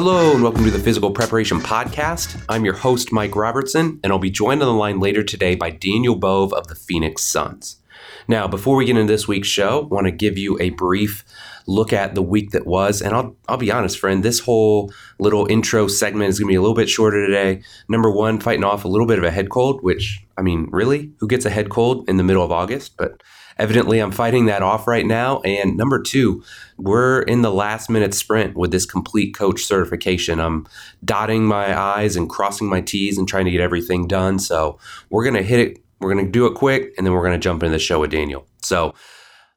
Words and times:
Hello, 0.00 0.32
and 0.32 0.44
welcome 0.44 0.62
to 0.62 0.70
the 0.70 0.78
Physical 0.78 1.10
Preparation 1.10 1.58
Podcast. 1.58 2.40
I'm 2.48 2.64
your 2.64 2.76
host, 2.76 3.10
Mike 3.10 3.34
Robertson, 3.34 3.98
and 4.04 4.12
I'll 4.12 4.20
be 4.20 4.30
joined 4.30 4.62
on 4.62 4.68
the 4.68 4.72
line 4.72 5.00
later 5.00 5.24
today 5.24 5.56
by 5.56 5.70
Daniel 5.70 6.14
Bove 6.14 6.52
of 6.52 6.68
the 6.68 6.76
Phoenix 6.76 7.24
Suns. 7.24 7.80
Now, 8.28 8.46
before 8.46 8.76
we 8.76 8.84
get 8.84 8.96
into 8.96 9.12
this 9.12 9.26
week's 9.26 9.48
show, 9.48 9.80
I 9.82 9.86
want 9.86 10.06
to 10.06 10.12
give 10.12 10.38
you 10.38 10.56
a 10.60 10.70
brief 10.70 11.24
look 11.66 11.92
at 11.92 12.14
the 12.14 12.22
week 12.22 12.52
that 12.52 12.64
was. 12.64 13.02
And 13.02 13.12
I'll, 13.12 13.34
I'll 13.48 13.56
be 13.56 13.72
honest, 13.72 13.98
friend, 13.98 14.22
this 14.22 14.38
whole 14.38 14.92
little 15.18 15.50
intro 15.50 15.88
segment 15.88 16.28
is 16.28 16.38
going 16.38 16.46
to 16.46 16.52
be 16.52 16.56
a 16.56 16.62
little 16.62 16.76
bit 16.76 16.88
shorter 16.88 17.26
today. 17.26 17.64
Number 17.88 18.08
one, 18.08 18.38
fighting 18.38 18.62
off 18.62 18.84
a 18.84 18.88
little 18.88 19.08
bit 19.08 19.18
of 19.18 19.24
a 19.24 19.32
head 19.32 19.50
cold, 19.50 19.82
which, 19.82 20.24
I 20.36 20.42
mean, 20.42 20.68
really? 20.70 21.10
Who 21.18 21.26
gets 21.26 21.44
a 21.44 21.50
head 21.50 21.70
cold 21.70 22.08
in 22.08 22.18
the 22.18 22.22
middle 22.22 22.44
of 22.44 22.52
August? 22.52 22.96
But 22.96 23.20
evidently 23.58 23.98
I'm 23.98 24.10
fighting 24.10 24.46
that 24.46 24.62
off 24.62 24.86
right 24.86 25.06
now. 25.06 25.40
And 25.40 25.76
number 25.76 26.00
two, 26.00 26.42
we're 26.76 27.22
in 27.22 27.42
the 27.42 27.52
last 27.52 27.90
minute 27.90 28.14
sprint 28.14 28.56
with 28.56 28.70
this 28.70 28.86
complete 28.86 29.34
coach 29.34 29.64
certification. 29.64 30.40
I'm 30.40 30.66
dotting 31.04 31.44
my 31.44 31.78
I's 31.78 32.16
and 32.16 32.28
crossing 32.28 32.68
my 32.68 32.80
T's 32.80 33.18
and 33.18 33.28
trying 33.28 33.44
to 33.46 33.50
get 33.50 33.60
everything 33.60 34.06
done. 34.06 34.38
So 34.38 34.78
we're 35.10 35.24
going 35.24 35.36
to 35.36 35.42
hit 35.42 35.60
it. 35.60 35.78
We're 36.00 36.12
going 36.12 36.24
to 36.24 36.30
do 36.30 36.46
it 36.46 36.54
quick 36.54 36.94
and 36.96 37.06
then 37.06 37.12
we're 37.12 37.24
going 37.24 37.32
to 37.32 37.38
jump 37.38 37.62
into 37.62 37.72
the 37.72 37.78
show 37.78 38.00
with 38.00 38.10
Daniel. 38.10 38.46
So, 38.62 38.94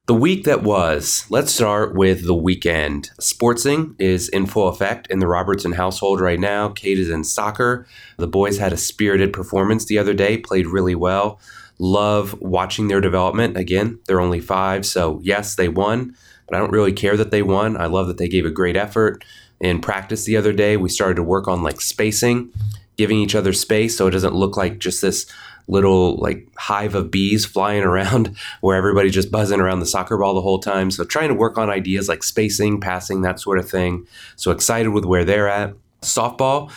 the 0.07 0.15
week 0.15 0.45
that 0.45 0.63
was, 0.63 1.25
let's 1.29 1.53
start 1.53 1.95
with 1.95 2.25
the 2.25 2.33
weekend. 2.33 3.11
Sportsing 3.21 3.95
is 3.99 4.27
in 4.29 4.47
full 4.47 4.67
effect 4.67 5.07
in 5.11 5.19
the 5.19 5.27
Robertson 5.27 5.73
household 5.73 6.19
right 6.19 6.39
now. 6.39 6.69
Kate 6.69 6.97
is 6.97 7.09
in 7.09 7.23
soccer. 7.23 7.87
The 8.17 8.27
boys 8.27 8.57
had 8.57 8.73
a 8.73 8.77
spirited 8.77 9.31
performance 9.31 9.85
the 9.85 9.99
other 9.99 10.15
day, 10.15 10.37
played 10.37 10.65
really 10.65 10.95
well. 10.95 11.39
Love 11.81 12.39
watching 12.39 12.87
their 12.87 13.01
development. 13.01 13.57
Again, 13.57 13.97
they're 14.05 14.21
only 14.21 14.39
five, 14.39 14.85
so 14.85 15.19
yes, 15.23 15.55
they 15.55 15.67
won, 15.67 16.15
but 16.47 16.55
I 16.55 16.59
don't 16.59 16.71
really 16.71 16.93
care 16.93 17.17
that 17.17 17.31
they 17.31 17.41
won. 17.41 17.75
I 17.75 17.87
love 17.87 18.05
that 18.05 18.19
they 18.19 18.27
gave 18.27 18.45
a 18.45 18.51
great 18.51 18.77
effort. 18.77 19.25
In 19.59 19.81
practice 19.81 20.25
the 20.25 20.37
other 20.37 20.53
day, 20.53 20.77
we 20.77 20.89
started 20.89 21.15
to 21.15 21.23
work 21.23 21.47
on 21.47 21.63
like 21.63 21.81
spacing, 21.81 22.51
giving 22.97 23.17
each 23.17 23.33
other 23.33 23.51
space 23.51 23.97
so 23.97 24.05
it 24.05 24.11
doesn't 24.11 24.35
look 24.35 24.57
like 24.57 24.77
just 24.77 25.01
this 25.01 25.25
little 25.67 26.17
like 26.17 26.47
hive 26.55 26.93
of 26.93 27.09
bees 27.09 27.45
flying 27.45 27.83
around 27.83 28.37
where 28.61 28.77
everybody's 28.77 29.15
just 29.15 29.31
buzzing 29.31 29.59
around 29.59 29.79
the 29.79 29.85
soccer 29.87 30.19
ball 30.19 30.35
the 30.35 30.41
whole 30.41 30.59
time. 30.59 30.91
So 30.91 31.03
trying 31.03 31.29
to 31.29 31.33
work 31.33 31.57
on 31.57 31.67
ideas 31.67 32.07
like 32.07 32.21
spacing, 32.21 32.79
passing, 32.79 33.21
that 33.21 33.39
sort 33.39 33.57
of 33.57 33.67
thing. 33.67 34.05
So 34.35 34.51
excited 34.51 34.89
with 34.89 35.05
where 35.05 35.25
they're 35.25 35.49
at. 35.49 35.73
Softball, 36.03 36.71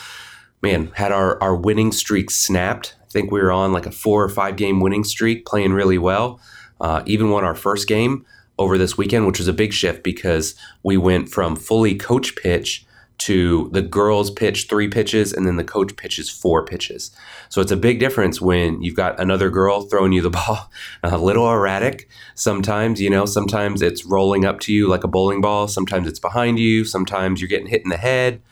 man, 0.65 0.91
had 0.95 1.12
our, 1.12 1.41
our 1.43 1.55
winning 1.55 1.93
streak 1.93 2.31
snapped 2.31 2.97
I 3.15 3.19
think 3.20 3.31
we 3.31 3.41
were 3.41 3.53
on 3.53 3.73
like 3.73 3.87
a 3.87 3.93
four 3.93 4.25
or 4.25 4.29
five 4.29 4.57
game 4.57 4.81
winning 4.81 5.05
streak, 5.05 5.47
playing 5.47 5.73
really 5.73 5.98
well. 5.98 6.41
Uh, 6.81 7.05
even 7.07 7.31
won 7.31 7.45
our 7.45 7.55
first 7.55 7.87
game 7.87 8.27
over 8.59 8.77
this 8.77 8.98
weekend, 8.98 9.29
which 9.29 9.39
was 9.39 9.47
a 9.47 9.53
big 9.53 9.73
shift 9.73 10.03
because 10.03 10.57
we 10.83 10.97
went 10.97 11.29
from 11.29 11.55
fully 11.55 11.95
coach 11.95 12.35
pitch 12.35 12.85
to 13.19 13.70
the 13.73 13.83
girls 13.83 14.33
pitch 14.33 14.67
three 14.69 14.89
pitches 14.89 15.33
and 15.33 15.47
then 15.47 15.55
the 15.55 15.62
coach 15.62 15.97
pitches 15.97 16.29
four 16.29 16.65
pitches. 16.65 17.12
So 17.51 17.61
it's 17.61 17.70
a 17.70 17.77
big 17.77 18.01
difference 18.01 18.41
when 18.41 18.83
you've 18.83 18.97
got 18.97 19.20
another 19.20 19.48
girl 19.48 19.83
throwing 19.83 20.12
you 20.12 20.20
the 20.20 20.31
ball 20.31 20.69
a 21.05 21.17
little 21.17 21.48
erratic. 21.48 22.09
Sometimes, 22.35 23.01
you 23.01 23.11
know, 23.11 23.27
sometimes 23.27 23.81
it's 23.81 24.05
rolling 24.05 24.45
up 24.45 24.59
to 24.61 24.73
you 24.73 24.89
like 24.89 25.05
a 25.05 25.09
bowling 25.09 25.41
ball, 25.41 25.69
sometimes 25.69 26.09
it's 26.09 26.19
behind 26.19 26.59
you, 26.59 26.85
sometimes 26.85 27.41
you're 27.41 27.48
getting 27.48 27.69
hit 27.69 27.85
in 27.85 27.91
the 27.91 27.97
head. 27.97 28.42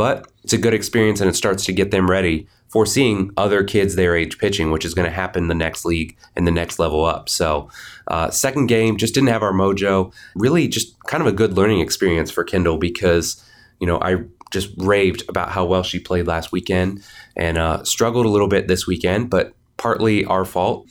But 0.00 0.32
it's 0.42 0.54
a 0.54 0.56
good 0.56 0.72
experience 0.72 1.20
and 1.20 1.28
it 1.28 1.36
starts 1.36 1.66
to 1.66 1.74
get 1.74 1.90
them 1.90 2.08
ready 2.08 2.48
for 2.68 2.86
seeing 2.86 3.32
other 3.36 3.62
kids 3.62 3.96
their 3.96 4.16
age 4.16 4.38
pitching, 4.38 4.70
which 4.70 4.86
is 4.86 4.94
going 4.94 5.06
to 5.06 5.14
happen 5.14 5.48
the 5.48 5.54
next 5.54 5.84
league 5.84 6.16
and 6.34 6.46
the 6.46 6.50
next 6.50 6.78
level 6.78 7.04
up. 7.04 7.28
So, 7.28 7.68
uh, 8.08 8.30
second 8.30 8.68
game 8.68 8.96
just 8.96 9.12
didn't 9.12 9.28
have 9.28 9.42
our 9.42 9.52
mojo. 9.52 10.10
Really, 10.34 10.68
just 10.68 10.98
kind 11.04 11.20
of 11.20 11.26
a 11.26 11.32
good 11.32 11.52
learning 11.52 11.80
experience 11.80 12.30
for 12.30 12.44
Kendall 12.44 12.78
because, 12.78 13.44
you 13.78 13.86
know, 13.86 14.00
I 14.00 14.24
just 14.50 14.70
raved 14.78 15.22
about 15.28 15.50
how 15.50 15.66
well 15.66 15.82
she 15.82 16.00
played 16.00 16.26
last 16.26 16.50
weekend 16.50 17.04
and 17.36 17.58
uh, 17.58 17.84
struggled 17.84 18.24
a 18.24 18.30
little 18.30 18.48
bit 18.48 18.68
this 18.68 18.86
weekend, 18.86 19.28
but 19.28 19.52
partly 19.76 20.24
our 20.24 20.46
fault. 20.46 20.88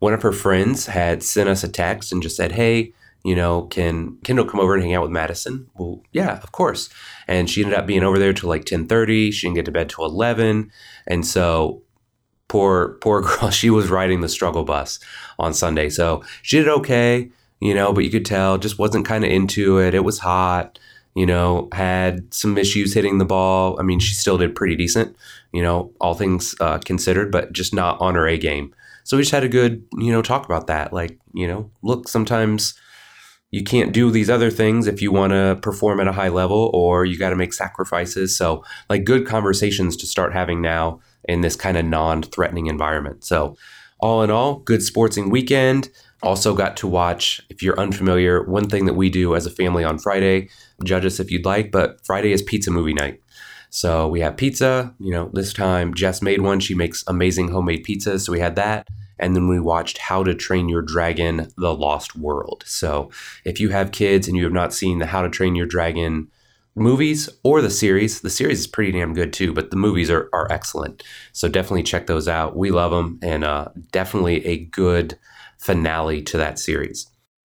One 0.00 0.12
of 0.12 0.20
her 0.20 0.32
friends 0.32 0.84
had 0.84 1.22
sent 1.22 1.48
us 1.48 1.64
a 1.64 1.70
text 1.70 2.12
and 2.12 2.22
just 2.22 2.36
said, 2.36 2.52
Hey, 2.52 2.92
you 3.24 3.36
know, 3.36 3.62
can 3.62 4.16
Kendall 4.24 4.46
come 4.46 4.60
over 4.60 4.74
and 4.74 4.82
hang 4.82 4.94
out 4.94 5.02
with 5.02 5.10
Madison? 5.10 5.68
Well, 5.76 6.02
yeah, 6.12 6.38
of 6.42 6.52
course. 6.52 6.88
And 7.28 7.48
she 7.48 7.62
ended 7.62 7.78
up 7.78 7.86
being 7.86 8.02
over 8.02 8.18
there 8.18 8.32
till 8.32 8.48
like 8.48 8.62
1030. 8.62 9.30
She 9.30 9.46
didn't 9.46 9.56
get 9.56 9.64
to 9.66 9.70
bed 9.70 9.88
till 9.88 10.04
11. 10.04 10.72
And 11.06 11.24
so 11.24 11.82
poor, 12.48 12.98
poor 13.00 13.20
girl, 13.40 13.50
she 13.50 13.70
was 13.70 13.90
riding 13.90 14.20
the 14.20 14.28
struggle 14.28 14.64
bus 14.64 14.98
on 15.38 15.54
Sunday. 15.54 15.88
So 15.88 16.24
she 16.42 16.58
did 16.58 16.68
okay, 16.68 17.30
you 17.60 17.74
know, 17.74 17.92
but 17.92 18.04
you 18.04 18.10
could 18.10 18.26
tell 18.26 18.58
just 18.58 18.78
wasn't 18.78 19.06
kind 19.06 19.24
of 19.24 19.30
into 19.30 19.78
it. 19.78 19.94
It 19.94 20.04
was 20.04 20.18
hot, 20.18 20.80
you 21.14 21.26
know, 21.26 21.68
had 21.72 22.34
some 22.34 22.58
issues 22.58 22.92
hitting 22.92 23.18
the 23.18 23.24
ball. 23.24 23.78
I 23.78 23.84
mean, 23.84 24.00
she 24.00 24.14
still 24.14 24.36
did 24.36 24.56
pretty 24.56 24.74
decent, 24.74 25.16
you 25.52 25.62
know, 25.62 25.92
all 26.00 26.14
things 26.14 26.56
uh, 26.58 26.78
considered, 26.78 27.30
but 27.30 27.52
just 27.52 27.72
not 27.72 28.00
on 28.00 28.16
her 28.16 28.26
A 28.26 28.36
game. 28.36 28.74
So 29.04 29.16
we 29.16 29.22
just 29.22 29.32
had 29.32 29.44
a 29.44 29.48
good, 29.48 29.84
you 29.96 30.10
know, 30.10 30.22
talk 30.22 30.44
about 30.44 30.66
that. 30.66 30.92
Like, 30.92 31.18
you 31.32 31.46
know, 31.46 31.70
look, 31.82 32.08
sometimes– 32.08 32.74
you 33.52 33.62
can't 33.62 33.92
do 33.92 34.10
these 34.10 34.30
other 34.30 34.50
things 34.50 34.86
if 34.86 35.02
you 35.02 35.12
want 35.12 35.32
to 35.32 35.58
perform 35.60 36.00
at 36.00 36.08
a 36.08 36.12
high 36.12 36.30
level 36.30 36.70
or 36.72 37.04
you 37.04 37.18
got 37.18 37.30
to 37.30 37.36
make 37.36 37.52
sacrifices. 37.52 38.34
So, 38.34 38.64
like 38.88 39.04
good 39.04 39.26
conversations 39.26 39.96
to 39.98 40.06
start 40.06 40.32
having 40.32 40.62
now 40.62 41.00
in 41.24 41.42
this 41.42 41.54
kind 41.54 41.76
of 41.76 41.84
non 41.84 42.22
threatening 42.22 42.66
environment. 42.66 43.24
So, 43.24 43.56
all 44.00 44.22
in 44.22 44.30
all, 44.30 44.56
good 44.56 44.82
sporting 44.82 45.30
weekend. 45.30 45.90
Also, 46.22 46.54
got 46.54 46.76
to 46.78 46.86
watch, 46.86 47.42
if 47.50 47.62
you're 47.62 47.78
unfamiliar, 47.78 48.42
one 48.44 48.68
thing 48.68 48.86
that 48.86 48.94
we 48.94 49.10
do 49.10 49.36
as 49.36 49.44
a 49.44 49.50
family 49.50 49.84
on 49.84 49.98
Friday, 49.98 50.48
judge 50.82 51.04
us 51.04 51.20
if 51.20 51.30
you'd 51.30 51.44
like, 51.44 51.70
but 51.70 52.04
Friday 52.06 52.32
is 52.32 52.42
pizza 52.42 52.70
movie 52.70 52.94
night. 52.94 53.20
So, 53.68 54.08
we 54.08 54.20
have 54.20 54.38
pizza. 54.38 54.94
You 54.98 55.10
know, 55.10 55.30
this 55.34 55.52
time 55.52 55.92
Jess 55.92 56.22
made 56.22 56.40
one. 56.40 56.58
She 56.60 56.74
makes 56.74 57.04
amazing 57.06 57.48
homemade 57.48 57.84
pizzas. 57.84 58.20
So, 58.20 58.32
we 58.32 58.40
had 58.40 58.56
that 58.56 58.88
and 59.22 59.36
then 59.36 59.48
we 59.48 59.60
watched 59.60 59.98
How 59.98 60.24
to 60.24 60.34
Train 60.34 60.68
Your 60.68 60.82
Dragon: 60.82 61.48
The 61.56 61.74
Lost 61.74 62.16
World. 62.16 62.64
So, 62.66 63.10
if 63.44 63.60
you 63.60 63.70
have 63.70 63.92
kids 63.92 64.28
and 64.28 64.36
you 64.36 64.42
have 64.44 64.52
not 64.52 64.74
seen 64.74 64.98
the 64.98 65.06
How 65.06 65.22
to 65.22 65.30
Train 65.30 65.54
Your 65.54 65.66
Dragon 65.66 66.28
movies 66.74 67.28
or 67.44 67.62
the 67.62 67.70
series, 67.70 68.20
the 68.20 68.30
series 68.30 68.58
is 68.58 68.66
pretty 68.66 68.92
damn 68.92 69.14
good 69.14 69.32
too, 69.32 69.52
but 69.52 69.70
the 69.70 69.76
movies 69.76 70.10
are, 70.10 70.28
are 70.32 70.50
excellent. 70.50 71.02
So, 71.32 71.48
definitely 71.48 71.84
check 71.84 72.06
those 72.06 72.28
out. 72.28 72.56
We 72.56 72.70
love 72.70 72.90
them, 72.90 73.20
and 73.22 73.44
uh, 73.44 73.68
definitely 73.92 74.44
a 74.44 74.64
good 74.66 75.16
finale 75.58 76.20
to 76.22 76.36
that 76.36 76.58
series. 76.58 77.08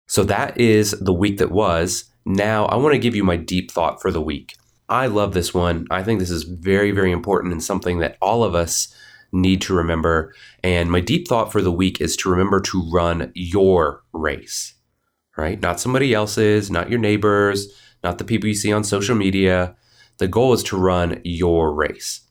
So, 0.08 0.24
that 0.24 0.60
is 0.60 0.92
the 1.00 1.14
week 1.14 1.38
that 1.38 1.52
was. 1.52 2.06
Now, 2.26 2.66
I 2.66 2.76
want 2.76 2.94
to 2.94 3.00
give 3.00 3.16
you 3.16 3.24
my 3.24 3.38
deep 3.38 3.72
thought 3.72 4.02
for 4.02 4.12
the 4.12 4.22
week. 4.22 4.56
I 4.90 5.06
love 5.06 5.34
this 5.34 5.54
one. 5.54 5.86
I 5.92 6.02
think 6.02 6.20
this 6.20 6.32
is 6.32 6.44
very, 6.44 6.90
very 6.90 7.12
important 7.12 7.54
and 7.54 7.64
something 7.64 8.00
that 8.00 8.18
all 8.22 8.44
of 8.44 8.56
us 8.56 8.94
need 9.32 9.62
to 9.62 9.74
remember. 9.74 10.34
And 10.64 10.92
my 10.92 11.00
deep 11.00 11.28
thought 11.28 11.52
for 11.52 11.62
the 11.62 11.72
week 11.72 12.02
is 12.02 12.16
to 12.18 12.30
remember 12.30 12.60
to 12.62 12.90
run 12.90 13.32
your 13.36 14.04
race, 14.14 14.74
right? 15.38 15.62
Not 15.62 15.80
somebody 15.80 16.14
else's, 16.14 16.72
not 16.72 16.90
your 16.90 17.00
neighbors, 17.00 17.68
not 18.04 18.18
the 18.18 18.24
people 18.24 18.48
you 18.48 18.56
see 18.56 18.72
on 18.72 18.84
social 18.84 19.16
media. 19.16 19.76
The 20.18 20.28
goal 20.28 20.54
is 20.54 20.64
to 20.64 20.78
run 20.78 21.22
your 21.24 21.74
race. 21.74 22.22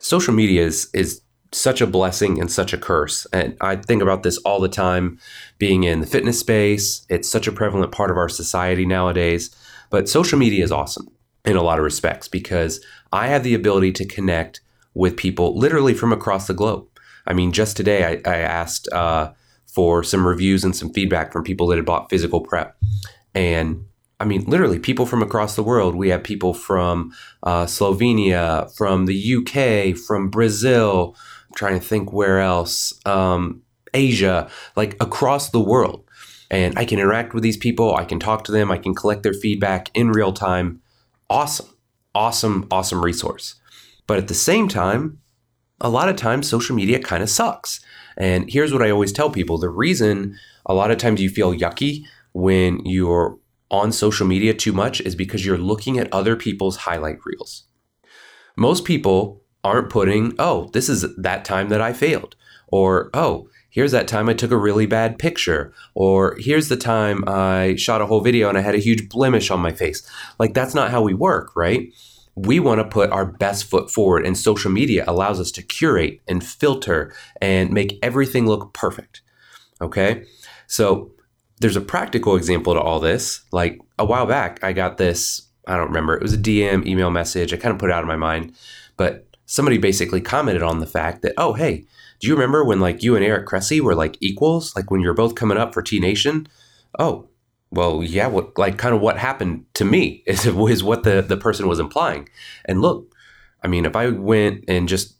Social 0.00 0.34
media 0.34 0.64
is, 0.64 0.88
is 0.94 1.20
such 1.52 1.80
a 1.80 1.86
blessing 1.86 2.40
and 2.40 2.50
such 2.50 2.72
a 2.72 2.78
curse. 2.78 3.26
And 3.32 3.56
I 3.60 3.76
think 3.76 4.02
about 4.02 4.22
this 4.22 4.38
all 4.38 4.60
the 4.60 4.68
time 4.68 5.18
being 5.58 5.84
in 5.84 6.00
the 6.00 6.06
fitness 6.06 6.38
space. 6.38 7.06
It's 7.08 7.28
such 7.28 7.46
a 7.46 7.52
prevalent 7.52 7.92
part 7.92 8.10
of 8.10 8.16
our 8.16 8.28
society 8.28 8.84
nowadays. 8.84 9.54
But 9.90 10.08
social 10.08 10.38
media 10.38 10.62
is 10.62 10.72
awesome 10.72 11.08
in 11.44 11.56
a 11.56 11.62
lot 11.62 11.78
of 11.78 11.84
respects 11.84 12.28
because 12.28 12.84
I 13.12 13.28
have 13.28 13.42
the 13.42 13.54
ability 13.54 13.92
to 13.92 14.04
connect 14.04 14.60
with 14.94 15.16
people 15.16 15.56
literally 15.58 15.94
from 15.94 16.12
across 16.12 16.46
the 16.46 16.54
globe. 16.54 16.86
I 17.26 17.32
mean, 17.32 17.52
just 17.52 17.76
today 17.76 18.04
I, 18.24 18.30
I 18.30 18.38
asked 18.38 18.88
uh, 18.92 19.32
for 19.66 20.02
some 20.02 20.26
reviews 20.26 20.64
and 20.64 20.74
some 20.74 20.92
feedback 20.92 21.32
from 21.32 21.44
people 21.44 21.66
that 21.68 21.76
had 21.76 21.84
bought 21.84 22.10
physical 22.10 22.40
prep. 22.40 22.76
And 23.34 23.84
I 24.20 24.24
mean, 24.24 24.44
literally, 24.46 24.78
people 24.78 25.06
from 25.06 25.22
across 25.22 25.54
the 25.54 25.62
world. 25.62 25.94
We 25.94 26.08
have 26.08 26.24
people 26.24 26.52
from 26.52 27.12
uh, 27.44 27.66
Slovenia, 27.66 28.74
from 28.76 29.06
the 29.06 29.36
UK, 29.36 29.96
from 29.96 30.28
Brazil. 30.28 31.14
I'm 31.48 31.54
trying 31.54 31.78
to 31.78 31.86
think 31.86 32.12
where 32.12 32.40
else. 32.40 32.94
Um, 33.06 33.62
Asia, 33.94 34.50
like 34.76 34.96
across 35.00 35.50
the 35.50 35.60
world. 35.60 36.04
And 36.50 36.78
I 36.78 36.84
can 36.84 36.98
interact 36.98 37.34
with 37.34 37.42
these 37.42 37.56
people. 37.56 37.94
I 37.94 38.04
can 38.04 38.18
talk 38.18 38.44
to 38.44 38.52
them. 38.52 38.70
I 38.70 38.78
can 38.78 38.94
collect 38.94 39.22
their 39.22 39.34
feedback 39.34 39.90
in 39.94 40.10
real 40.10 40.32
time. 40.32 40.80
Awesome, 41.28 41.68
awesome, 42.14 42.66
awesome 42.70 43.04
resource. 43.04 43.56
But 44.08 44.18
at 44.18 44.26
the 44.26 44.34
same 44.34 44.66
time, 44.66 45.20
a 45.80 45.88
lot 45.88 46.08
of 46.08 46.16
times 46.16 46.48
social 46.48 46.74
media 46.74 46.98
kind 46.98 47.22
of 47.22 47.30
sucks. 47.30 47.78
And 48.16 48.50
here's 48.50 48.72
what 48.72 48.82
I 48.82 48.90
always 48.90 49.12
tell 49.12 49.30
people 49.30 49.58
the 49.58 49.68
reason 49.68 50.36
a 50.66 50.74
lot 50.74 50.90
of 50.90 50.98
times 50.98 51.22
you 51.22 51.30
feel 51.30 51.54
yucky 51.54 52.04
when 52.32 52.84
you're 52.84 53.38
on 53.70 53.92
social 53.92 54.26
media 54.26 54.54
too 54.54 54.72
much 54.72 55.00
is 55.02 55.14
because 55.14 55.46
you're 55.46 55.58
looking 55.58 55.98
at 55.98 56.12
other 56.12 56.34
people's 56.34 56.78
highlight 56.78 57.18
reels. 57.24 57.64
Most 58.56 58.84
people 58.84 59.44
aren't 59.62 59.90
putting, 59.90 60.34
oh, 60.38 60.70
this 60.72 60.88
is 60.88 61.06
that 61.16 61.44
time 61.44 61.68
that 61.68 61.80
I 61.80 61.92
failed, 61.92 62.34
or 62.68 63.10
oh, 63.12 63.48
here's 63.70 63.92
that 63.92 64.08
time 64.08 64.28
I 64.28 64.34
took 64.34 64.50
a 64.50 64.56
really 64.56 64.86
bad 64.86 65.18
picture, 65.18 65.72
or 65.94 66.36
here's 66.38 66.68
the 66.68 66.76
time 66.76 67.24
I 67.28 67.76
shot 67.76 68.00
a 68.00 68.06
whole 68.06 68.20
video 68.20 68.48
and 68.48 68.56
I 68.56 68.62
had 68.62 68.74
a 68.74 68.78
huge 68.78 69.08
blemish 69.08 69.50
on 69.50 69.60
my 69.60 69.72
face. 69.72 70.02
Like, 70.38 70.54
that's 70.54 70.74
not 70.74 70.90
how 70.90 71.02
we 71.02 71.14
work, 71.14 71.54
right? 71.54 71.92
We 72.38 72.60
want 72.60 72.78
to 72.80 72.84
put 72.84 73.10
our 73.10 73.26
best 73.26 73.64
foot 73.64 73.90
forward, 73.90 74.24
and 74.24 74.36
social 74.36 74.70
media 74.70 75.04
allows 75.06 75.40
us 75.40 75.50
to 75.52 75.62
curate 75.62 76.20
and 76.28 76.44
filter 76.44 77.12
and 77.40 77.70
make 77.70 77.98
everything 78.02 78.46
look 78.46 78.72
perfect. 78.72 79.22
Okay. 79.80 80.24
So 80.66 81.10
there's 81.60 81.76
a 81.76 81.80
practical 81.80 82.36
example 82.36 82.74
to 82.74 82.80
all 82.80 83.00
this. 83.00 83.42
Like 83.50 83.80
a 83.98 84.04
while 84.04 84.26
back, 84.26 84.62
I 84.62 84.72
got 84.72 84.98
this, 84.98 85.42
I 85.66 85.76
don't 85.76 85.88
remember, 85.88 86.14
it 86.14 86.22
was 86.22 86.34
a 86.34 86.38
DM 86.38 86.86
email 86.86 87.10
message. 87.10 87.52
I 87.52 87.56
kind 87.56 87.72
of 87.72 87.78
put 87.78 87.90
it 87.90 87.92
out 87.92 88.02
of 88.02 88.08
my 88.08 88.16
mind, 88.16 88.54
but 88.96 89.26
somebody 89.46 89.78
basically 89.78 90.20
commented 90.20 90.62
on 90.62 90.80
the 90.80 90.86
fact 90.86 91.22
that, 91.22 91.34
oh, 91.36 91.54
hey, 91.54 91.84
do 92.20 92.28
you 92.28 92.34
remember 92.34 92.64
when 92.64 92.80
like 92.80 93.02
you 93.02 93.16
and 93.16 93.24
Eric 93.24 93.46
Cressey 93.46 93.80
were 93.80 93.94
like 93.94 94.16
equals? 94.20 94.74
Like 94.76 94.90
when 94.90 95.00
you're 95.00 95.14
both 95.14 95.34
coming 95.34 95.58
up 95.58 95.72
for 95.72 95.82
T 95.82 96.00
Nation? 96.00 96.48
Oh, 96.98 97.27
well, 97.70 98.02
yeah, 98.02 98.26
what 98.26 98.56
like 98.58 98.78
kind 98.78 98.94
of 98.94 99.00
what 99.00 99.18
happened 99.18 99.64
to 99.74 99.84
me 99.84 100.22
is, 100.26 100.46
is 100.46 100.82
what 100.82 101.02
the, 101.02 101.22
the 101.22 101.36
person 101.36 101.68
was 101.68 101.78
implying. 101.78 102.28
And 102.64 102.80
look, 102.80 103.14
I 103.62 103.68
mean, 103.68 103.84
if 103.84 103.96
I 103.96 104.08
went 104.08 104.64
and 104.68 104.88
just 104.88 105.16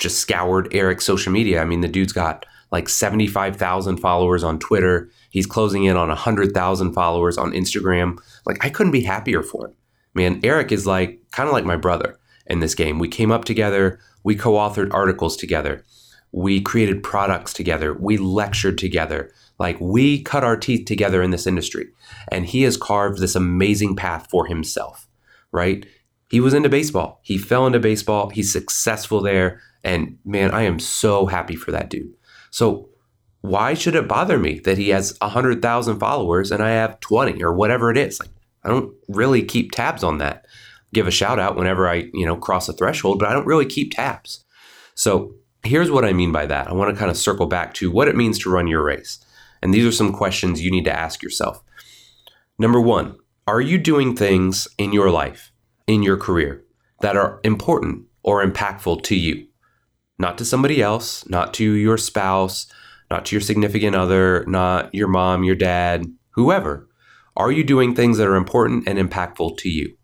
just 0.00 0.18
scoured 0.18 0.74
Eric's 0.74 1.04
social 1.04 1.32
media, 1.32 1.60
I 1.60 1.64
mean, 1.64 1.80
the 1.80 1.88
dude's 1.88 2.12
got 2.12 2.46
like 2.72 2.88
75,000 2.88 3.98
followers 3.98 4.42
on 4.42 4.58
Twitter. 4.58 5.10
He's 5.30 5.46
closing 5.46 5.84
in 5.84 5.96
on 5.96 6.08
100,000 6.08 6.92
followers 6.94 7.36
on 7.36 7.52
Instagram. 7.52 8.18
Like, 8.46 8.64
I 8.64 8.70
couldn't 8.70 8.92
be 8.92 9.02
happier 9.02 9.42
for 9.42 9.66
him. 9.66 9.74
Man, 10.14 10.40
Eric 10.42 10.72
is 10.72 10.86
like 10.86 11.20
kind 11.30 11.48
of 11.48 11.52
like 11.52 11.64
my 11.64 11.76
brother 11.76 12.18
in 12.46 12.60
this 12.60 12.74
game. 12.74 12.98
We 12.98 13.08
came 13.08 13.30
up 13.30 13.44
together, 13.44 14.00
we 14.24 14.34
co 14.34 14.52
authored 14.54 14.92
articles 14.92 15.36
together, 15.36 15.84
we 16.32 16.60
created 16.60 17.02
products 17.02 17.52
together, 17.52 17.94
we 17.94 18.16
lectured 18.16 18.78
together. 18.78 19.32
Like, 19.62 19.80
we 19.80 20.20
cut 20.24 20.42
our 20.42 20.56
teeth 20.56 20.86
together 20.86 21.22
in 21.22 21.30
this 21.30 21.46
industry. 21.46 21.86
And 22.32 22.46
he 22.46 22.62
has 22.62 22.76
carved 22.76 23.20
this 23.20 23.36
amazing 23.36 23.94
path 23.94 24.26
for 24.28 24.46
himself, 24.46 25.06
right? 25.52 25.86
He 26.28 26.40
was 26.40 26.52
into 26.52 26.68
baseball. 26.68 27.20
He 27.22 27.38
fell 27.38 27.64
into 27.64 27.78
baseball. 27.78 28.30
He's 28.30 28.52
successful 28.52 29.20
there. 29.20 29.60
And 29.84 30.18
man, 30.24 30.50
I 30.50 30.62
am 30.62 30.80
so 30.80 31.26
happy 31.26 31.54
for 31.54 31.70
that 31.70 31.90
dude. 31.90 32.12
So 32.50 32.88
why 33.42 33.74
should 33.74 33.94
it 33.94 34.08
bother 34.08 34.36
me 34.36 34.58
that 34.64 34.78
he 34.78 34.88
has 34.88 35.16
100,000 35.20 36.00
followers 36.00 36.50
and 36.50 36.60
I 36.60 36.70
have 36.70 36.98
20 36.98 37.40
or 37.44 37.54
whatever 37.54 37.88
it 37.88 37.96
is? 37.96 38.18
Like 38.18 38.30
I 38.64 38.68
don't 38.68 38.92
really 39.08 39.44
keep 39.44 39.70
tabs 39.70 40.02
on 40.02 40.18
that. 40.18 40.44
Give 40.92 41.06
a 41.06 41.12
shout 41.12 41.38
out 41.38 41.54
whenever 41.54 41.88
I, 41.88 42.10
you 42.12 42.26
know, 42.26 42.36
cross 42.36 42.68
a 42.68 42.72
threshold, 42.72 43.20
but 43.20 43.28
I 43.28 43.32
don't 43.32 43.46
really 43.46 43.66
keep 43.66 43.94
tabs. 43.94 44.44
So, 44.96 45.34
here's 45.62 45.92
what 45.92 46.04
I 46.04 46.12
mean 46.12 46.32
by 46.32 46.46
that. 46.46 46.68
I 46.68 46.72
want 46.72 46.92
to 46.92 46.98
kind 46.98 47.10
of 47.10 47.16
circle 47.16 47.46
back 47.46 47.72
to 47.74 47.90
what 47.90 48.08
it 48.08 48.16
means 48.16 48.38
to 48.40 48.50
run 48.50 48.66
your 48.66 48.82
race. 48.82 49.24
And 49.62 49.72
these 49.72 49.86
are 49.86 49.92
some 49.92 50.12
questions 50.12 50.62
you 50.62 50.70
need 50.70 50.84
to 50.84 50.98
ask 50.98 51.22
yourself. 51.22 51.62
Number 52.58 52.80
1, 52.80 53.16
are 53.46 53.60
you 53.60 53.78
doing 53.78 54.16
things 54.16 54.68
in 54.78 54.92
your 54.92 55.10
life, 55.10 55.52
in 55.86 56.02
your 56.02 56.16
career 56.16 56.64
that 57.00 57.16
are 57.16 57.40
important 57.44 58.04
or 58.22 58.44
impactful 58.44 59.02
to 59.04 59.16
you? 59.16 59.46
not 60.22 60.38
to 60.38 60.44
somebody 60.44 60.80
else, 60.80 61.28
not 61.28 61.52
to 61.54 61.72
your 61.72 61.98
spouse, 61.98 62.66
not 63.10 63.26
to 63.26 63.34
your 63.34 63.40
significant 63.40 63.94
other, 63.94 64.44
not 64.46 64.94
your 64.94 65.08
mom, 65.08 65.44
your 65.44 65.56
dad, 65.56 66.06
whoever. 66.30 66.88
Are 67.36 67.50
you 67.52 67.64
doing 67.64 67.94
things 67.94 68.18
that 68.18 68.28
are 68.28 68.36
important 68.36 68.86
and 68.86 68.98
impactful 68.98 69.58
to 69.58 69.68
you? 69.68 69.96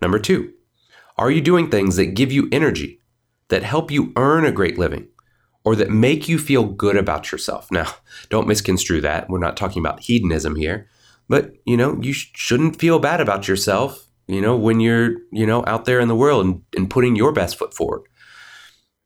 Number 0.00 0.18
two, 0.18 0.52
are 1.18 1.30
you 1.30 1.40
doing 1.40 1.70
things 1.70 1.96
that 1.96 2.14
give 2.14 2.32
you 2.32 2.48
energy, 2.50 3.00
that 3.48 3.62
help 3.62 3.90
you 3.90 4.12
earn 4.16 4.44
a 4.44 4.52
great 4.52 4.78
living, 4.78 5.08
or 5.66 5.74
that 5.74 5.90
make 5.90 6.28
you 6.28 6.38
feel 6.38 6.64
good 6.64 6.96
about 6.96 7.32
yourself? 7.32 7.70
Now, 7.72 7.92
don't 8.30 8.46
misconstrue 8.46 9.00
that. 9.00 9.28
We're 9.28 9.40
not 9.40 9.56
talking 9.56 9.82
about 9.82 10.00
hedonism 10.00 10.54
here, 10.54 10.88
but 11.28 11.54
you 11.66 11.76
know, 11.76 11.98
you 12.00 12.12
sh- 12.12 12.30
shouldn't 12.34 12.78
feel 12.78 13.00
bad 13.00 13.20
about 13.20 13.48
yourself, 13.48 14.06
you 14.28 14.40
know, 14.40 14.56
when 14.56 14.78
you're, 14.78 15.16
you 15.32 15.44
know, 15.44 15.64
out 15.66 15.84
there 15.84 15.98
in 15.98 16.06
the 16.06 16.14
world 16.14 16.46
and, 16.46 16.62
and 16.76 16.88
putting 16.88 17.16
your 17.16 17.32
best 17.32 17.58
foot 17.58 17.74
forward. 17.74 18.02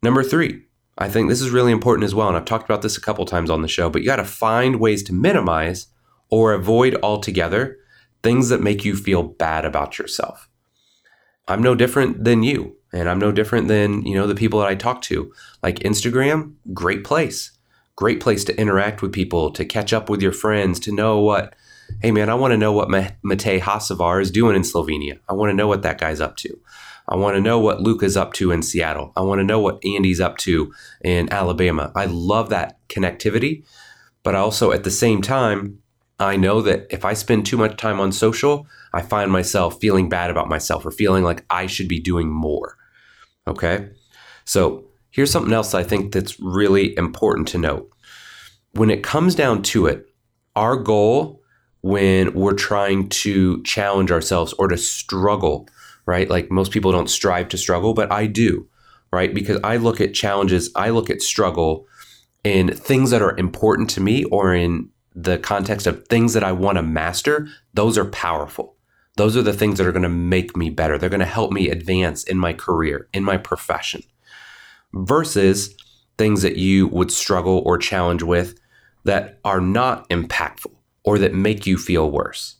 Number 0.03 0.23
three, 0.23 0.67
I 0.99 1.09
think 1.09 1.31
this 1.31 1.41
is 1.41 1.49
really 1.49 1.73
important 1.73 2.05
as 2.05 2.15
well. 2.15 2.29
And 2.29 2.37
I've 2.37 2.45
talked 2.45 2.67
about 2.67 2.83
this 2.83 2.99
a 2.99 3.01
couple 3.01 3.25
times 3.25 3.49
on 3.49 3.62
the 3.62 3.69
show, 3.69 3.89
but 3.89 4.03
you 4.03 4.07
got 4.07 4.17
to 4.17 4.25
find 4.25 4.79
ways 4.79 5.03
to 5.05 5.15
minimize 5.15 5.87
or 6.29 6.53
avoid 6.53 6.95
altogether 7.03 7.79
things 8.23 8.51
that 8.51 8.61
make 8.61 8.85
you 8.85 8.95
feel 8.95 9.23
bad 9.23 9.65
about 9.65 9.99
yourself. 9.99 10.47
I'm 11.49 11.62
no 11.62 11.75
different 11.75 12.25
than 12.25 12.43
you, 12.43 12.77
and 12.93 13.09
I'm 13.09 13.19
no 13.19 13.33
different 13.33 13.69
than, 13.69 14.05
you 14.05 14.15
know, 14.15 14.27
the 14.27 14.35
people 14.35 14.61
that 14.61 14.69
I 14.69 14.75
talk 14.75 15.03
to. 15.03 15.33
Like 15.63 15.81
Instagram, 15.81 16.55
great 16.73 17.05
place. 17.05 17.53
Great 17.97 18.21
place 18.21 18.45
to 18.45 18.59
interact 18.59 19.03
with 19.03 19.13
people, 19.13 19.51
to 19.53 19.65
catch 19.65 19.93
up 19.93 20.09
with 20.09 20.23
your 20.23 20.33
friends, 20.33 20.81
to 20.81 20.93
know 20.93 21.19
what, 21.21 21.55
hey 22.01 22.11
man, 22.11 22.31
I 22.31 22.35
want 22.35 22.53
to 22.53 22.59
know 22.59 22.73
what 22.73 22.89
Matej 22.89 23.61
Hocevar 23.61 24.23
is 24.23 24.31
doing 24.31 24.57
in 24.57 24.63
Slovenia. 24.63 25.19
I 25.29 25.35
want 25.35 25.51
to 25.51 25.57
know 25.57 25.69
what 25.69 25.83
that 25.83 25.99
guy's 25.99 26.21
up 26.21 26.37
to. 26.39 26.59
I 27.09 27.17
want 27.17 27.35
to 27.35 27.41
know 27.41 27.59
what 27.59 27.83
Luka's 27.83 28.17
up 28.17 28.33
to 28.35 28.53
in 28.53 28.63
Seattle. 28.63 29.13
I 29.17 29.21
want 29.23 29.41
to 29.41 29.45
know 29.45 29.59
what 29.59 29.85
Andy's 29.85 30.21
up 30.21 30.39
to 30.39 30.73
in 31.03 31.31
Alabama. 31.33 31.93
I 31.95 32.07
love 32.07 32.49
that 32.51 32.79
connectivity, 32.89 33.65
but 34.23 34.35
also 34.35 34.73
at 34.73 34.85
the 34.85 34.91
same 34.91 35.21
time, 35.21 35.81
I 36.21 36.37
know 36.37 36.61
that 36.63 36.87
if 36.91 37.05
I 37.05 37.15
spend 37.15 37.47
too 37.47 37.57
much 37.57 37.77
time 37.77 37.99
on 37.99 38.13
social, 38.13 38.67
I 38.93 39.03
find 39.03 39.33
myself 39.33 39.81
feeling 39.81 40.09
bad 40.09 40.31
about 40.31 40.49
myself 40.49 40.87
or 40.87 40.91
feeling 40.91 41.25
like 41.25 41.45
I 41.51 41.67
should 41.67 41.89
be 41.89 41.99
doing 41.99 42.31
more. 42.31 42.77
Okay? 43.50 43.88
So, 44.44 44.85
here's 45.11 45.31
something 45.31 45.52
else 45.52 45.75
I 45.75 45.82
think 45.82 46.12
that's 46.12 46.38
really 46.41 46.97
important 46.97 47.49
to 47.49 47.58
note. 47.58 47.91
When 48.73 48.91
it 48.91 49.02
comes 49.02 49.35
down 49.35 49.62
to 49.64 49.87
it, 49.87 50.08
our 50.56 50.76
goal 50.76 51.43
when 51.82 52.32
we're 52.35 52.55
trying 52.55 53.08
to 53.08 53.62
challenge 53.62 54.12
ourselves 54.12 54.52
or 54.55 54.69
to 54.69 54.76
struggle 54.76 55.67
right? 56.11 56.29
Like 56.29 56.50
most 56.50 56.73
people 56.73 56.91
don't 56.91 57.08
strive 57.08 57.49
to 57.50 57.56
struggle, 57.56 57.94
but 57.94 58.11
I 58.11 58.26
do, 58.26 58.67
right? 59.12 59.32
Because 59.32 59.61
I 59.62 59.76
look 59.76 60.00
at 60.00 60.12
challenges, 60.12 60.69
I 60.75 60.91
look 60.91 61.08
at 61.08 61.23
struggle 61.23 61.87
in 62.43 62.75
things 62.75 63.11
that 63.11 63.23
are 63.23 63.37
important 63.38 63.91
to 63.91 64.00
me 64.00 64.25
or 64.25 64.52
in 64.52 64.88
the 65.14 65.38
context 65.38 65.87
of 65.87 66.06
things 66.08 66.32
that 66.32 66.43
I 66.43 66.50
want 66.50 66.79
to 66.79 66.82
master, 66.82 67.49
those 67.75 67.97
are 67.97 68.06
powerful. 68.06 68.75
Those 69.21 69.37
are 69.37 69.43
the 69.43 69.53
things 69.53 69.77
that 69.77 69.87
are 69.87 69.93
going 69.93 70.03
to 70.03 70.09
make 70.09 70.57
me 70.57 70.71
better. 70.71 70.97
They're 70.97 71.11
going 71.11 71.21
to 71.21 71.27
help 71.27 71.53
me 71.53 71.69
advance 71.69 72.25
in 72.25 72.39
my 72.39 72.55
career, 72.55 73.07
in 73.12 73.23
my 73.23 73.37
profession, 73.37 74.03
versus 74.95 75.75
things 76.17 76.41
that 76.41 76.57
you 76.57 76.89
would 76.89 77.12
struggle 77.12 77.62
or 77.67 77.77
challenge 77.77 78.23
with 78.23 78.59
that 79.05 79.39
are 79.45 79.61
not 79.61 80.09
impactful 80.09 80.73
or 81.05 81.19
that 81.19 81.35
make 81.35 81.67
you 81.67 81.77
feel 81.77 82.11
worse. 82.11 82.57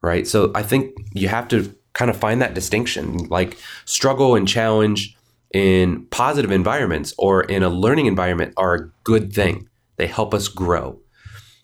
Right. 0.00 0.26
So 0.26 0.50
I 0.54 0.62
think 0.62 0.96
you 1.12 1.28
have 1.28 1.46
to 1.48 1.76
kind 1.92 2.10
of 2.10 2.16
find 2.16 2.40
that 2.40 2.54
distinction, 2.54 3.28
like 3.28 3.58
struggle 3.84 4.34
and 4.34 4.48
challenge 4.48 5.14
in 5.52 6.06
positive 6.06 6.52
environments 6.52 7.12
or 7.18 7.42
in 7.42 7.62
a 7.62 7.68
learning 7.68 8.06
environment 8.06 8.54
are 8.56 8.74
a 8.74 8.88
good 9.04 9.34
thing. 9.34 9.68
They 9.96 10.06
help 10.06 10.32
us 10.32 10.48
grow. 10.48 11.02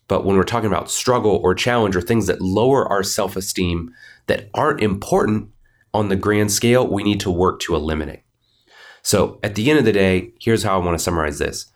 But 0.07 0.25
when 0.25 0.37
we're 0.37 0.43
talking 0.43 0.67
about 0.67 0.91
struggle 0.91 1.39
or 1.43 1.55
challenge 1.55 1.95
or 1.95 2.01
things 2.01 2.27
that 2.27 2.41
lower 2.41 2.87
our 2.87 3.03
self 3.03 3.35
esteem 3.35 3.93
that 4.29 4.49
aren't 4.53 4.81
important 4.81 5.49
on 5.93 6.07
the 6.07 6.15
grand 6.15 6.51
scale, 6.51 6.87
we 6.87 7.03
need 7.03 7.19
to 7.19 7.29
work 7.29 7.59
to 7.61 7.75
eliminate. 7.75 8.23
So 9.01 9.39
at 9.43 9.55
the 9.55 9.69
end 9.69 9.79
of 9.79 9.85
the 9.85 9.91
day, 9.91 10.31
here's 10.39 10.63
how 10.63 10.79
I 10.79 10.83
want 10.85 10.97
to 10.97 11.03
summarize 11.03 11.39
this 11.39 11.71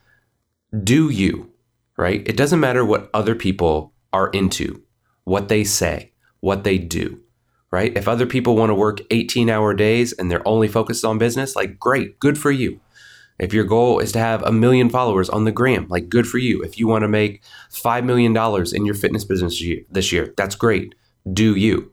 Do 0.84 1.10
you, 1.10 1.52
right? 1.98 2.26
It 2.26 2.38
doesn't 2.38 2.60
matter 2.62 2.86
what 2.86 3.10
other 3.14 3.36
people 3.36 3.94
are 4.14 4.30
into, 4.30 4.82
what 5.26 5.50
they 5.50 5.66
say, 5.66 6.14
what 6.40 6.64
they 6.64 6.78
do 6.78 7.24
right? 7.74 7.98
If 7.98 8.08
other 8.08 8.28
people 8.28 8.56
want 8.56 8.70
to 8.70 8.76
work 8.76 9.00
18 9.10 9.50
hour 9.50 9.74
days 9.74 10.14
and 10.14 10.30
they're 10.30 10.48
only 10.48 10.68
focused 10.68 11.04
on 11.04 11.18
business, 11.18 11.56
like 11.56 11.80
great, 11.80 12.20
good 12.20 12.38
for 12.38 12.52
you. 12.52 12.80
If 13.40 13.52
your 13.52 13.64
goal 13.64 13.98
is 13.98 14.12
to 14.12 14.20
have 14.20 14.44
a 14.44 14.52
million 14.52 14.92
followers 14.92 15.28
on 15.28 15.46
the 15.46 15.52
gram, 15.52 15.88
like 15.90 16.08
good 16.08 16.28
for 16.28 16.38
you. 16.38 16.62
If 16.62 16.78
you 16.78 16.88
want 16.88 17.02
to 17.02 17.08
make 17.08 17.42
$5 17.72 18.06
million 18.06 18.38
in 18.76 18.86
your 18.86 18.94
fitness 18.94 19.26
business 19.26 19.60
this 19.90 20.12
year, 20.12 20.36
that's 20.38 20.54
great. 20.54 20.94
Do 21.34 21.56
you. 21.56 21.92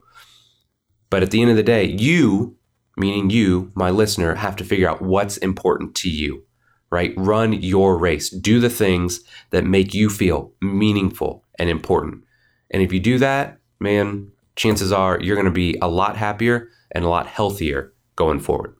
But 1.11 1.21
at 1.21 1.29
the 1.29 1.41
end 1.41 1.51
of 1.51 1.57
the 1.57 1.61
day, 1.61 1.83
you, 1.83 2.55
meaning 2.97 3.29
you, 3.29 3.71
my 3.75 3.91
listener, 3.91 4.33
have 4.33 4.55
to 4.55 4.63
figure 4.63 4.89
out 4.89 5.01
what's 5.01 5.37
important 5.37 5.93
to 5.97 6.09
you, 6.09 6.43
right? 6.89 7.13
Run 7.17 7.53
your 7.53 7.97
race. 7.97 8.31
Do 8.31 8.59
the 8.59 8.69
things 8.69 9.19
that 9.51 9.65
make 9.65 9.93
you 9.93 10.09
feel 10.09 10.53
meaningful 10.61 11.43
and 11.59 11.69
important. 11.69 12.23
And 12.71 12.81
if 12.81 12.93
you 12.93 12.99
do 12.99 13.19
that, 13.19 13.59
man, 13.79 14.31
chances 14.55 14.91
are 14.91 15.19
you're 15.19 15.35
going 15.35 15.45
to 15.45 15.51
be 15.51 15.77
a 15.81 15.87
lot 15.89 16.15
happier 16.15 16.69
and 16.91 17.03
a 17.03 17.09
lot 17.09 17.27
healthier 17.27 17.93
going 18.15 18.39
forward. 18.39 18.73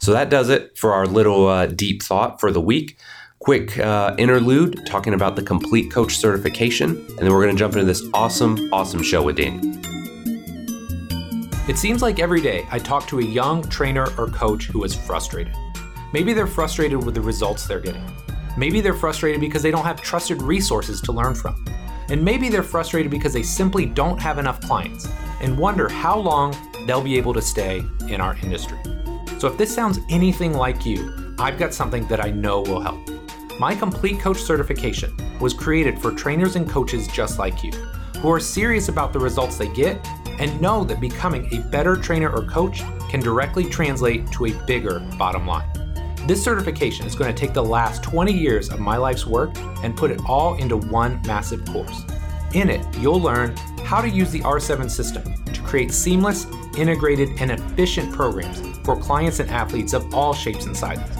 So 0.00 0.12
that 0.12 0.28
does 0.28 0.50
it 0.50 0.76
for 0.76 0.92
our 0.92 1.06
little 1.06 1.46
uh, 1.46 1.66
deep 1.66 2.02
thought 2.02 2.40
for 2.40 2.50
the 2.50 2.60
week. 2.60 2.98
Quick 3.38 3.78
uh, 3.78 4.14
interlude 4.18 4.84
talking 4.86 5.14
about 5.14 5.36
the 5.36 5.42
complete 5.42 5.90
coach 5.90 6.16
certification, 6.16 6.96
and 6.96 7.18
then 7.18 7.32
we're 7.32 7.44
going 7.44 7.54
to 7.54 7.58
jump 7.58 7.74
into 7.74 7.86
this 7.86 8.02
awesome, 8.12 8.56
awesome 8.72 9.02
show 9.02 9.22
with 9.22 9.36
Daniel. 9.36 9.95
It 11.68 11.76
seems 11.76 12.00
like 12.00 12.20
every 12.20 12.40
day 12.40 12.64
I 12.70 12.78
talk 12.78 13.08
to 13.08 13.18
a 13.18 13.24
young 13.24 13.60
trainer 13.64 14.06
or 14.16 14.28
coach 14.28 14.66
who 14.66 14.84
is 14.84 14.94
frustrated. 14.94 15.52
Maybe 16.12 16.32
they're 16.32 16.46
frustrated 16.46 17.04
with 17.04 17.16
the 17.16 17.20
results 17.20 17.66
they're 17.66 17.80
getting. 17.80 18.06
Maybe 18.56 18.80
they're 18.80 18.94
frustrated 18.94 19.40
because 19.40 19.64
they 19.64 19.72
don't 19.72 19.84
have 19.84 20.00
trusted 20.00 20.40
resources 20.42 21.00
to 21.00 21.10
learn 21.10 21.34
from. 21.34 21.64
And 22.08 22.24
maybe 22.24 22.48
they're 22.48 22.62
frustrated 22.62 23.10
because 23.10 23.32
they 23.32 23.42
simply 23.42 23.84
don't 23.84 24.22
have 24.22 24.38
enough 24.38 24.60
clients 24.60 25.08
and 25.40 25.58
wonder 25.58 25.88
how 25.88 26.16
long 26.16 26.54
they'll 26.86 27.02
be 27.02 27.18
able 27.18 27.34
to 27.34 27.42
stay 27.42 27.84
in 28.08 28.20
our 28.20 28.36
industry. 28.44 28.78
So 29.40 29.48
if 29.48 29.58
this 29.58 29.74
sounds 29.74 29.98
anything 30.08 30.52
like 30.52 30.86
you, 30.86 31.34
I've 31.36 31.58
got 31.58 31.74
something 31.74 32.06
that 32.06 32.24
I 32.24 32.30
know 32.30 32.60
will 32.60 32.80
help. 32.80 33.00
My 33.58 33.74
Complete 33.74 34.20
Coach 34.20 34.38
certification 34.38 35.12
was 35.40 35.52
created 35.52 35.98
for 35.98 36.12
trainers 36.12 36.54
and 36.54 36.70
coaches 36.70 37.08
just 37.08 37.40
like 37.40 37.64
you, 37.64 37.72
who 38.20 38.30
are 38.30 38.38
serious 38.38 38.88
about 38.88 39.12
the 39.12 39.18
results 39.18 39.58
they 39.58 39.68
get 39.74 40.00
and 40.38 40.60
know 40.60 40.84
that 40.84 41.00
becoming 41.00 41.52
a 41.54 41.60
better 41.68 41.96
trainer 41.96 42.30
or 42.30 42.44
coach 42.44 42.82
can 43.08 43.20
directly 43.20 43.64
translate 43.64 44.30
to 44.32 44.46
a 44.46 44.52
bigger 44.66 45.00
bottom 45.18 45.46
line. 45.46 45.68
This 46.26 46.42
certification 46.42 47.06
is 47.06 47.14
going 47.14 47.32
to 47.32 47.40
take 47.40 47.54
the 47.54 47.62
last 47.62 48.02
20 48.02 48.32
years 48.32 48.68
of 48.68 48.80
my 48.80 48.96
life's 48.96 49.26
work 49.26 49.56
and 49.84 49.96
put 49.96 50.10
it 50.10 50.20
all 50.28 50.56
into 50.56 50.76
one 50.76 51.20
massive 51.24 51.64
course. 51.66 52.02
In 52.52 52.68
it, 52.68 52.84
you'll 52.98 53.20
learn 53.20 53.56
how 53.84 54.00
to 54.00 54.08
use 54.08 54.32
the 54.32 54.40
R7 54.40 54.90
system 54.90 55.44
to 55.44 55.62
create 55.62 55.92
seamless, 55.92 56.46
integrated, 56.76 57.28
and 57.40 57.52
efficient 57.52 58.12
programs 58.12 58.60
for 58.84 58.96
clients 58.96 59.38
and 59.38 59.48
athletes 59.50 59.92
of 59.92 60.12
all 60.12 60.34
shapes 60.34 60.66
and 60.66 60.76
sizes. 60.76 61.16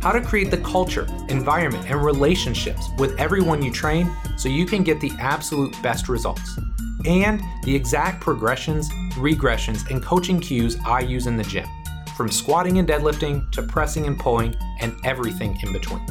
How 0.00 0.12
to 0.12 0.22
create 0.22 0.50
the 0.50 0.58
culture, 0.58 1.06
environment, 1.28 1.84
and 1.90 2.02
relationships 2.02 2.88
with 2.96 3.18
everyone 3.18 3.62
you 3.62 3.70
train 3.70 4.10
so 4.38 4.48
you 4.48 4.64
can 4.64 4.82
get 4.82 5.00
the 5.00 5.12
absolute 5.18 5.74
best 5.82 6.08
results. 6.08 6.58
And 7.04 7.42
the 7.62 7.74
exact 7.74 8.20
progressions, 8.20 8.90
regressions, 9.14 9.88
and 9.90 10.02
coaching 10.02 10.40
cues 10.40 10.76
I 10.86 11.00
use 11.00 11.26
in 11.26 11.36
the 11.36 11.44
gym 11.44 11.68
from 12.16 12.30
squatting 12.30 12.78
and 12.78 12.88
deadlifting 12.88 13.50
to 13.52 13.62
pressing 13.62 14.06
and 14.06 14.18
pulling 14.18 14.56
and 14.80 14.94
everything 15.04 15.56
in 15.62 15.72
between. 15.72 16.04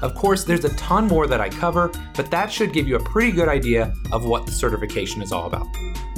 Of 0.00 0.14
course, 0.14 0.44
there's 0.44 0.64
a 0.64 0.74
ton 0.76 1.08
more 1.08 1.26
that 1.26 1.40
I 1.40 1.48
cover, 1.48 1.90
but 2.14 2.30
that 2.30 2.52
should 2.52 2.72
give 2.72 2.86
you 2.86 2.96
a 2.96 3.02
pretty 3.02 3.32
good 3.32 3.48
idea 3.48 3.92
of 4.12 4.24
what 4.24 4.46
the 4.46 4.52
certification 4.52 5.20
is 5.20 5.32
all 5.32 5.46
about. 5.46 5.66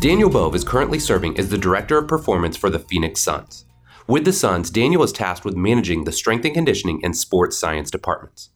Daniel 0.00 0.30
Bove 0.30 0.54
is 0.54 0.64
currently 0.64 0.98
serving 0.98 1.38
as 1.38 1.50
the 1.50 1.58
Director 1.58 1.98
of 1.98 2.08
Performance 2.08 2.56
for 2.56 2.70
the 2.70 2.78
Phoenix 2.78 3.20
Suns. 3.20 3.66
With 4.06 4.24
the 4.24 4.32
Suns, 4.32 4.70
Daniel 4.70 5.02
is 5.02 5.12
tasked 5.12 5.44
with 5.44 5.56
managing 5.56 6.04
the 6.04 6.12
strength 6.12 6.46
and 6.46 6.54
conditioning 6.54 7.04
and 7.04 7.14
sports 7.14 7.58
science 7.58 7.90
departments. 7.90 8.48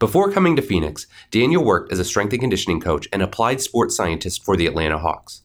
Before 0.00 0.32
coming 0.32 0.56
to 0.56 0.62
Phoenix, 0.62 1.06
Daniel 1.30 1.64
worked 1.64 1.92
as 1.92 2.00
a 2.00 2.04
strength 2.04 2.32
and 2.32 2.40
conditioning 2.40 2.80
coach 2.80 3.06
and 3.12 3.22
applied 3.22 3.60
sports 3.60 3.94
scientist 3.94 4.44
for 4.44 4.56
the 4.56 4.66
Atlanta 4.66 4.98
Hawks. 4.98 5.42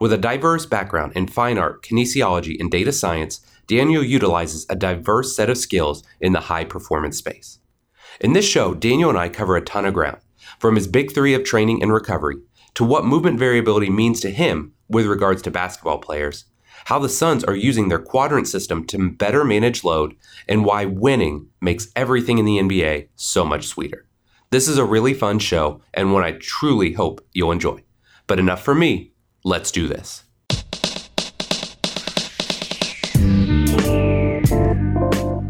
With 0.00 0.12
a 0.12 0.18
diverse 0.18 0.66
background 0.66 1.12
in 1.14 1.28
fine 1.28 1.58
art, 1.58 1.84
kinesiology, 1.84 2.58
and 2.58 2.70
data 2.70 2.92
science, 2.92 3.40
Daniel 3.68 4.02
utilizes 4.02 4.66
a 4.70 4.74
diverse 4.74 5.36
set 5.36 5.50
of 5.50 5.58
skills 5.58 6.02
in 6.20 6.32
the 6.32 6.40
high 6.40 6.64
performance 6.64 7.18
space. 7.18 7.60
In 8.18 8.32
this 8.32 8.48
show, 8.48 8.74
Daniel 8.74 9.10
and 9.10 9.18
I 9.18 9.28
cover 9.28 9.56
a 9.56 9.64
ton 9.64 9.84
of 9.84 9.92
ground, 9.92 10.18
from 10.58 10.74
his 10.74 10.88
big 10.88 11.12
three 11.12 11.34
of 11.34 11.44
training 11.44 11.82
and 11.82 11.92
recovery 11.92 12.38
to 12.74 12.84
what 12.84 13.04
movement 13.04 13.38
variability 13.38 13.90
means 13.90 14.20
to 14.20 14.30
him 14.30 14.72
with 14.88 15.04
regards 15.04 15.42
to 15.42 15.50
basketball 15.50 15.98
players, 15.98 16.46
how 16.86 16.98
the 16.98 17.10
Suns 17.10 17.44
are 17.44 17.54
using 17.54 17.88
their 17.88 17.98
quadrant 17.98 18.48
system 18.48 18.86
to 18.86 19.10
better 19.10 19.44
manage 19.44 19.84
load, 19.84 20.16
and 20.48 20.64
why 20.64 20.86
winning 20.86 21.48
makes 21.60 21.92
everything 21.94 22.38
in 22.38 22.46
the 22.46 22.56
NBA 22.56 23.08
so 23.16 23.44
much 23.44 23.66
sweeter. 23.66 24.06
This 24.50 24.66
is 24.66 24.78
a 24.78 24.84
really 24.84 25.12
fun 25.12 25.40
show 25.40 25.82
and 25.92 26.14
one 26.14 26.24
I 26.24 26.32
truly 26.32 26.94
hope 26.94 27.20
you'll 27.34 27.52
enjoy. 27.52 27.82
But 28.26 28.38
enough 28.38 28.62
for 28.62 28.74
me, 28.74 29.12
let's 29.44 29.70
do 29.70 29.86
this. 29.86 30.24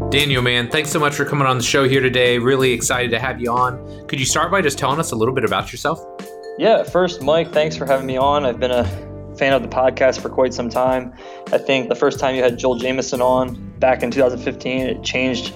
Daniel, 0.09 0.41
man, 0.41 0.67
thanks 0.71 0.89
so 0.89 0.99
much 0.99 1.13
for 1.13 1.23
coming 1.23 1.45
on 1.45 1.57
the 1.57 1.63
show 1.63 1.87
here 1.87 2.01
today. 2.01 2.39
Really 2.39 2.71
excited 2.73 3.11
to 3.11 3.19
have 3.19 3.39
you 3.39 3.51
on. 3.51 4.07
Could 4.07 4.19
you 4.19 4.25
start 4.25 4.49
by 4.49 4.59
just 4.59 4.79
telling 4.79 4.99
us 4.99 5.11
a 5.11 5.15
little 5.15 5.35
bit 5.35 5.43
about 5.43 5.71
yourself? 5.71 6.03
Yeah, 6.57 6.81
first, 6.81 7.21
Mike, 7.21 7.51
thanks 7.51 7.77
for 7.77 7.85
having 7.85 8.07
me 8.07 8.17
on. 8.17 8.43
I've 8.43 8.59
been 8.59 8.71
a 8.71 8.85
fan 9.37 9.53
of 9.53 9.61
the 9.61 9.67
podcast 9.67 10.19
for 10.19 10.29
quite 10.29 10.51
some 10.55 10.67
time. 10.67 11.13
I 11.53 11.59
think 11.59 11.89
the 11.89 11.95
first 11.95 12.19
time 12.19 12.33
you 12.35 12.41
had 12.41 12.57
Joel 12.57 12.79
Jamieson 12.79 13.21
on 13.21 13.53
back 13.77 14.01
in 14.01 14.09
2015, 14.09 14.81
it 14.87 15.03
changed 15.03 15.53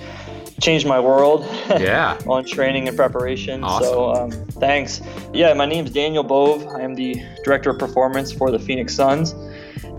changed 0.61 0.85
my 0.85 0.99
world. 0.99 1.45
Yeah. 1.79 2.19
on 2.27 2.45
training 2.45 2.87
and 2.87 2.95
preparation. 2.95 3.63
Awesome. 3.63 3.83
So 3.87 4.13
um, 4.13 4.31
thanks. 4.59 5.01
Yeah, 5.33 5.51
my 5.53 5.65
name 5.65 5.85
is 5.85 5.91
Daniel 5.91 6.23
Bove. 6.23 6.67
I 6.67 6.81
am 6.81 6.93
the 6.93 7.15
director 7.43 7.71
of 7.71 7.79
performance 7.79 8.31
for 8.31 8.51
the 8.51 8.59
Phoenix 8.59 8.93
Suns. 8.95 9.33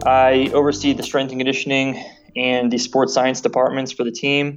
I 0.07 0.49
oversee 0.55 0.93
the 0.93 1.03
strength 1.03 1.33
and 1.33 1.41
conditioning 1.41 2.03
and 2.37 2.71
the 2.71 2.79
sports 2.79 3.15
science 3.15 3.41
departments 3.41 3.93
for 3.93 4.05
the 4.05 4.13
team. 4.13 4.57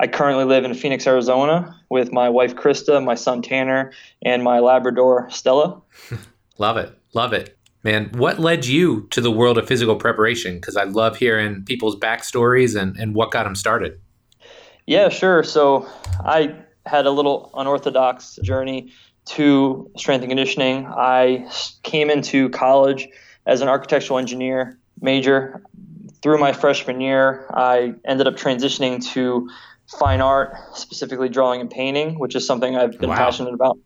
I 0.00 0.06
currently 0.06 0.44
live 0.44 0.64
in 0.64 0.74
Phoenix, 0.74 1.06
Arizona, 1.06 1.78
with 1.88 2.12
my 2.12 2.28
wife 2.28 2.56
Krista, 2.56 3.02
my 3.04 3.14
son 3.14 3.42
Tanner, 3.42 3.92
and 4.22 4.42
my 4.42 4.58
Labrador 4.58 5.28
Stella. 5.30 5.80
Love 6.58 6.76
it. 6.76 6.96
Love 7.14 7.32
it. 7.32 7.56
Man, 7.84 8.10
what 8.14 8.38
led 8.38 8.64
you 8.64 9.06
to 9.10 9.20
the 9.20 9.30
world 9.30 9.58
of 9.58 9.68
physical 9.68 9.96
preparation? 9.96 10.54
Because 10.54 10.74
I 10.74 10.84
love 10.84 11.18
hearing 11.18 11.64
people's 11.64 11.96
backstories 11.96 12.80
and, 12.80 12.96
and 12.96 13.14
what 13.14 13.30
got 13.30 13.44
them 13.44 13.54
started. 13.54 14.00
Yeah, 14.86 15.10
sure. 15.10 15.42
So 15.42 15.86
I 16.20 16.54
had 16.86 17.04
a 17.04 17.10
little 17.10 17.50
unorthodox 17.54 18.36
journey 18.42 18.90
to 19.26 19.90
strength 19.98 20.22
and 20.22 20.30
conditioning. 20.30 20.86
I 20.86 21.46
came 21.82 22.08
into 22.08 22.48
college 22.48 23.06
as 23.46 23.60
an 23.60 23.68
architectural 23.68 24.18
engineer 24.18 24.78
major. 25.00 25.62
Through 26.24 26.38
my 26.38 26.54
freshman 26.54 27.02
year, 27.02 27.46
I 27.52 27.92
ended 28.06 28.26
up 28.26 28.36
transitioning 28.36 29.04
to 29.12 29.46
fine 29.98 30.22
art, 30.22 30.54
specifically 30.72 31.28
drawing 31.28 31.60
and 31.60 31.70
painting, 31.70 32.18
which 32.18 32.34
is 32.34 32.46
something 32.46 32.74
I've 32.74 32.98
been 32.98 33.10
Wow. 33.10 33.16
passionate 33.16 33.52
about. 33.52 33.76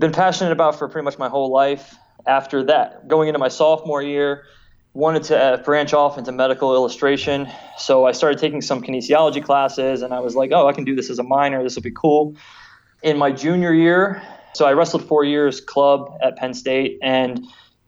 Been 0.00 0.10
passionate 0.10 0.50
about 0.50 0.74
for 0.74 0.88
pretty 0.88 1.04
much 1.04 1.18
my 1.18 1.28
whole 1.28 1.52
life. 1.52 1.94
After 2.26 2.64
that, 2.64 3.06
going 3.06 3.28
into 3.28 3.38
my 3.38 3.46
sophomore 3.46 4.02
year, 4.02 4.42
wanted 4.92 5.22
to 5.24 5.38
uh, 5.38 5.56
branch 5.58 5.94
off 5.94 6.18
into 6.18 6.32
medical 6.32 6.74
illustration. 6.74 7.46
So 7.76 8.06
I 8.06 8.10
started 8.10 8.40
taking 8.40 8.60
some 8.60 8.82
kinesiology 8.82 9.44
classes, 9.44 10.02
and 10.02 10.12
I 10.12 10.18
was 10.18 10.34
like, 10.34 10.50
oh, 10.52 10.66
I 10.66 10.72
can 10.72 10.82
do 10.82 10.96
this 10.96 11.10
as 11.10 11.20
a 11.20 11.22
minor. 11.22 11.62
This 11.62 11.76
will 11.76 11.84
be 11.84 11.92
cool. 11.92 12.34
In 13.04 13.18
my 13.18 13.30
junior 13.30 13.72
year, 13.72 14.20
so 14.52 14.66
I 14.66 14.72
wrestled 14.72 15.06
four 15.06 15.22
years 15.22 15.60
club 15.60 16.10
at 16.22 16.36
Penn 16.36 16.54
State, 16.54 16.98
and 17.02 17.46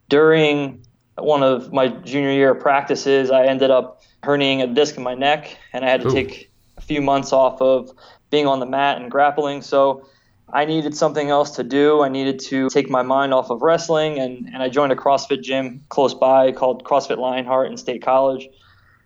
during 0.09 0.85
one 1.17 1.43
of 1.43 1.73
my 1.73 1.89
junior 1.89 2.33
year 2.33 2.55
practices, 2.55 3.31
I 3.31 3.45
ended 3.45 3.71
up 3.71 4.03
herniating 4.23 4.63
a 4.63 4.67
disc 4.67 4.97
in 4.97 5.03
my 5.03 5.15
neck, 5.15 5.57
and 5.73 5.85
I 5.85 5.89
had 5.89 6.03
to 6.03 6.09
Ooh. 6.09 6.13
take 6.13 6.51
a 6.77 6.81
few 6.81 7.01
months 7.01 7.33
off 7.33 7.61
of 7.61 7.91
being 8.31 8.47
on 8.47 8.61
the 8.61 8.67
mat 8.67 9.01
and 9.01 9.11
grappling. 9.11 9.63
So 9.63 10.07
I 10.53 10.65
needed 10.65 10.97
something 10.97 11.31
else 11.31 11.53
to 11.57 11.65
do. 11.65 12.03
I 12.03 12.09
needed 12.09 12.39
to 12.41 12.69
take 12.71 12.91
my 12.91 13.03
mind 13.03 13.33
off 13.33 13.51
of 13.51 13.63
wrestling, 13.63 14.19
and, 14.19 14.47
and 14.53 14.63
I 14.63 14.69
joined 14.69 14.93
a 14.93 14.97
CrossFit 14.97 15.43
gym 15.43 15.83
close 15.89 16.15
by 16.15 16.53
called 16.53 16.85
CrossFit 16.85 17.19
Lionheart 17.19 17.71
in 17.71 17.77
State 17.77 18.03
College. 18.03 18.49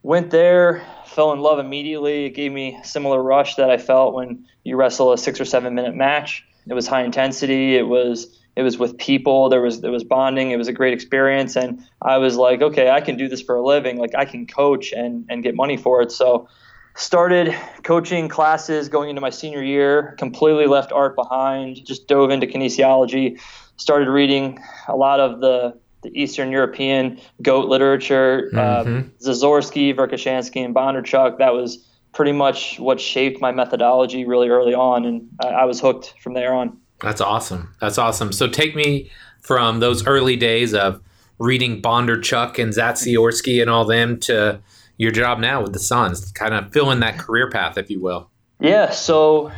Went 0.02 0.30
there, 0.30 0.86
fell 1.06 1.32
in 1.32 1.40
love 1.40 1.58
immediately. 1.58 2.26
It 2.26 2.30
gave 2.30 2.52
me 2.52 2.76
a 2.76 2.84
similar 2.84 3.22
rush 3.22 3.54
that 3.56 3.70
I 3.70 3.78
felt 3.78 4.14
when 4.14 4.46
you 4.62 4.76
wrestle 4.76 5.12
a 5.12 5.18
six 5.18 5.40
or 5.40 5.44
seven 5.44 5.74
minute 5.74 5.94
match. 5.94 6.44
It 6.66 6.74
was 6.74 6.86
high 6.86 7.04
intensity. 7.04 7.76
It 7.76 7.86
was 7.86 8.38
it 8.56 8.62
was 8.62 8.78
with 8.78 8.96
people. 8.98 9.48
There 9.48 9.60
was 9.60 9.80
there 9.80 9.90
was 9.90 10.04
bonding. 10.04 10.50
It 10.50 10.56
was 10.56 10.68
a 10.68 10.72
great 10.72 10.92
experience, 10.92 11.56
and 11.56 11.80
I 12.02 12.18
was 12.18 12.36
like, 12.36 12.62
okay, 12.62 12.90
I 12.90 13.00
can 13.00 13.16
do 13.16 13.28
this 13.28 13.42
for 13.42 13.56
a 13.56 13.64
living. 13.64 13.98
Like 13.98 14.14
I 14.16 14.24
can 14.24 14.46
coach 14.46 14.92
and 14.92 15.24
and 15.28 15.42
get 15.42 15.54
money 15.54 15.76
for 15.76 16.02
it. 16.02 16.12
So 16.12 16.48
started 16.96 17.54
coaching 17.82 18.28
classes 18.28 18.88
going 18.88 19.08
into 19.10 19.20
my 19.20 19.30
senior 19.30 19.62
year 19.62 20.14
completely 20.18 20.66
left 20.66 20.92
art 20.92 21.16
behind 21.16 21.84
just 21.84 22.06
dove 22.06 22.30
into 22.30 22.46
kinesiology 22.46 23.36
started 23.76 24.08
reading 24.08 24.62
a 24.86 24.94
lot 24.94 25.18
of 25.18 25.40
the, 25.40 25.76
the 26.04 26.10
eastern 26.22 26.52
european 26.52 27.18
goat 27.42 27.68
literature 27.68 28.48
uh, 28.54 28.84
Mhm. 28.84 29.10
Zatsiorsky 29.20 29.92
Verkhoshansky 29.92 30.64
and 30.64 30.72
bondarchuk 30.72 31.38
that 31.38 31.52
was 31.52 31.84
pretty 32.12 32.30
much 32.30 32.78
what 32.78 33.00
shaped 33.00 33.40
my 33.40 33.50
methodology 33.50 34.24
really 34.24 34.48
early 34.48 34.74
on 34.74 35.04
and 35.04 35.28
I, 35.42 35.48
I 35.48 35.64
was 35.64 35.80
hooked 35.80 36.14
from 36.22 36.34
there 36.34 36.54
on 36.54 36.76
That's 37.04 37.20
awesome. 37.20 37.74
That's 37.80 37.98
awesome. 37.98 38.32
So 38.32 38.48
take 38.48 38.74
me 38.74 39.10
from 39.40 39.80
those 39.80 40.06
early 40.06 40.36
days 40.36 40.74
of 40.74 41.00
reading 41.38 41.82
Bondarchuk 41.82 42.58
and 42.58 42.72
Zatsiorski 42.72 43.60
and 43.60 43.70
all 43.70 43.84
them 43.84 44.18
to 44.20 44.60
your 44.96 45.10
job 45.10 45.38
now 45.38 45.62
with 45.62 45.72
the 45.72 45.78
Suns, 45.78 46.32
kind 46.32 46.54
of 46.54 46.72
filling 46.72 47.00
that 47.00 47.18
career 47.18 47.50
path, 47.50 47.76
if 47.76 47.90
you 47.90 48.00
will. 48.00 48.30
Yeah, 48.60 48.90
so 48.90 49.52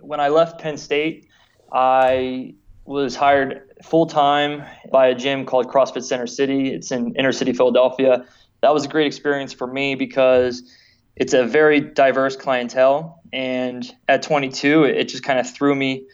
when 0.00 0.20
I 0.20 0.28
left 0.28 0.60
Penn 0.60 0.78
State, 0.78 1.28
I 1.72 2.54
was 2.84 3.16
hired 3.16 3.62
full 3.82 4.06
time 4.06 4.64
by 4.90 5.08
a 5.08 5.14
gym 5.14 5.44
called 5.44 5.66
CrossFit 5.66 6.04
Center 6.04 6.26
City. 6.26 6.72
It's 6.72 6.90
in 6.92 7.14
inner 7.16 7.32
city 7.32 7.52
Philadelphia. 7.52 8.24
That 8.62 8.72
was 8.72 8.84
a 8.84 8.88
great 8.88 9.06
experience 9.06 9.52
for 9.52 9.66
me 9.66 9.96
because 9.96 10.62
it's 11.16 11.34
a 11.34 11.44
very 11.44 11.80
diverse 11.80 12.36
clientele. 12.36 13.20
And 13.32 13.92
at 14.08 14.22
22, 14.22 14.84
it 14.84 15.04
just 15.04 15.24
kind 15.24 15.38
of 15.38 15.52
threw 15.52 15.74
me 15.74 16.06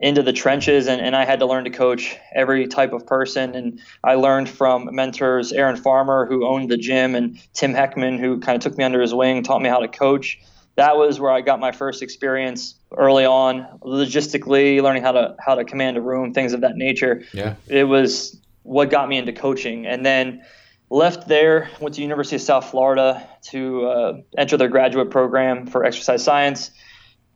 into 0.00 0.22
the 0.22 0.32
trenches 0.32 0.86
and, 0.86 1.00
and 1.00 1.14
I 1.14 1.24
had 1.24 1.38
to 1.38 1.46
learn 1.46 1.64
to 1.64 1.70
coach 1.70 2.16
every 2.34 2.66
type 2.66 2.92
of 2.92 3.06
person. 3.06 3.54
And 3.54 3.80
I 4.02 4.14
learned 4.14 4.48
from 4.48 4.88
mentors 4.92 5.52
Aaron 5.52 5.76
Farmer, 5.76 6.26
who 6.26 6.46
owned 6.46 6.70
the 6.70 6.76
gym, 6.76 7.14
and 7.14 7.38
Tim 7.54 7.72
Heckman, 7.72 8.18
who 8.18 8.40
kind 8.40 8.56
of 8.56 8.62
took 8.62 8.76
me 8.76 8.84
under 8.84 9.00
his 9.00 9.14
wing, 9.14 9.42
taught 9.42 9.62
me 9.62 9.68
how 9.68 9.78
to 9.78 9.88
coach. 9.88 10.40
That 10.76 10.96
was 10.96 11.20
where 11.20 11.30
I 11.30 11.40
got 11.40 11.60
my 11.60 11.70
first 11.70 12.02
experience 12.02 12.74
early 12.96 13.24
on, 13.24 13.78
logistically 13.82 14.82
learning 14.82 15.04
how 15.04 15.12
to 15.12 15.36
how 15.38 15.54
to 15.54 15.64
command 15.64 15.96
a 15.96 16.00
room, 16.00 16.34
things 16.34 16.52
of 16.52 16.62
that 16.62 16.76
nature. 16.76 17.22
Yeah. 17.32 17.54
It 17.68 17.84
was 17.84 18.36
what 18.64 18.90
got 18.90 19.08
me 19.08 19.18
into 19.18 19.32
coaching. 19.32 19.86
And 19.86 20.04
then 20.04 20.42
left 20.90 21.28
there, 21.28 21.70
went 21.80 21.94
to 21.94 22.02
University 22.02 22.36
of 22.36 22.42
South 22.42 22.70
Florida 22.70 23.24
to 23.50 23.86
uh, 23.86 24.20
enter 24.36 24.56
their 24.56 24.68
graduate 24.68 25.10
program 25.10 25.66
for 25.66 25.84
exercise 25.84 26.24
science 26.24 26.72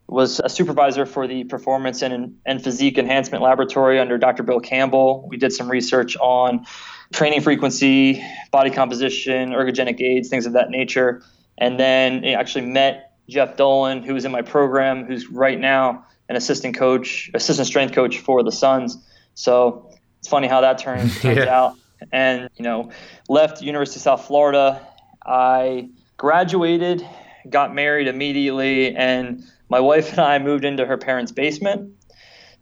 was 0.08 0.40
a 0.42 0.48
supervisor 0.48 1.04
for 1.04 1.26
the 1.26 1.44
performance 1.44 2.00
and, 2.00 2.38
and 2.46 2.64
physique 2.64 2.96
enhancement 2.96 3.42
laboratory 3.42 4.00
under 4.00 4.16
Dr. 4.16 4.42
Bill 4.42 4.60
Campbell. 4.60 5.26
We 5.28 5.36
did 5.36 5.52
some 5.52 5.70
research 5.70 6.16
on 6.16 6.66
training 7.12 7.42
frequency, 7.42 8.24
body 8.50 8.70
composition, 8.70 9.50
ergogenic 9.50 10.00
aids, 10.00 10.30
things 10.30 10.46
of 10.46 10.54
that 10.54 10.70
nature. 10.70 11.22
And 11.58 11.78
then 11.78 12.24
actually 12.24 12.66
met 12.66 13.12
Jeff 13.28 13.56
Dolan, 13.56 14.02
who 14.02 14.14
was 14.14 14.24
in 14.24 14.32
my 14.32 14.42
program, 14.42 15.04
who's 15.04 15.28
right 15.28 15.58
now 15.58 16.06
an 16.30 16.36
assistant 16.36 16.76
coach, 16.76 17.30
assistant 17.34 17.66
strength 17.66 17.94
coach 17.94 18.18
for 18.18 18.42
the 18.42 18.52
Suns. 18.52 18.96
So 19.34 19.90
it's 20.20 20.28
funny 20.28 20.48
how 20.48 20.62
that 20.62 20.78
turns, 20.78 21.20
turns 21.20 21.38
yeah. 21.38 21.54
out. 21.54 21.74
And, 22.12 22.48
you 22.56 22.62
know, 22.62 22.92
left 23.28 23.60
University 23.60 23.98
of 23.98 24.02
South 24.02 24.26
Florida. 24.26 24.86
I 25.26 25.90
graduated, 26.16 27.06
got 27.48 27.74
married 27.74 28.08
immediately, 28.08 28.94
and 28.94 29.44
my 29.68 29.80
wife 29.80 30.10
and 30.10 30.20
I 30.20 30.38
moved 30.38 30.64
into 30.64 30.86
her 30.86 30.96
parents' 30.96 31.32
basement. 31.32 31.92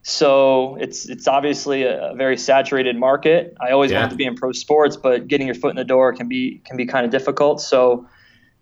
So 0.03 0.77
it's 0.77 1.09
it's 1.09 1.27
obviously 1.27 1.83
a, 1.83 2.13
very 2.15 2.37
saturated 2.37 2.97
market. 2.97 3.57
I 3.61 3.73
always 3.73 3.91
yeah. 3.91 3.99
wanted 3.99 4.11
to 4.11 4.17
be 4.17 4.25
in 4.25 4.37
pro 4.37 4.53
sports, 4.53 4.97
but 4.97 5.27
getting 5.27 5.49
your 5.49 5.57
foot 5.57 5.71
in 5.71 5.77
the 5.77 5.85
door 5.85 6.13
can 6.13 6.29
be 6.29 6.61
can 6.65 6.77
be 6.77 6.87
kind 6.87 7.05
of 7.05 7.11
difficult. 7.11 7.61
So 7.61 8.07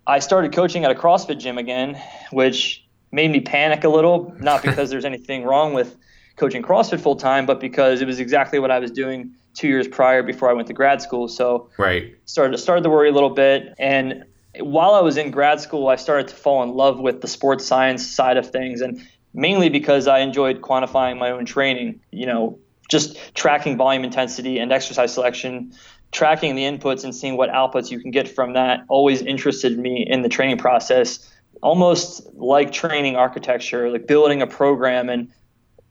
I 0.07 0.19
started 0.19 0.53
coaching 0.53 0.85
at 0.85 0.91
a 0.91 0.95
CrossFit 0.95 1.39
gym 1.39 1.59
again, 1.59 2.01
which 2.31 2.83
made 3.11 3.29
me 3.29 3.41
panic 3.41 3.83
a 3.83 3.89
little. 3.89 4.35
Not 4.39 4.63
because 4.63 4.89
there's 4.89 5.05
anything 5.05 5.43
wrong 5.43 5.73
with 5.73 5.95
coaching 6.35 6.63
CrossFit 6.63 6.99
full 6.99 7.15
time, 7.15 7.45
but 7.45 7.59
because 7.59 8.01
it 8.01 8.07
was 8.07 8.19
exactly 8.19 8.57
what 8.57 8.71
I 8.71 8.79
was 8.79 8.89
doing 8.89 9.31
two 9.53 9.67
years 9.67 9.87
prior 9.87 10.21
before 10.23 10.49
I 10.49 10.53
went 10.53 10.67
to 10.67 10.73
grad 10.73 11.01
school. 11.01 11.27
So 11.27 11.69
right 11.77 12.15
started 12.25 12.57
started 12.57 12.81
to 12.83 12.89
worry 12.89 13.09
a 13.09 13.13
little 13.13 13.29
bit, 13.29 13.75
and 13.77 14.25
while 14.59 14.93
I 14.93 15.01
was 15.01 15.17
in 15.17 15.31
grad 15.31 15.59
school, 15.59 15.87
I 15.87 15.95
started 15.95 16.27
to 16.29 16.35
fall 16.35 16.63
in 16.63 16.69
love 16.69 16.99
with 16.99 17.21
the 17.21 17.27
sports 17.27 17.65
science 17.65 18.05
side 18.05 18.37
of 18.37 18.49
things, 18.49 18.81
and 18.81 19.01
mainly 19.33 19.69
because 19.69 20.07
I 20.07 20.19
enjoyed 20.19 20.61
quantifying 20.61 21.17
my 21.17 21.31
own 21.31 21.45
training. 21.45 21.99
You 22.11 22.25
know, 22.25 22.59
just 22.89 23.17
tracking 23.35 23.77
volume 23.77 24.03
intensity 24.03 24.59
and 24.59 24.71
exercise 24.71 25.13
selection, 25.13 25.73
tracking 26.11 26.55
the 26.55 26.63
inputs 26.63 27.03
and 27.03 27.13
seeing 27.13 27.37
what 27.37 27.49
outputs 27.49 27.91
you 27.91 27.99
can 27.99 28.11
get 28.11 28.27
from 28.27 28.53
that 28.53 28.85
always 28.87 29.21
interested 29.21 29.77
me 29.77 30.05
in 30.07 30.21
the 30.21 30.29
training 30.29 30.57
process. 30.57 31.31
Almost 31.61 32.33
like 32.35 32.71
training 32.71 33.15
architecture, 33.15 33.89
like 33.89 34.07
building 34.07 34.41
a 34.41 34.47
program 34.47 35.09
and 35.09 35.29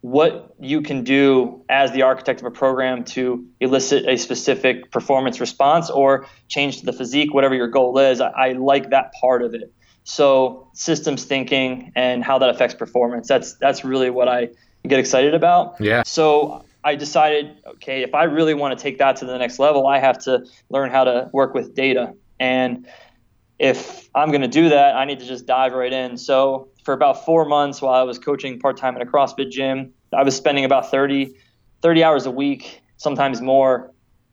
what 0.04 0.54
you 0.60 0.82
can 0.82 1.02
do 1.02 1.64
as 1.70 1.90
the 1.92 2.02
architect 2.02 2.40
of 2.40 2.44
a 2.44 2.50
program 2.50 3.04
to 3.04 3.42
elicit 3.60 4.06
a 4.06 4.18
specific 4.18 4.90
performance 4.90 5.40
response 5.40 5.88
or 5.88 6.26
change 6.46 6.82
the 6.82 6.92
physique, 6.92 7.32
whatever 7.32 7.54
your 7.54 7.68
goal 7.68 7.98
is. 7.98 8.20
I, 8.20 8.28
I, 8.28 8.52
like 8.52 8.90
that 8.90 9.14
part 9.18 9.42
of 9.42 9.54
it. 9.54 9.72
So 10.02 10.68
systems 10.74 11.24
thinking 11.24 11.90
and 11.96 12.22
how 12.22 12.38
that 12.40 12.50
affects 12.50 12.74
performance. 12.74 13.28
That's 13.28 13.54
that's 13.54 13.82
really 13.82 14.10
what 14.10 14.28
I 14.28 14.50
get 14.86 14.98
excited 14.98 15.32
about. 15.32 15.80
Yeah. 15.80 16.02
So 16.02 16.66
I 16.84 16.96
decided, 16.96 17.56
okay, 17.66 18.02
if 18.02 18.14
I 18.14 18.24
really 18.24 18.52
want 18.52 18.78
to 18.78 18.82
take 18.82 18.98
that 18.98 19.16
to 19.16 19.24
the 19.24 19.38
next 19.38 19.58
level, 19.58 19.86
I 19.86 20.00
have 20.00 20.18
to 20.24 20.44
learn 20.68 20.90
how 20.90 21.04
to 21.04 21.30
work 21.32 21.54
with 21.54 21.74
data. 21.74 22.12
And 22.38 22.86
if 23.58 24.10
I'm 24.14 24.28
going 24.28 24.42
to 24.42 24.48
do 24.48 24.68
that, 24.68 24.96
I 24.96 25.06
need 25.06 25.20
to 25.20 25.26
just 25.26 25.46
dive 25.46 25.72
right 25.72 25.94
in. 25.94 26.18
So 26.18 26.68
for 26.84 26.92
about 26.94 27.24
four 27.24 27.44
months 27.44 27.82
while 27.82 27.94
I 27.94 28.02
was 28.02 28.18
coaching 28.18 28.60
part 28.60 28.76
time 28.76 28.94
at 28.96 29.02
a 29.02 29.06
CrossFit 29.06 29.50
gym. 29.50 29.92
I 30.12 30.22
was 30.22 30.36
spending 30.36 30.64
about 30.64 30.90
30, 30.90 31.34
30 31.82 32.04
hours 32.04 32.26
a 32.26 32.30
week, 32.30 32.82
sometimes 32.98 33.40
more, 33.40 33.90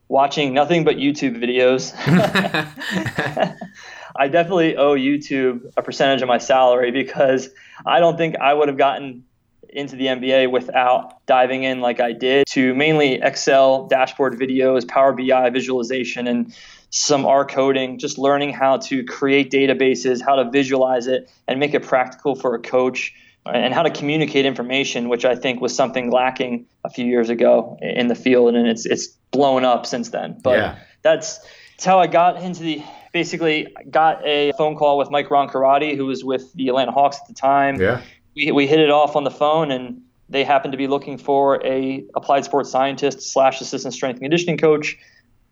watching 0.09 0.53
nothing 0.53 0.83
but 0.83 0.97
YouTube 0.97 1.41
videos. 1.41 1.93
I 4.15 4.27
definitely 4.27 4.75
owe 4.75 4.95
YouTube 4.95 5.71
a 5.77 5.81
percentage 5.81 6.21
of 6.21 6.27
my 6.27 6.37
salary 6.37 6.91
because 6.91 7.49
I 7.85 7.99
don't 7.99 8.17
think 8.17 8.35
I 8.37 8.53
would 8.53 8.67
have 8.67 8.77
gotten 8.77 9.23
into 9.69 9.95
the 9.95 10.07
NBA 10.07 10.51
without 10.51 11.25
diving 11.25 11.63
in 11.63 11.79
like 11.79 12.01
I 12.01 12.11
did 12.11 12.45
to 12.47 12.75
mainly 12.75 13.21
Excel 13.21 13.87
dashboard 13.87 14.37
videos, 14.37 14.85
Power 14.85 15.13
BI 15.13 15.49
visualization, 15.49 16.27
and 16.27 16.53
some 16.91 17.25
R 17.25 17.45
coding, 17.45 17.97
just 17.97 18.17
learning 18.17 18.53
how 18.53 18.77
to 18.77 19.03
create 19.05 19.49
databases, 19.49 20.21
how 20.23 20.35
to 20.35 20.49
visualize 20.49 21.07
it, 21.07 21.29
and 21.47 21.59
make 21.59 21.73
it 21.73 21.83
practical 21.83 22.35
for 22.35 22.53
a 22.53 22.59
coach, 22.59 23.13
and 23.45 23.73
how 23.73 23.81
to 23.81 23.89
communicate 23.89 24.45
information, 24.45 25.09
which 25.09 25.25
I 25.25 25.35
think 25.35 25.61
was 25.61 25.73
something 25.73 26.11
lacking 26.11 26.67
a 26.83 26.89
few 26.89 27.05
years 27.05 27.29
ago 27.29 27.77
in 27.81 28.07
the 28.07 28.15
field, 28.15 28.55
and 28.55 28.67
it's 28.67 28.85
it's 28.85 29.07
blown 29.31 29.63
up 29.63 29.85
since 29.85 30.09
then. 30.09 30.37
But 30.43 30.57
yeah. 30.57 30.79
that's 31.01 31.39
that's 31.71 31.85
how 31.85 31.99
I 31.99 32.07
got 32.07 32.41
into 32.41 32.61
the. 32.61 32.83
Basically, 33.13 33.67
got 33.89 34.25
a 34.25 34.53
phone 34.57 34.75
call 34.75 34.97
with 34.97 35.11
Mike 35.11 35.27
Roncarati, 35.27 35.97
who 35.97 36.05
was 36.05 36.23
with 36.23 36.53
the 36.53 36.69
Atlanta 36.69 36.91
Hawks 36.91 37.17
at 37.21 37.27
the 37.27 37.33
time. 37.33 37.79
Yeah, 37.79 38.01
we 38.35 38.51
we 38.51 38.67
hit 38.67 38.79
it 38.79 38.89
off 38.89 39.15
on 39.15 39.23
the 39.23 39.31
phone, 39.31 39.71
and 39.71 40.01
they 40.29 40.43
happened 40.43 40.73
to 40.73 40.77
be 40.77 40.87
looking 40.87 41.17
for 41.17 41.65
a 41.65 42.05
applied 42.15 42.45
sports 42.45 42.69
scientist 42.69 43.21
slash 43.21 43.59
assistant 43.61 43.93
strength 43.93 44.17
and 44.17 44.23
conditioning 44.23 44.57
coach 44.57 44.97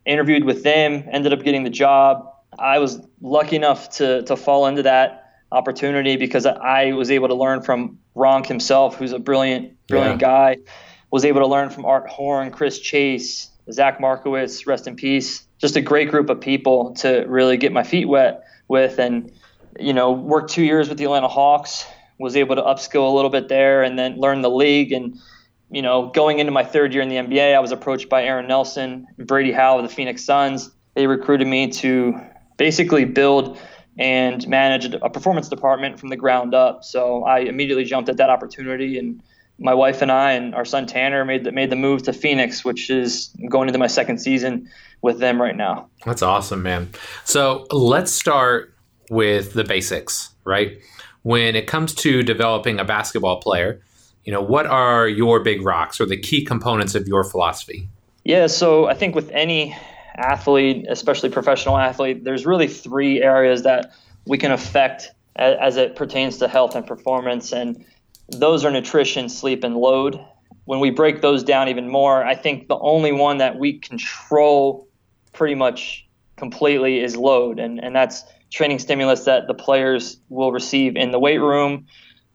interviewed 0.09 0.43
with 0.43 0.63
them, 0.63 1.03
ended 1.11 1.31
up 1.31 1.43
getting 1.43 1.63
the 1.63 1.69
job. 1.69 2.33
I 2.57 2.79
was 2.79 2.99
lucky 3.21 3.55
enough 3.55 3.89
to 3.97 4.23
to 4.23 4.35
fall 4.35 4.65
into 4.65 4.83
that 4.83 5.25
opportunity 5.51 6.17
because 6.17 6.45
I 6.45 6.91
was 6.93 7.11
able 7.11 7.27
to 7.27 7.35
learn 7.35 7.61
from 7.61 7.99
Ronk 8.15 8.47
himself, 8.47 8.95
who's 8.95 9.13
a 9.13 9.19
brilliant, 9.19 9.77
brilliant 9.87 10.21
yeah. 10.21 10.55
guy. 10.55 10.57
Was 11.11 11.25
able 11.25 11.41
to 11.41 11.47
learn 11.47 11.69
from 11.69 11.85
Art 11.85 12.07
Horn, 12.07 12.51
Chris 12.51 12.79
Chase, 12.79 13.49
Zach 13.71 13.99
Markowitz, 13.99 14.67
rest 14.67 14.87
in 14.87 14.95
peace. 14.95 15.43
Just 15.57 15.75
a 15.75 15.81
great 15.81 16.09
group 16.09 16.29
of 16.29 16.39
people 16.39 16.93
to 16.95 17.25
really 17.27 17.57
get 17.57 17.71
my 17.71 17.83
feet 17.83 18.07
wet 18.07 18.43
with, 18.67 18.99
and 18.99 19.31
you 19.79 19.93
know, 19.93 20.11
worked 20.11 20.51
two 20.51 20.63
years 20.63 20.89
with 20.89 20.97
the 20.97 21.05
Atlanta 21.05 21.27
Hawks. 21.27 21.85
Was 22.19 22.35
able 22.35 22.55
to 22.57 22.61
upskill 22.61 23.09
a 23.09 23.15
little 23.15 23.29
bit 23.29 23.47
there, 23.47 23.83
and 23.83 23.97
then 23.97 24.17
learn 24.17 24.41
the 24.41 24.49
league 24.49 24.91
and 24.91 25.17
you 25.71 25.81
know, 25.81 26.07
going 26.07 26.39
into 26.39 26.51
my 26.51 26.63
third 26.63 26.93
year 26.93 27.01
in 27.01 27.09
the 27.09 27.15
NBA, 27.15 27.55
I 27.55 27.59
was 27.59 27.71
approached 27.71 28.09
by 28.09 28.23
Aaron 28.23 28.47
Nelson, 28.47 29.07
Brady 29.17 29.51
Howe 29.51 29.77
of 29.77 29.83
the 29.83 29.93
Phoenix 29.93 30.23
Suns. 30.23 30.71
They 30.95 31.07
recruited 31.07 31.47
me 31.47 31.69
to 31.69 32.19
basically 32.57 33.05
build 33.05 33.57
and 33.97 34.47
manage 34.47 34.93
a 34.93 35.09
performance 35.09 35.49
department 35.49 35.99
from 35.99 36.09
the 36.09 36.15
ground 36.15 36.55
up. 36.55 36.83
So 36.83 37.23
I 37.23 37.39
immediately 37.39 37.83
jumped 37.83 38.09
at 38.09 38.17
that 38.17 38.29
opportunity, 38.29 38.97
and 38.97 39.21
my 39.59 39.73
wife 39.73 40.01
and 40.01 40.11
I 40.11 40.31
and 40.31 40.55
our 40.55 40.65
son 40.65 40.87
Tanner 40.87 41.25
made 41.25 41.43
the, 41.43 41.51
made 41.51 41.69
the 41.69 41.75
move 41.75 42.03
to 42.03 42.13
Phoenix, 42.13 42.63
which 42.63 42.89
is 42.89 43.35
going 43.49 43.67
into 43.67 43.79
my 43.79 43.87
second 43.87 44.19
season 44.19 44.69
with 45.01 45.19
them 45.19 45.41
right 45.41 45.55
now. 45.55 45.89
That's 46.05 46.21
awesome, 46.21 46.63
man. 46.63 46.89
So 47.25 47.67
let's 47.71 48.11
start 48.11 48.73
with 49.09 49.53
the 49.53 49.63
basics, 49.63 50.29
right? 50.45 50.79
When 51.23 51.55
it 51.55 51.67
comes 51.67 51.93
to 51.95 52.23
developing 52.23 52.79
a 52.79 52.85
basketball 52.85 53.41
player, 53.41 53.81
you 54.25 54.33
know, 54.33 54.41
what 54.41 54.65
are 54.65 55.07
your 55.07 55.39
big 55.39 55.63
rocks 55.63 55.99
or 55.99 56.05
the 56.05 56.17
key 56.17 56.43
components 56.43 56.95
of 56.95 57.07
your 57.07 57.23
philosophy? 57.23 57.87
Yeah, 58.23 58.47
so 58.47 58.87
I 58.87 58.93
think 58.93 59.15
with 59.15 59.29
any 59.31 59.75
athlete, 60.15 60.85
especially 60.89 61.29
professional 61.29 61.77
athlete, 61.77 62.23
there's 62.23 62.45
really 62.45 62.67
three 62.67 63.21
areas 63.21 63.63
that 63.63 63.93
we 64.25 64.37
can 64.37 64.51
affect 64.51 65.09
as 65.35 65.77
it 65.77 65.95
pertains 65.95 66.37
to 66.37 66.47
health 66.47 66.75
and 66.75 66.85
performance, 66.85 67.53
and 67.53 67.83
those 68.27 68.65
are 68.65 68.71
nutrition, 68.71 69.29
sleep, 69.29 69.63
and 69.63 69.77
load. 69.77 70.19
When 70.65 70.79
we 70.79 70.89
break 70.91 71.21
those 71.21 71.43
down 71.43 71.69
even 71.69 71.87
more, 71.89 72.23
I 72.23 72.35
think 72.35 72.67
the 72.67 72.77
only 72.77 73.11
one 73.13 73.37
that 73.37 73.57
we 73.57 73.79
control 73.79 74.87
pretty 75.31 75.55
much 75.55 76.07
completely 76.35 76.99
is 76.99 77.15
load, 77.15 77.59
and, 77.59 77.83
and 77.83 77.95
that's 77.95 78.23
training 78.51 78.79
stimulus 78.79 79.25
that 79.25 79.47
the 79.47 79.53
players 79.53 80.19
will 80.29 80.51
receive 80.51 80.95
in 80.95 81.11
the 81.11 81.19
weight 81.19 81.39
room 81.39 81.85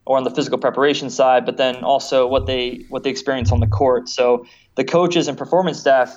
or 0.07 0.17
on 0.17 0.25
the 0.25 0.31
physical 0.31 0.59
preparation 0.59 1.11
side, 1.11 1.47
but 1.47 1.57
then 1.57 1.77
also 1.85 2.27
what 2.27 2.47
they 2.47 2.85
what 2.89 3.03
they 3.03 3.11
experience 3.11 3.53
on 3.53 3.61
the 3.61 3.67
court. 3.67 4.09
So 4.09 4.47
the 4.75 4.85
coaches 4.85 5.29
and 5.29 5.39
performance 5.39 5.79
staff 5.79 6.15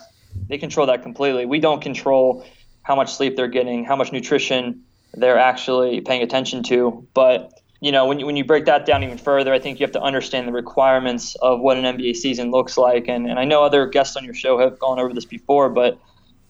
they 0.49 0.57
control 0.57 0.85
that 0.87 1.01
completely. 1.01 1.45
We 1.45 1.59
don't 1.59 1.81
control 1.81 2.45
how 2.83 2.95
much 2.95 3.13
sleep 3.13 3.35
they're 3.35 3.47
getting, 3.47 3.85
how 3.85 3.95
much 3.95 4.11
nutrition 4.11 4.83
they're 5.13 5.39
actually 5.39 6.01
paying 6.01 6.21
attention 6.21 6.63
to, 6.63 7.07
but 7.13 7.53
you 7.79 7.91
know, 7.91 8.07
when 8.07 8.19
you, 8.19 8.25
when 8.25 8.35
you 8.35 8.43
break 8.43 8.65
that 8.65 8.85
down 8.85 9.03
even 9.03 9.17
further, 9.17 9.53
I 9.53 9.59
think 9.59 9.79
you 9.79 9.83
have 9.83 9.93
to 9.93 10.01
understand 10.01 10.47
the 10.47 10.51
requirements 10.51 11.35
of 11.35 11.59
what 11.59 11.77
an 11.77 11.83
NBA 11.83 12.15
season 12.15 12.49
looks 12.49 12.75
like. 12.75 13.07
And, 13.07 13.29
and 13.29 13.37
I 13.37 13.45
know 13.45 13.63
other 13.63 13.85
guests 13.85 14.15
on 14.15 14.23
your 14.23 14.33
show 14.33 14.57
have 14.57 14.79
gone 14.79 14.99
over 14.99 15.13
this 15.13 15.25
before, 15.25 15.69
but 15.69 15.99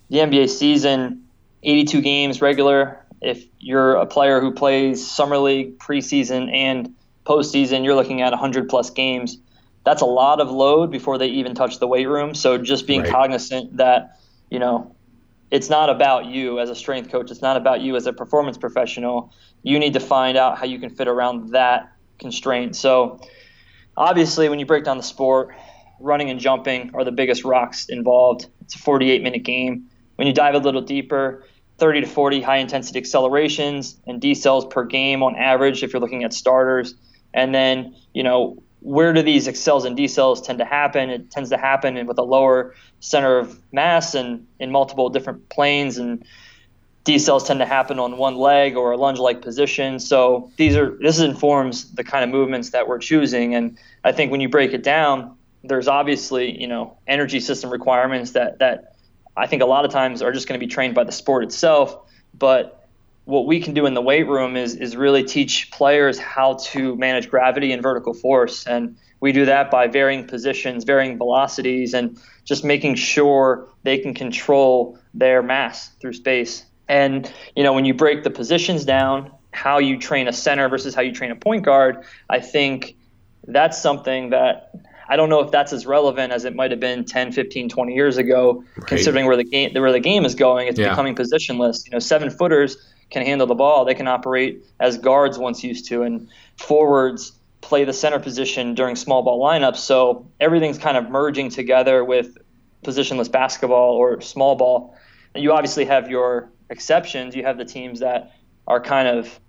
the 0.10 0.20
NBA 0.20 0.50
season, 0.50 1.26
82 1.64 2.02
games 2.02 2.42
regular. 2.42 3.04
If 3.22 3.44
you're 3.60 3.96
a 3.96 4.06
player 4.06 4.40
who 4.40 4.54
plays 4.54 5.06
summer 5.06 5.38
league, 5.38 5.78
preseason, 5.80 6.54
and 6.54 6.96
postseason, 7.28 7.84
you're 7.84 7.96
looking 7.96 8.22
at 8.22 8.32
100 8.32 8.70
plus 8.70 8.90
games. 8.90 9.38
That's 9.84 10.02
a 10.02 10.06
lot 10.06 10.40
of 10.40 10.50
load 10.50 10.92
before 10.92 11.18
they 11.18 11.28
even 11.28 11.56
touch 11.56 11.80
the 11.80 11.88
weight 11.88 12.08
room. 12.08 12.34
So 12.34 12.58
just 12.58 12.88
being 12.88 13.02
right. 13.02 13.12
cognizant 13.12 13.78
that, 13.78 14.20
you 14.50 14.60
know, 14.60 14.96
it's 15.52 15.70
not 15.70 15.90
about 15.90 16.26
you 16.26 16.60
as 16.60 16.70
a 16.70 16.76
strength 16.76 17.10
coach. 17.10 17.32
It's 17.32 17.42
not 17.42 17.58
about 17.58 17.82
you 17.82 17.96
as 17.96 18.06
a 18.06 18.14
performance 18.14 18.58
professional. 18.58 19.34
You 19.64 19.80
need 19.80 19.94
to 19.94 20.00
find 20.00 20.38
out 20.38 20.58
how 20.58 20.66
you 20.66 20.80
can 20.80 20.90
fit 20.90 21.08
around 21.08 21.50
that 21.50 21.92
constraint. 22.20 22.76
So, 22.76 23.22
obviously, 23.96 24.50
when 24.50 24.60
you 24.60 24.66
break 24.66 24.84
down 24.84 24.98
the 24.98 25.04
sport, 25.04 25.56
running 26.00 26.30
and 26.30 26.40
jumping 26.40 26.92
are 26.94 27.04
the 27.04 27.12
biggest 27.12 27.44
rocks 27.44 27.88
involved. 27.88 28.48
It's 28.62 28.76
a 28.76 28.80
48 28.80 29.24
minute 29.24 29.44
game. 29.44 29.86
When 30.16 30.28
you 30.28 30.34
dive 30.34 30.56
a 30.56 30.60
little 30.60 30.82
deeper, 30.82 31.46
30 31.78 32.02
to 32.02 32.08
40 32.08 32.42
high 32.42 32.58
intensity 32.58 33.00
accelerations 33.00 33.98
and 34.08 34.22
decels 34.22 34.70
per 34.70 34.84
game 34.84 35.24
on 35.24 35.36
average 35.36 35.84
if 35.84 35.94
you're 35.94 36.02
looking 36.02 36.24
at 36.24 36.34
starters. 36.34 36.96
And 37.34 37.54
then, 37.54 37.96
you 38.14 38.24
know, 38.24 38.62
where 38.82 39.14
do 39.14 39.22
these 39.22 39.48
accels 39.48 39.86
and 39.86 39.98
decels 39.98 40.44
tend 40.44 40.60
to 40.60 40.66
happen? 40.66 41.10
It 41.10 41.32
tends 41.32 41.50
to 41.50 41.58
happen 41.58 42.06
with 42.06 42.18
a 42.18 42.24
lower 42.24 42.76
center 43.00 43.38
of 43.38 43.60
mass 43.72 44.16
and 44.16 44.48
in 44.60 44.72
multiple 44.72 45.10
different 45.10 45.50
planes 45.50 45.98
and 45.98 46.24
decels 47.08 47.48
tend 47.48 47.60
to 47.60 47.66
happen 47.66 48.00
on 48.00 48.18
one 48.18 48.36
leg 48.36 48.76
or 48.76 48.92
a 48.92 48.98
lunge-like 48.98 49.42
position. 49.42 50.00
So 50.00 50.52
these 50.58 50.76
are 50.76 50.98
this 51.00 51.20
informs 51.20 51.94
the 51.94 52.04
kind 52.04 52.24
of 52.24 52.30
movements 52.30 52.72
that 52.72 52.88
we're 52.88 53.00
choosing. 53.00 53.56
And 53.56 53.78
I 54.04 54.12
think 54.12 54.32
when 54.32 54.42
you 54.42 54.50
break 54.50 54.74
it 54.74 54.84
down, 54.84 55.36
there's 55.64 55.88
obviously 55.88 56.60
you 56.60 56.68
know 56.68 56.98
energy 57.08 57.40
system 57.40 57.70
requirements 57.70 58.32
that 58.32 58.60
that 58.60 58.96
I 59.38 59.48
think 59.48 59.62
a 59.62 59.66
lot 59.66 59.86
of 59.86 59.92
times 59.92 60.22
are 60.22 60.32
just 60.32 60.48
going 60.48 60.60
to 60.60 60.66
be 60.66 60.72
trained 60.72 60.96
by 60.96 61.06
the 61.06 61.12
sport 61.12 61.44
itself. 61.44 61.98
But 62.34 62.77
what 63.28 63.46
we 63.46 63.60
can 63.60 63.74
do 63.74 63.86
in 63.86 63.94
the 63.94 64.02
weight 64.02 64.26
room 64.26 64.56
is 64.56 64.74
is 64.76 64.96
really 64.96 65.22
teach 65.22 65.70
players 65.72 66.18
how 66.18 66.54
to 66.54 66.96
manage 66.96 67.30
gravity 67.30 67.74
and 67.74 67.84
vertical 67.84 68.14
force 68.14 68.66
and 68.66 68.98
we 69.20 69.32
do 69.34 69.46
that 69.46 69.70
by 69.70 69.86
varying 69.86 70.26
positions 70.26 70.86
varying 70.86 71.18
velocities 71.18 71.94
and 71.94 72.18
just 72.46 72.64
making 72.64 72.96
sure 72.96 73.68
they 73.84 73.98
can 73.98 74.14
control 74.14 74.98
their 75.14 75.44
mass 75.44 75.90
through 76.00 76.14
space 76.14 76.66
and 76.88 77.32
you 77.56 77.64
know 77.64 77.74
when 77.74 77.84
you 77.84 77.94
break 77.94 78.24
the 78.24 78.30
positions 78.30 78.86
down 78.86 79.30
how 79.52 79.78
you 79.78 80.00
train 80.00 80.30
a 80.30 80.34
center 80.34 80.70
versus 80.70 80.96
how 80.96 81.02
you 81.02 81.12
train 81.12 81.30
a 81.30 81.36
point 81.36 81.66
guard 81.66 82.06
i 82.30 82.40
think 82.40 82.96
that's 83.46 83.82
something 83.82 84.30
that 84.30 84.72
I 85.10 85.16
don't 85.16 85.30
know 85.30 85.40
if 85.40 85.52
that's 85.52 85.72
as 85.72 85.86
relevant 85.86 86.34
as 86.34 86.44
it 86.44 86.54
might 86.54 86.70
have 86.72 86.82
been 86.82 87.06
10, 87.06 87.32
15, 87.32 87.70
20 87.70 87.94
years 87.94 88.18
ago, 88.18 88.66
right. 88.76 88.88
considering 88.88 89.26
where 89.26 89.38
the 89.38 89.46
game 89.46 89.74
where 89.74 89.94
the 89.94 90.02
game 90.02 90.26
is 90.26 90.36
going. 90.36 90.68
It's 90.68 90.78
yeah. 90.78 90.90
becoming 90.90 91.16
positionless. 91.16 91.86
You 91.86 91.92
know, 91.92 92.00
seven 92.00 92.30
footers 92.30 92.76
can 93.10 93.26
handle 93.26 93.48
the 93.48 93.56
ball. 93.56 93.86
They 93.86 93.96
can 93.96 94.08
operate 94.08 94.64
as 94.80 94.98
guards 94.98 95.38
once 95.38 95.64
used 95.64 95.88
to, 95.90 96.04
and 96.04 96.30
forwards 96.58 97.34
play 97.62 97.84
the 97.84 97.94
center 97.94 98.20
position 98.20 98.76
during 98.76 98.96
small 98.96 99.24
ball 99.24 99.44
lineups. 99.44 99.78
So 99.78 100.28
everything's 100.40 100.78
kind 100.78 100.98
of 100.98 101.10
merging 101.10 101.50
together 101.50 102.04
with 102.04 102.38
positionless 102.84 103.32
basketball 103.32 103.96
or 103.96 104.22
small 104.22 104.56
ball. 104.56 104.96
And 105.34 105.44
you 105.44 105.52
obviously 105.52 105.86
have 105.86 106.10
your 106.10 106.50
exceptions. 106.70 107.36
You 107.36 107.44
have 107.44 107.58
the 107.58 107.66
teams 107.66 108.00
that 108.00 108.34
are 108.68 108.82
kind 108.82 109.08
of 109.08 109.40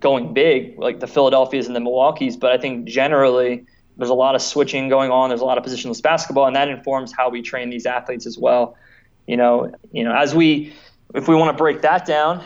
going 0.00 0.34
big, 0.34 0.78
like 0.78 1.00
the 1.00 1.06
Philadelphias 1.06 1.66
and 1.66 1.74
the 1.74 1.80
Milwaukee's. 1.80 2.36
But 2.36 2.52
I 2.52 2.58
think 2.58 2.86
generally 2.86 3.64
there's 3.96 4.10
a 4.10 4.14
lot 4.14 4.34
of 4.34 4.42
switching 4.42 4.88
going 4.88 5.10
on. 5.10 5.30
There's 5.30 5.40
a 5.40 5.44
lot 5.44 5.58
of 5.58 5.64
positionless 5.64 6.02
basketball, 6.02 6.46
and 6.46 6.56
that 6.56 6.68
informs 6.68 7.12
how 7.12 7.30
we 7.30 7.42
train 7.42 7.70
these 7.70 7.86
athletes 7.86 8.26
as 8.26 8.38
well. 8.38 8.76
You 9.26 9.36
know, 9.36 9.74
you 9.90 10.04
know, 10.04 10.14
as 10.14 10.34
we 10.34 10.72
if 11.14 11.28
we 11.28 11.34
want 11.34 11.56
to 11.56 11.58
break 11.58 11.82
that 11.82 12.04
down, 12.06 12.44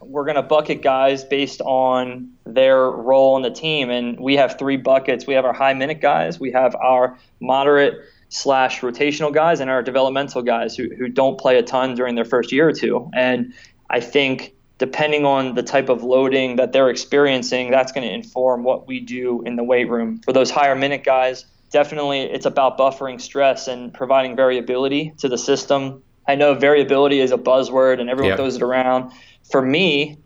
we're 0.00 0.24
going 0.24 0.36
to 0.36 0.42
bucket 0.42 0.82
guys 0.82 1.24
based 1.24 1.60
on 1.62 2.32
their 2.44 2.90
role 2.90 3.36
in 3.36 3.42
the 3.42 3.50
team. 3.50 3.90
And 3.90 4.18
we 4.18 4.36
have 4.36 4.58
three 4.58 4.76
buckets. 4.76 5.26
We 5.26 5.34
have 5.34 5.44
our 5.44 5.52
high 5.52 5.74
minute 5.74 6.00
guys, 6.00 6.38
we 6.38 6.52
have 6.52 6.74
our 6.76 7.18
moderate 7.40 7.94
slash 8.28 8.80
rotational 8.80 9.32
guys, 9.32 9.60
and 9.60 9.70
our 9.70 9.82
developmental 9.82 10.42
guys 10.42 10.76
who, 10.76 10.88
who 10.96 11.08
don't 11.08 11.38
play 11.38 11.58
a 11.58 11.62
ton 11.62 11.94
during 11.94 12.14
their 12.16 12.24
first 12.24 12.52
year 12.52 12.68
or 12.68 12.72
two. 12.72 13.10
And 13.14 13.54
I 13.88 14.00
think 14.00 14.54
depending 14.78 15.24
on 15.24 15.54
the 15.54 15.62
type 15.62 15.88
of 15.88 16.02
loading 16.02 16.56
that 16.56 16.72
they're 16.72 16.90
experiencing, 16.90 17.70
that's 17.70 17.92
going 17.92 18.06
to 18.06 18.12
inform 18.12 18.62
what 18.62 18.86
we 18.86 19.00
do 19.00 19.42
in 19.42 19.56
the 19.56 19.64
weight 19.64 19.88
room. 19.88 20.20
For 20.24 20.32
those 20.32 20.50
higher 20.50 20.74
minute 20.74 21.04
guys, 21.04 21.46
definitely 21.70 22.20
it's 22.20 22.46
about 22.46 22.76
buffering 22.76 23.20
stress 23.20 23.68
and 23.68 23.92
providing 23.94 24.36
variability 24.36 25.14
to 25.18 25.28
the 25.28 25.38
system. 25.38 26.02
I 26.28 26.34
know 26.34 26.54
variability 26.54 27.20
is 27.20 27.30
a 27.30 27.38
buzzword 27.38 28.00
and 28.00 28.10
everyone 28.10 28.36
throws 28.36 28.56
it 28.56 28.62
around 28.62 29.12
for 29.50 29.62
me, 29.62 30.18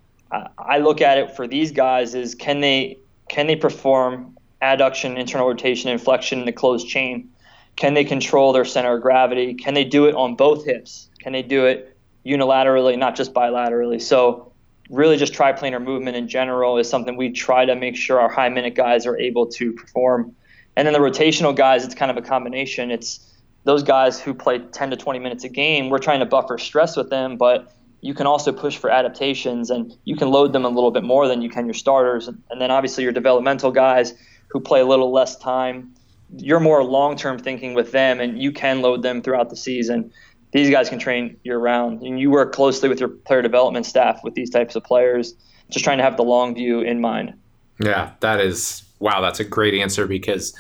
I 0.58 0.78
look 0.78 1.00
at 1.00 1.18
it 1.18 1.34
for 1.36 1.46
these 1.46 1.72
guys 1.72 2.14
is 2.14 2.34
can 2.34 2.60
they 2.60 2.98
can 3.28 3.46
they 3.46 3.56
perform 3.56 4.36
adduction, 4.62 5.16
internal 5.16 5.46
rotation, 5.46 5.90
and 5.90 6.00
flexion 6.00 6.40
in 6.40 6.46
the 6.46 6.52
closed 6.52 6.88
chain? 6.88 7.30
Can 7.76 7.94
they 7.94 8.04
control 8.04 8.52
their 8.52 8.64
center 8.64 8.96
of 8.96 9.02
gravity? 9.02 9.54
Can 9.54 9.74
they 9.74 9.84
do 9.84 10.06
it 10.06 10.14
on 10.14 10.36
both 10.36 10.64
hips? 10.64 11.08
Can 11.18 11.32
they 11.32 11.42
do 11.42 11.66
it 11.66 11.96
unilaterally, 12.26 12.98
not 12.98 13.16
just 13.16 13.32
bilaterally? 13.32 14.00
So 14.00 14.52
really 14.90 15.16
just 15.16 15.32
triplanar 15.32 15.82
movement 15.82 16.16
in 16.16 16.28
general 16.28 16.76
is 16.76 16.88
something 16.88 17.16
we 17.16 17.30
try 17.30 17.64
to 17.64 17.76
make 17.76 17.96
sure 17.96 18.20
our 18.20 18.28
high 18.28 18.48
minute 18.48 18.74
guys 18.74 19.06
are 19.06 19.18
able 19.18 19.46
to 19.46 19.72
perform. 19.72 20.34
And 20.76 20.86
then 20.86 20.92
the 20.92 20.98
rotational 20.98 21.56
guys, 21.56 21.84
it's 21.84 21.94
kind 21.94 22.10
of 22.10 22.16
a 22.16 22.22
combination. 22.22 22.90
It's 22.90 23.26
those 23.64 23.82
guys 23.82 24.20
who 24.20 24.34
play 24.34 24.58
10 24.58 24.90
to 24.90 24.96
20 24.96 25.18
minutes 25.18 25.44
a 25.44 25.48
game. 25.48 25.90
We're 25.90 25.98
trying 25.98 26.20
to 26.20 26.26
buffer 26.26 26.58
stress 26.58 26.96
with 26.96 27.10
them, 27.10 27.36
but 27.36 27.72
you 28.00 28.14
can 28.14 28.26
also 28.26 28.52
push 28.52 28.76
for 28.76 28.90
adaptations 28.90 29.70
and 29.70 29.96
you 30.04 30.16
can 30.16 30.30
load 30.30 30.52
them 30.52 30.64
a 30.64 30.68
little 30.68 30.90
bit 30.90 31.04
more 31.04 31.28
than 31.28 31.42
you 31.42 31.50
can 31.50 31.66
your 31.66 31.74
starters. 31.74 32.28
And 32.28 32.60
then 32.60 32.70
obviously 32.70 33.04
your 33.04 33.12
developmental 33.12 33.70
guys 33.70 34.14
who 34.48 34.60
play 34.60 34.80
a 34.80 34.86
little 34.86 35.12
less 35.12 35.36
time, 35.36 35.94
you're 36.36 36.60
more 36.60 36.82
long 36.82 37.16
term 37.16 37.38
thinking 37.38 37.74
with 37.74 37.92
them 37.92 38.20
and 38.20 38.40
you 38.40 38.52
can 38.52 38.80
load 38.80 39.02
them 39.02 39.20
throughout 39.20 39.50
the 39.50 39.56
season. 39.56 40.12
These 40.52 40.70
guys 40.70 40.88
can 40.88 40.98
train 40.98 41.36
year 41.44 41.58
round. 41.58 42.02
And 42.02 42.18
you 42.18 42.30
work 42.30 42.52
closely 42.52 42.88
with 42.88 43.00
your 43.00 43.10
player 43.10 43.42
development 43.42 43.86
staff 43.86 44.20
with 44.24 44.34
these 44.34 44.50
types 44.50 44.74
of 44.74 44.82
players, 44.82 45.34
just 45.68 45.84
trying 45.84 45.98
to 45.98 46.04
have 46.04 46.16
the 46.16 46.24
long 46.24 46.54
view 46.54 46.80
in 46.80 47.00
mind. 47.00 47.34
Yeah, 47.78 48.12
that 48.20 48.40
is 48.40 48.82
wow, 48.98 49.20
that's 49.20 49.40
a 49.40 49.44
great 49.44 49.74
answer 49.74 50.06
because 50.06 50.54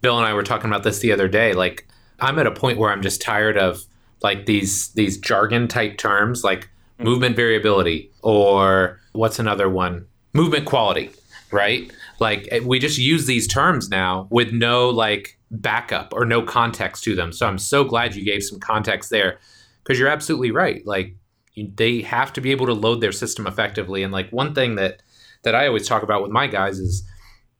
Bill 0.00 0.18
and 0.18 0.26
I 0.26 0.34
were 0.34 0.42
talking 0.42 0.70
about 0.70 0.82
this 0.82 1.00
the 1.00 1.12
other 1.12 1.28
day. 1.28 1.54
Like 1.54 1.88
I'm 2.20 2.38
at 2.38 2.46
a 2.46 2.50
point 2.50 2.78
where 2.78 2.90
I'm 2.90 3.02
just 3.02 3.22
tired 3.22 3.56
of 3.56 3.84
like 4.22 4.46
these 4.46 4.88
these 4.90 5.18
jargon 5.18 5.68
type 5.68 5.98
terms 5.98 6.44
like 6.44 6.68
movement 7.04 7.36
variability, 7.36 8.10
or 8.22 9.00
what's 9.12 9.38
another 9.38 9.68
one? 9.68 10.06
Movement 10.32 10.64
quality, 10.64 11.10
right? 11.52 11.92
Like 12.18 12.48
eh, 12.50 12.60
we 12.64 12.78
just 12.78 12.98
use 12.98 13.26
these 13.26 13.46
terms 13.46 13.88
now 13.88 14.26
with 14.30 14.52
no 14.52 14.88
like 14.90 15.38
backup 15.50 16.12
or 16.12 16.24
no 16.24 16.42
context 16.42 17.04
to 17.04 17.14
them. 17.14 17.32
So 17.32 17.46
I'm 17.46 17.58
so 17.58 17.84
glad 17.84 18.14
you 18.14 18.24
gave 18.24 18.42
some 18.42 18.58
context 18.58 19.10
there 19.10 19.38
because 19.82 19.98
you're 19.98 20.08
absolutely 20.08 20.50
right. 20.50 20.84
Like 20.86 21.14
they 21.56 22.00
have 22.00 22.32
to 22.32 22.40
be 22.40 22.50
able 22.50 22.66
to 22.66 22.72
load 22.72 23.00
their 23.00 23.12
system 23.12 23.46
effectively. 23.46 24.02
And 24.02 24.12
like 24.12 24.30
one 24.30 24.54
thing 24.54 24.74
that 24.76 25.02
that 25.42 25.54
I 25.54 25.66
always 25.66 25.86
talk 25.86 26.02
about 26.02 26.22
with 26.22 26.30
my 26.30 26.46
guys 26.46 26.78
is 26.78 27.06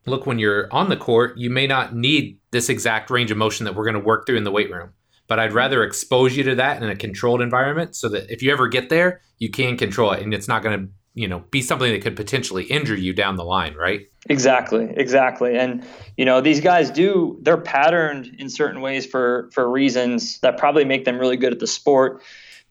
look 0.07 0.27
when 0.27 0.39
you're 0.39 0.73
on 0.73 0.89
the 0.89 0.97
court, 0.97 1.37
you 1.37 1.51
may 1.51 1.67
not 1.67 1.95
need 1.95 2.39
this 2.51 2.71
exact 2.71 3.11
range 3.11 3.31
of 3.31 3.37
motion 3.37 3.65
that 3.65 3.75
we're 3.75 3.85
going 3.85 3.95
to 3.95 4.01
work 4.01 4.27
through 4.27 4.39
in 4.39 4.45
the 4.45 4.51
weight 4.51 4.73
room 4.73 4.91
but 5.27 5.39
I'd 5.39 5.53
rather 5.53 5.83
expose 5.83 6.37
you 6.37 6.43
to 6.45 6.55
that 6.57 6.83
in 6.83 6.89
a 6.89 6.97
controlled 6.97 7.41
environment 7.41 7.97
so 7.97 8.09
that 8.11 8.31
if 8.31 8.43
you 8.43 8.53
ever 8.53 8.69
get 8.69 8.89
there, 8.89 9.21
you 9.39 9.51
can 9.51 9.77
control 9.77 10.13
it 10.13 10.23
and 10.23 10.35
it's 10.35 10.49
not 10.49 10.63
going 10.63 10.79
to, 10.79 10.89
you 11.15 11.29
know, 11.29 11.45
be 11.51 11.63
something 11.63 11.91
that 11.93 12.03
could 12.03 12.17
potentially 12.17 12.65
injure 12.65 12.97
you 12.97 13.13
down 13.13 13.37
the 13.37 13.45
line, 13.45 13.75
right? 13.75 14.03
Exactly, 14.29 14.93
exactly. 14.97 15.57
And 15.57 15.85
you 16.17 16.25
know, 16.25 16.41
these 16.41 16.61
guys 16.61 16.91
do 16.91 17.39
they're 17.43 17.57
patterned 17.57 18.37
in 18.39 18.49
certain 18.49 18.81
ways 18.81 19.07
for 19.07 19.51
for 19.53 19.71
reasons 19.71 20.41
that 20.41 20.57
probably 20.59 20.85
make 20.85 21.05
them 21.05 21.19
really 21.19 21.37
good 21.37 21.53
at 21.53 21.59
the 21.59 21.67
sport. 21.67 22.23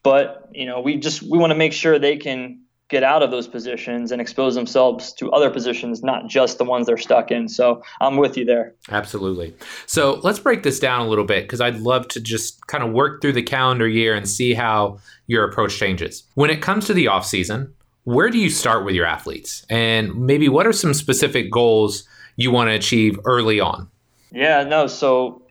But, 0.04 0.50
you 0.52 0.66
know, 0.66 0.82
we 0.82 0.98
just 0.98 1.24
we 1.24 1.38
want 1.38 1.52
to 1.52 1.56
make 1.56 1.72
sure 1.72 1.98
they 1.98 2.18
can 2.18 2.63
get 2.94 3.04
out 3.04 3.24
of 3.24 3.32
those 3.32 3.48
positions 3.48 4.12
and 4.12 4.22
expose 4.22 4.54
themselves 4.54 5.12
to 5.14 5.32
other 5.32 5.50
positions, 5.50 6.04
not 6.04 6.28
just 6.28 6.60
the 6.60 6.64
ones 6.64 6.86
they're 6.86 6.96
stuck 6.96 7.32
in. 7.32 7.50
So 7.50 7.82
I'm 8.00 8.18
with 8.18 8.38
you 8.38 8.46
there. 8.46 8.76
Absolutely. 8.88 9.56
So 9.88 10.20
let's 10.22 10.38
break 10.38 10.62
this 10.62 10.80
down 10.80 11.02
a 11.02 11.10
little 11.10 11.26
bit 11.26 11.46
because 11.46 11.60
I'd 11.60 11.80
love 11.80 12.08
to 12.10 12.22
just 12.22 12.68
kind 12.68 12.84
of 12.84 12.92
work 12.92 13.20
through 13.20 13.34
the 13.34 13.42
calendar 13.42 13.88
year 13.88 14.14
and 14.14 14.30
see 14.30 14.54
how 14.54 15.00
your 15.26 15.44
approach 15.44 15.76
changes. 15.76 16.22
When 16.36 16.52
it 16.52 16.62
comes 16.62 16.86
to 16.86 16.94
the 16.94 17.08
off 17.08 17.26
season, 17.26 17.74
where 18.04 18.30
do 18.30 18.38
you 18.38 18.52
start 18.52 18.86
with 18.86 18.94
your 18.94 19.08
athletes? 19.08 19.66
And 19.72 20.16
maybe 20.16 20.48
what 20.48 20.68
are 20.68 20.74
some 20.74 20.94
specific 20.94 21.52
goals 21.52 22.08
you 22.36 22.52
want 22.52 22.70
to 22.70 22.76
achieve 22.76 23.20
early 23.26 23.60
on? 23.60 23.90
Yeah, 24.32 24.66
no, 24.66 24.86
so 24.86 25.42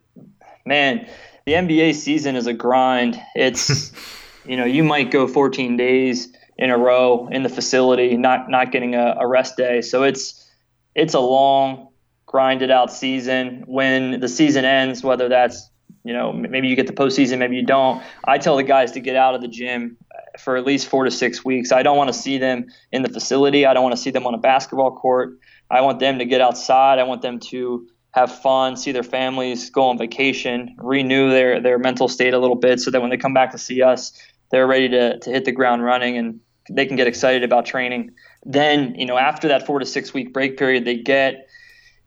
man, 0.65 1.09
the 1.45 1.55
NBA 1.55 1.97
season 1.97 2.37
is 2.37 2.47
a 2.47 2.53
grind. 2.53 3.21
It's 3.35 3.93
you 4.47 4.57
know, 4.57 4.65
you 4.65 4.85
might 4.85 5.11
go 5.11 5.27
14 5.27 5.77
days 5.77 6.33
in 6.59 6.71
a 6.71 6.79
row 6.79 7.29
in 7.31 7.43
the 7.43 7.49
facility, 7.49 8.17
not 8.17 8.51
not 8.51 8.73
getting 8.73 8.95
a, 8.95 9.17
a 9.21 9.27
rest 9.27 9.57
day. 9.57 9.81
So 9.81 10.03
it's 10.03 10.49
it's 10.95 11.15
a 11.15 11.21
long, 11.21 11.89
grinded 12.27 12.71
out 12.71 12.93
season. 12.93 13.65
When 13.67 14.21
the 14.21 14.29
season 14.29 14.65
ends, 14.65 15.03
whether 15.03 15.29
that's 15.29 15.71
you 16.05 16.13
know 16.13 16.33
maybe 16.33 16.69
you 16.69 16.77
get 16.77 16.87
the 16.87 16.93
postseason, 16.93 17.39
maybe 17.39 17.57
you 17.57 17.65
don't. 17.65 18.03
I 18.25 18.39
tell 18.39 18.57
the 18.57 18.63
guys 18.63 18.93
to 18.93 19.01
get 19.01 19.17
out 19.17 19.35
of 19.35 19.41
the 19.41 19.49
gym 19.49 19.97
uh, 20.15 20.39
for 20.39 20.57
at 20.57 20.65
least 20.65 20.89
four 20.89 21.05
to 21.05 21.11
six 21.11 21.45
weeks. 21.45 21.73
I 21.73 21.83
don't 21.83 21.97
want 21.97 22.09
to 22.09 22.19
see 22.19 22.39
them 22.39 22.67
in 22.91 23.03
the 23.03 23.09
facility. 23.09 23.67
I 23.67 23.75
don't 23.75 23.83
want 23.83 23.97
to 23.97 24.03
see 24.03 24.11
them 24.11 24.27
on 24.27 24.35
a 24.35 24.39
basketball 24.39 24.97
court. 24.97 25.39
I 25.71 25.81
want 25.81 26.01
them 26.01 26.19
to 26.19 26.25
get 26.27 26.41
outside. 26.41 26.99
I 26.99 27.05
want 27.05 27.23
them 27.23 27.41
to 27.51 27.87
have 28.13 28.43
fun, 28.43 28.77
see 28.77 28.93
their 28.93 29.03
families, 29.03 29.71
go 29.71 29.85
on 29.89 29.97
vacation, 29.97 30.77
renew 30.79 31.31
their 31.31 31.61
their 31.61 31.79
mental 31.79 32.09
state 32.09 32.35
a 32.35 32.39
little 32.39 32.57
bit, 32.57 32.79
so 32.79 32.91
that 32.91 33.01
when 33.01 33.11
they 33.11 33.17
come 33.17 33.35
back 33.35 33.53
to 33.53 33.59
see 33.59 33.83
us, 33.83 34.13
they're 34.53 34.67
ready 34.67 34.89
to 34.91 35.19
to 35.19 35.31
hit 35.31 35.45
the 35.45 35.53
ground 35.53 35.83
running 35.83 36.17
and 36.17 36.41
they 36.71 36.87
can 36.87 36.97
get 36.97 37.07
excited 37.07 37.43
about 37.43 37.67
training. 37.67 38.13
Then, 38.45 38.95
you 38.95 39.07
know, 39.07 39.19
after 39.19 39.49
that 39.49 39.67
four 39.67 39.79
to 39.79 39.87
six 39.87 40.15
week 40.15 40.33
break 40.33 40.57
period, 40.57 40.85
they 40.85 40.97
get, 40.97 41.49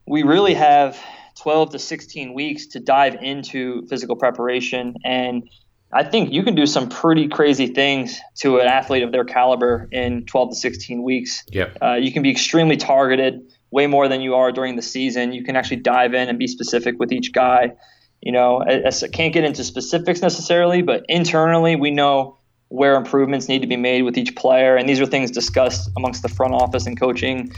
we 0.07 0.23
really 0.23 0.53
have 0.53 0.97
12 1.39 1.71
to 1.71 1.79
16 1.79 2.33
weeks 2.33 2.67
to 2.67 2.79
dive 2.79 3.15
into 3.21 3.85
physical 3.87 4.15
preparation. 4.15 4.95
And 5.03 5.49
I 5.91 6.03
think 6.03 6.31
you 6.31 6.43
can 6.43 6.55
do 6.55 6.65
some 6.65 6.89
pretty 6.89 7.27
crazy 7.27 7.67
things 7.67 8.19
to 8.35 8.59
an 8.59 8.67
athlete 8.67 9.03
of 9.03 9.11
their 9.11 9.25
caliber 9.25 9.87
in 9.91 10.25
12 10.25 10.51
to 10.51 10.55
16 10.55 11.03
weeks. 11.03 11.43
Yeah. 11.49 11.69
Uh, 11.81 11.93
you 11.93 12.11
can 12.11 12.23
be 12.23 12.31
extremely 12.31 12.77
targeted, 12.77 13.41
way 13.71 13.87
more 13.87 14.07
than 14.07 14.21
you 14.21 14.35
are 14.35 14.51
during 14.51 14.75
the 14.75 14.81
season. 14.81 15.33
You 15.33 15.43
can 15.43 15.55
actually 15.55 15.77
dive 15.77 16.13
in 16.13 16.29
and 16.29 16.39
be 16.39 16.47
specific 16.47 16.97
with 16.97 17.11
each 17.11 17.33
guy. 17.33 17.73
You 18.21 18.31
know, 18.31 18.61
I, 18.61 18.87
I 18.87 19.07
can't 19.09 19.33
get 19.33 19.43
into 19.43 19.63
specifics 19.63 20.21
necessarily, 20.21 20.81
but 20.81 21.05
internally, 21.07 21.75
we 21.75 21.91
know 21.91 22.37
where 22.69 22.95
improvements 22.95 23.47
need 23.47 23.61
to 23.61 23.67
be 23.67 23.77
made 23.77 24.01
with 24.01 24.17
each 24.17 24.35
player. 24.35 24.75
And 24.75 24.89
these 24.89 24.99
are 24.99 25.05
things 25.05 25.31
discussed 25.31 25.89
amongst 25.95 26.23
the 26.23 26.29
front 26.29 26.53
office 26.53 26.87
and 26.87 26.99
coaching 26.99 27.51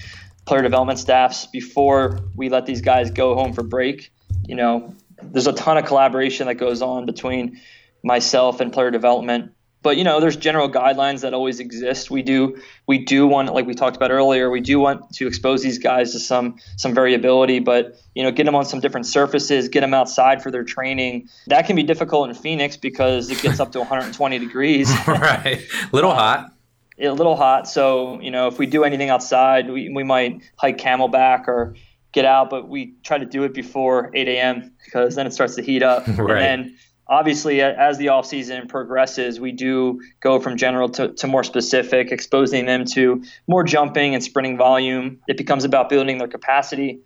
player 0.45 0.61
development 0.61 0.99
staffs 0.99 1.45
before 1.45 2.19
we 2.35 2.49
let 2.49 2.65
these 2.65 2.81
guys 2.81 3.11
go 3.11 3.35
home 3.35 3.53
for 3.53 3.63
break. 3.63 4.11
You 4.45 4.55
know, 4.55 4.93
there's 5.21 5.47
a 5.47 5.53
ton 5.53 5.77
of 5.77 5.85
collaboration 5.85 6.47
that 6.47 6.55
goes 6.55 6.81
on 6.81 7.05
between 7.05 7.59
myself 8.03 8.61
and 8.61 8.71
player 8.71 8.91
development 8.91 9.51
but 9.83 9.95
you 9.97 10.03
know 10.03 10.19
there's 10.19 10.35
general 10.35 10.69
guidelines 10.69 11.21
that 11.21 11.33
always 11.33 11.59
exist. 11.59 12.09
We 12.11 12.21
do 12.21 12.57
we 12.87 12.97
do 13.05 13.27
want 13.27 13.53
like 13.53 13.65
we 13.65 13.73
talked 13.73 13.95
about 13.95 14.11
earlier 14.11 14.49
we 14.49 14.59
do 14.61 14.79
want 14.79 15.13
to 15.13 15.27
expose 15.27 15.61
these 15.61 15.77
guys 15.79 16.11
to 16.13 16.19
some 16.19 16.57
some 16.77 16.93
variability. 16.93 17.59
But 17.59 17.95
you 18.15 18.23
know 18.23 18.31
get 18.31 18.45
them 18.45 18.55
on 18.55 18.65
some 18.65 18.79
different 18.79 19.05
surfaces 19.05 19.69
get 19.69 19.81
them 19.81 19.93
outside 19.93 20.41
for 20.41 20.51
their 20.51 20.63
training 20.63 21.29
that 21.47 21.65
can 21.67 21.75
be 21.75 21.83
difficult 21.83 22.27
in 22.29 22.35
phoenix 22.35 22.75
because 22.75 23.29
it 23.29 23.41
gets 23.41 23.59
up 23.59 23.71
to 23.73 23.79
120 23.79 24.39
degrees. 24.45 24.91
Right. 25.07 25.61
Little 25.91 26.11
uh, 26.11 26.15
hot. 26.15 26.51
a 26.99 27.09
little 27.11 27.35
hot. 27.35 27.67
So 27.67 28.19
you 28.21 28.31
know 28.31 28.47
if 28.47 28.57
we 28.59 28.65
do 28.65 28.83
anything 28.83 29.09
outside 29.09 29.69
we, 29.69 29.89
we 29.89 30.03
might 30.03 30.41
hike 30.57 30.77
camelback 30.77 31.47
or 31.47 31.75
get 32.13 32.25
out 32.25 32.49
but 32.49 32.67
we 32.67 32.95
try 33.03 33.17
to 33.17 33.25
do 33.25 33.43
it 33.43 33.53
before 33.53 34.09
8 34.15 34.27
a.m 34.27 34.73
because 34.85 35.15
then 35.15 35.27
it 35.27 35.33
starts 35.33 35.55
to 35.55 35.61
heat 35.61 35.83
up. 35.83 36.07
Right. 36.17 36.41
and 36.41 36.65
then 36.65 36.77
obviously 37.09 37.61
as 37.61 37.97
the 37.97 38.07
offseason 38.07 38.67
progresses 38.67 39.39
we 39.39 39.51
do 39.51 40.01
go 40.19 40.39
from 40.39 40.57
general 40.57 40.89
to, 40.89 41.09
to 41.13 41.27
more 41.27 41.43
specific 41.43 42.11
exposing 42.11 42.65
them 42.65 42.85
to 42.85 43.23
more 43.47 43.63
jumping 43.63 44.13
and 44.13 44.23
sprinting 44.23 44.57
volume. 44.57 45.19
It 45.27 45.37
becomes 45.37 45.63
about 45.63 45.89
building 45.89 46.17
their 46.17 46.27
capacity 46.27 46.99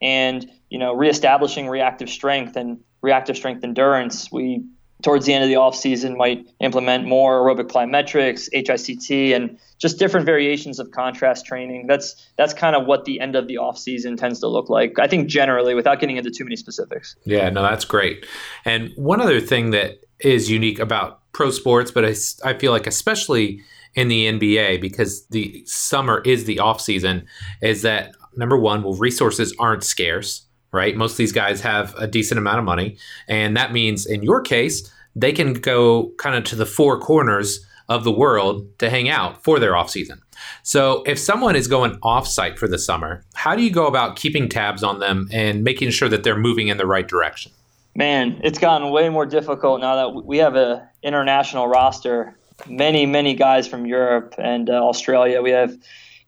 and 0.00 0.48
you 0.70 0.78
know 0.78 0.94
reestablishing 0.94 1.68
reactive 1.68 2.08
strength 2.08 2.56
and 2.56 2.78
reactive 3.02 3.36
strength 3.36 3.64
endurance. 3.64 4.30
We 4.30 4.64
towards 5.02 5.26
the 5.26 5.32
end 5.32 5.44
of 5.44 5.50
the 5.50 5.56
offseason 5.56 6.16
might 6.16 6.46
implement 6.60 7.06
more 7.06 7.40
aerobic 7.40 7.68
plyometrics 7.68 8.48
hict 8.52 9.10
and 9.34 9.58
just 9.78 9.98
different 9.98 10.26
variations 10.26 10.80
of 10.80 10.90
contrast 10.90 11.46
training. 11.46 11.86
That's 11.86 12.28
that's 12.36 12.52
kind 12.52 12.74
of 12.74 12.86
what 12.86 13.04
the 13.04 13.20
end 13.20 13.36
of 13.36 13.46
the 13.46 13.56
offseason 13.56 14.16
tends 14.16 14.40
to 14.40 14.48
look 14.48 14.68
like 14.68 14.98
i 14.98 15.06
think 15.06 15.28
generally 15.28 15.74
without 15.74 16.00
getting 16.00 16.16
into 16.16 16.30
too 16.30 16.44
many 16.44 16.56
specifics. 16.56 17.16
Yeah 17.24 17.48
no 17.50 17.62
that's 17.62 17.84
great. 17.84 18.26
And 18.64 18.92
one 18.96 19.20
other 19.20 19.40
thing 19.40 19.70
that 19.70 20.00
is 20.20 20.50
unique 20.50 20.80
about 20.80 21.20
pro 21.32 21.50
sports 21.50 21.90
but 21.90 22.04
I, 22.04 22.14
I 22.44 22.54
feel 22.54 22.72
like 22.72 22.86
especially 22.86 23.62
in 23.94 24.08
the 24.08 24.26
nba 24.32 24.80
because 24.80 25.26
the 25.26 25.62
summer 25.64 26.22
is 26.24 26.44
the 26.44 26.58
off 26.58 26.80
season 26.80 27.26
is 27.62 27.82
that 27.82 28.12
number 28.36 28.56
one 28.56 28.82
well 28.82 28.94
resources 28.94 29.54
aren't 29.60 29.84
scarce 29.84 30.47
right? 30.72 30.96
Most 30.96 31.12
of 31.12 31.18
these 31.18 31.32
guys 31.32 31.60
have 31.60 31.94
a 31.96 32.06
decent 32.06 32.38
amount 32.38 32.58
of 32.58 32.64
money. 32.64 32.96
And 33.26 33.56
that 33.56 33.72
means 33.72 34.06
in 34.06 34.22
your 34.22 34.40
case, 34.40 34.90
they 35.14 35.32
can 35.32 35.54
go 35.54 36.12
kind 36.18 36.36
of 36.36 36.44
to 36.44 36.56
the 36.56 36.66
four 36.66 37.00
corners 37.00 37.64
of 37.88 38.04
the 38.04 38.12
world 38.12 38.66
to 38.78 38.90
hang 38.90 39.08
out 39.08 39.42
for 39.42 39.58
their 39.58 39.74
off 39.74 39.90
season. 39.90 40.20
So 40.62 41.02
if 41.06 41.18
someone 41.18 41.56
is 41.56 41.66
going 41.68 41.98
off 42.02 42.28
site 42.28 42.58
for 42.58 42.68
the 42.68 42.78
summer, 42.78 43.24
how 43.34 43.56
do 43.56 43.62
you 43.62 43.70
go 43.70 43.86
about 43.86 44.16
keeping 44.16 44.48
tabs 44.48 44.82
on 44.82 45.00
them 45.00 45.28
and 45.32 45.64
making 45.64 45.90
sure 45.90 46.08
that 46.08 46.22
they're 46.22 46.38
moving 46.38 46.68
in 46.68 46.76
the 46.76 46.86
right 46.86 47.08
direction? 47.08 47.50
Man, 47.96 48.40
it's 48.44 48.58
gotten 48.58 48.90
way 48.90 49.08
more 49.08 49.26
difficult 49.26 49.80
now 49.80 49.96
that 49.96 50.24
we 50.24 50.38
have 50.38 50.54
an 50.54 50.82
international 51.02 51.66
roster. 51.66 52.36
Many, 52.68 53.06
many 53.06 53.34
guys 53.34 53.66
from 53.66 53.86
Europe 53.86 54.34
and 54.38 54.68
uh, 54.68 54.74
Australia. 54.74 55.42
We 55.42 55.50
have 55.50 55.76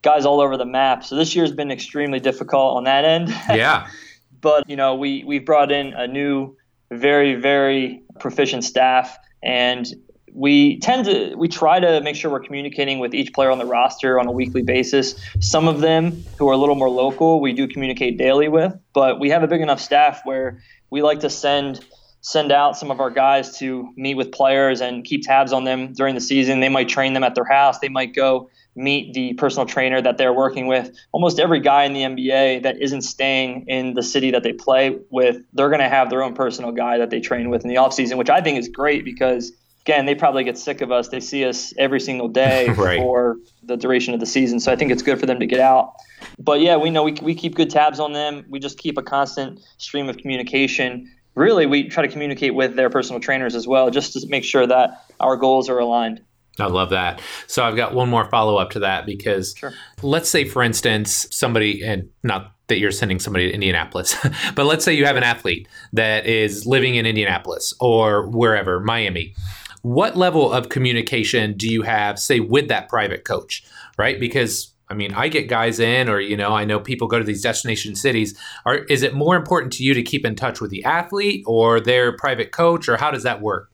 guys 0.02 0.24
all 0.24 0.40
over 0.40 0.56
the 0.56 0.64
map. 0.64 1.04
So 1.04 1.16
this 1.16 1.36
year's 1.36 1.52
been 1.52 1.70
extremely 1.70 2.20
difficult 2.20 2.76
on 2.76 2.84
that 2.84 3.04
end. 3.04 3.28
Yeah. 3.48 3.88
but 4.40 4.68
you 4.68 4.76
know, 4.76 4.94
we 4.94 5.24
we've 5.24 5.44
brought 5.44 5.72
in 5.72 5.92
a 5.94 6.06
new, 6.06 6.56
very, 6.90 7.34
very 7.34 8.02
proficient 8.18 8.64
staff, 8.64 9.16
and 9.42 9.86
we 10.32 10.78
tend 10.78 11.06
to 11.06 11.34
we 11.36 11.48
try 11.48 11.80
to 11.80 12.00
make 12.00 12.16
sure 12.16 12.30
we're 12.30 12.40
communicating 12.40 12.98
with 12.98 13.14
each 13.14 13.32
player 13.32 13.50
on 13.50 13.58
the 13.58 13.66
roster 13.66 14.18
on 14.18 14.26
a 14.26 14.32
weekly 14.32 14.62
basis. 14.62 15.14
Some 15.40 15.68
of 15.68 15.80
them 15.80 16.24
who 16.38 16.48
are 16.48 16.52
a 16.52 16.56
little 16.56 16.74
more 16.74 16.90
local, 16.90 17.40
we 17.40 17.52
do 17.52 17.66
communicate 17.66 18.18
daily 18.18 18.48
with, 18.48 18.74
but 18.92 19.18
we 19.18 19.30
have 19.30 19.42
a 19.42 19.48
big 19.48 19.60
enough 19.60 19.80
staff 19.80 20.20
where 20.24 20.62
we 20.90 21.02
like 21.02 21.20
to 21.20 21.30
send 21.30 21.84
send 22.22 22.52
out 22.52 22.76
some 22.76 22.90
of 22.90 23.00
our 23.00 23.10
guys 23.10 23.58
to 23.58 23.88
meet 23.96 24.14
with 24.14 24.30
players 24.30 24.80
and 24.80 25.04
keep 25.04 25.22
tabs 25.24 25.52
on 25.52 25.64
them 25.64 25.92
during 25.94 26.14
the 26.14 26.20
season. 26.20 26.60
They 26.60 26.68
might 26.68 26.88
train 26.88 27.14
them 27.14 27.24
at 27.24 27.34
their 27.34 27.46
house. 27.46 27.78
They 27.78 27.88
might 27.88 28.14
go 28.14 28.50
meet 28.76 29.12
the 29.14 29.34
personal 29.34 29.66
trainer 29.66 30.00
that 30.00 30.16
they're 30.18 30.32
working 30.32 30.66
with. 30.66 30.90
Almost 31.12 31.38
every 31.38 31.60
guy 31.60 31.84
in 31.84 31.92
the 31.92 32.02
NBA 32.02 32.62
that 32.62 32.80
isn't 32.80 33.02
staying 33.02 33.66
in 33.66 33.94
the 33.94 34.02
city 34.02 34.30
that 34.30 34.42
they 34.42 34.52
play 34.52 34.98
with, 35.10 35.38
they're 35.52 35.68
going 35.68 35.80
to 35.80 35.88
have 35.88 36.10
their 36.10 36.22
own 36.22 36.34
personal 36.34 36.72
guy 36.72 36.98
that 36.98 37.10
they 37.10 37.20
train 37.20 37.50
with 37.50 37.62
in 37.62 37.68
the 37.68 37.76
offseason, 37.76 38.16
which 38.16 38.30
I 38.30 38.40
think 38.40 38.58
is 38.58 38.68
great 38.68 39.04
because 39.04 39.52
again, 39.82 40.06
they 40.06 40.14
probably 40.14 40.44
get 40.44 40.58
sick 40.58 40.80
of 40.82 40.92
us. 40.92 41.08
They 41.08 41.20
see 41.20 41.44
us 41.44 41.74
every 41.78 42.00
single 42.00 42.28
day 42.44 42.68
right. 42.70 42.98
for 42.98 43.36
the 43.62 43.76
duration 43.76 44.14
of 44.14 44.20
the 44.20 44.26
season. 44.26 44.60
So 44.60 44.72
I 44.72 44.76
think 44.76 44.92
it's 44.92 45.02
good 45.02 45.18
for 45.18 45.26
them 45.26 45.40
to 45.40 45.46
get 45.46 45.60
out. 45.60 45.94
But 46.38 46.60
yeah, 46.60 46.76
we 46.76 46.90
know 46.90 47.02
we, 47.02 47.12
we 47.22 47.34
keep 47.34 47.54
good 47.54 47.70
tabs 47.70 47.98
on 47.98 48.12
them. 48.12 48.44
We 48.48 48.60
just 48.60 48.78
keep 48.78 48.98
a 48.98 49.02
constant 49.02 49.60
stream 49.78 50.08
of 50.08 50.16
communication. 50.18 51.10
Really, 51.34 51.66
we 51.66 51.88
try 51.88 52.04
to 52.04 52.12
communicate 52.12 52.54
with 52.54 52.76
their 52.76 52.90
personal 52.90 53.20
trainers 53.20 53.54
as 53.54 53.66
well, 53.66 53.90
just 53.90 54.12
to 54.14 54.26
make 54.28 54.44
sure 54.44 54.66
that 54.66 55.04
our 55.18 55.36
goals 55.36 55.68
are 55.68 55.78
aligned. 55.78 56.20
I 56.60 56.66
love 56.66 56.90
that. 56.90 57.20
So 57.46 57.64
I've 57.64 57.76
got 57.76 57.94
one 57.94 58.08
more 58.08 58.24
follow 58.28 58.56
up 58.56 58.70
to 58.70 58.80
that 58.80 59.06
because 59.06 59.54
sure. 59.56 59.72
let's 60.02 60.28
say, 60.28 60.44
for 60.44 60.62
instance, 60.62 61.26
somebody, 61.30 61.84
and 61.84 62.08
not 62.22 62.52
that 62.68 62.78
you're 62.78 62.90
sending 62.90 63.18
somebody 63.18 63.48
to 63.48 63.54
Indianapolis, 63.54 64.16
but 64.54 64.66
let's 64.66 64.84
say 64.84 64.94
you 64.94 65.06
have 65.06 65.16
an 65.16 65.22
athlete 65.22 65.68
that 65.92 66.26
is 66.26 66.66
living 66.66 66.94
in 66.94 67.06
Indianapolis 67.06 67.74
or 67.80 68.28
wherever, 68.28 68.80
Miami. 68.80 69.34
What 69.82 70.16
level 70.16 70.52
of 70.52 70.68
communication 70.68 71.56
do 71.56 71.68
you 71.68 71.82
have, 71.82 72.18
say, 72.18 72.40
with 72.40 72.68
that 72.68 72.88
private 72.88 73.24
coach, 73.24 73.64
right? 73.96 74.20
Because 74.20 74.74
I 74.90 74.94
mean, 74.94 75.14
I 75.14 75.28
get 75.28 75.48
guys 75.48 75.78
in, 75.78 76.08
or 76.08 76.20
you 76.20 76.36
know, 76.36 76.52
I 76.52 76.64
know 76.64 76.80
people 76.80 77.06
go 77.06 77.18
to 77.18 77.24
these 77.24 77.42
destination 77.42 77.94
cities. 77.94 78.36
Are 78.66 78.78
is 78.78 79.02
it 79.02 79.14
more 79.14 79.36
important 79.36 79.72
to 79.74 79.84
you 79.84 79.94
to 79.94 80.02
keep 80.02 80.26
in 80.26 80.34
touch 80.34 80.60
with 80.60 80.70
the 80.70 80.84
athlete 80.84 81.44
or 81.46 81.80
their 81.80 82.16
private 82.16 82.50
coach, 82.50 82.88
or 82.88 82.96
how 82.96 83.12
does 83.12 83.22
that 83.22 83.40
work? 83.40 83.69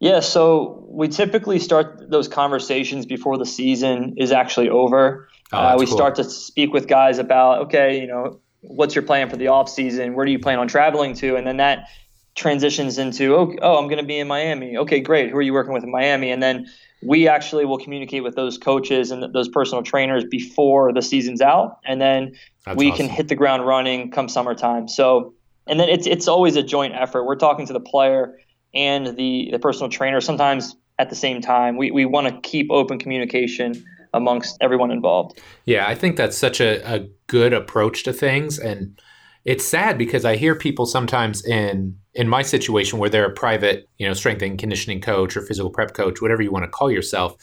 Yeah, 0.00 0.20
so 0.20 0.84
we 0.88 1.08
typically 1.08 1.58
start 1.58 2.10
those 2.10 2.28
conversations 2.28 3.04
before 3.04 3.36
the 3.36 3.46
season 3.46 4.14
is 4.16 4.30
actually 4.30 4.68
over. 4.68 5.28
Oh, 5.52 5.58
uh, 5.58 5.76
we 5.78 5.86
cool. 5.86 5.96
start 5.96 6.14
to 6.16 6.24
speak 6.24 6.72
with 6.72 6.86
guys 6.86 7.18
about, 7.18 7.62
okay, 7.66 8.00
you 8.00 8.06
know, 8.06 8.40
what's 8.60 8.94
your 8.94 9.02
plan 9.02 9.28
for 9.28 9.36
the 9.36 9.48
off 9.48 9.68
season? 9.68 10.14
Where 10.14 10.24
do 10.24 10.32
you 10.32 10.38
plan 10.38 10.58
on 10.58 10.68
traveling 10.68 11.14
to? 11.14 11.36
And 11.36 11.46
then 11.46 11.56
that 11.56 11.88
transitions 12.36 12.98
into, 12.98 13.34
oh, 13.34 13.56
oh 13.60 13.78
I'm 13.78 13.86
going 13.86 13.98
to 13.98 14.06
be 14.06 14.18
in 14.18 14.28
Miami. 14.28 14.76
Okay, 14.76 15.00
great. 15.00 15.30
Who 15.30 15.36
are 15.36 15.42
you 15.42 15.52
working 15.52 15.72
with 15.72 15.82
in 15.82 15.90
Miami? 15.90 16.30
And 16.30 16.42
then 16.42 16.66
we 17.02 17.28
actually 17.28 17.64
will 17.64 17.78
communicate 17.78 18.22
with 18.22 18.34
those 18.34 18.58
coaches 18.58 19.10
and 19.10 19.32
those 19.32 19.48
personal 19.48 19.82
trainers 19.82 20.24
before 20.24 20.92
the 20.92 21.02
season's 21.02 21.40
out, 21.40 21.78
and 21.84 22.00
then 22.00 22.34
That's 22.64 22.76
we 22.76 22.90
awesome. 22.90 23.06
can 23.06 23.14
hit 23.14 23.28
the 23.28 23.36
ground 23.36 23.66
running 23.66 24.10
come 24.10 24.28
summertime. 24.28 24.88
So, 24.88 25.34
and 25.66 25.78
then 25.78 25.88
it's 25.88 26.06
it's 26.06 26.26
always 26.26 26.56
a 26.56 26.62
joint 26.62 26.94
effort. 26.94 27.24
We're 27.24 27.36
talking 27.36 27.66
to 27.66 27.72
the 27.72 27.80
player 27.80 28.38
and 28.74 29.16
the 29.16 29.48
the 29.50 29.58
personal 29.58 29.88
trainer 29.88 30.20
sometimes 30.20 30.76
at 30.98 31.10
the 31.10 31.16
same 31.16 31.40
time. 31.40 31.76
We 31.76 31.90
we 31.90 32.04
want 32.04 32.28
to 32.28 32.40
keep 32.48 32.70
open 32.70 32.98
communication 32.98 33.84
amongst 34.14 34.56
everyone 34.60 34.90
involved. 34.90 35.40
Yeah, 35.64 35.86
I 35.86 35.94
think 35.94 36.16
that's 36.16 36.36
such 36.36 36.60
a, 36.60 36.80
a 36.90 37.08
good 37.26 37.52
approach 37.52 38.04
to 38.04 38.12
things. 38.12 38.58
And 38.58 38.98
it's 39.44 39.64
sad 39.64 39.98
because 39.98 40.24
I 40.24 40.36
hear 40.36 40.54
people 40.54 40.86
sometimes 40.86 41.44
in 41.44 41.96
in 42.14 42.28
my 42.28 42.42
situation 42.42 42.98
where 42.98 43.10
they're 43.10 43.30
a 43.30 43.32
private, 43.32 43.88
you 43.98 44.06
know, 44.06 44.14
strength 44.14 44.42
and 44.42 44.58
conditioning 44.58 45.00
coach 45.00 45.36
or 45.36 45.42
physical 45.42 45.70
prep 45.70 45.94
coach, 45.94 46.20
whatever 46.20 46.42
you 46.42 46.50
want 46.50 46.64
to 46.64 46.70
call 46.70 46.90
yourself, 46.90 47.36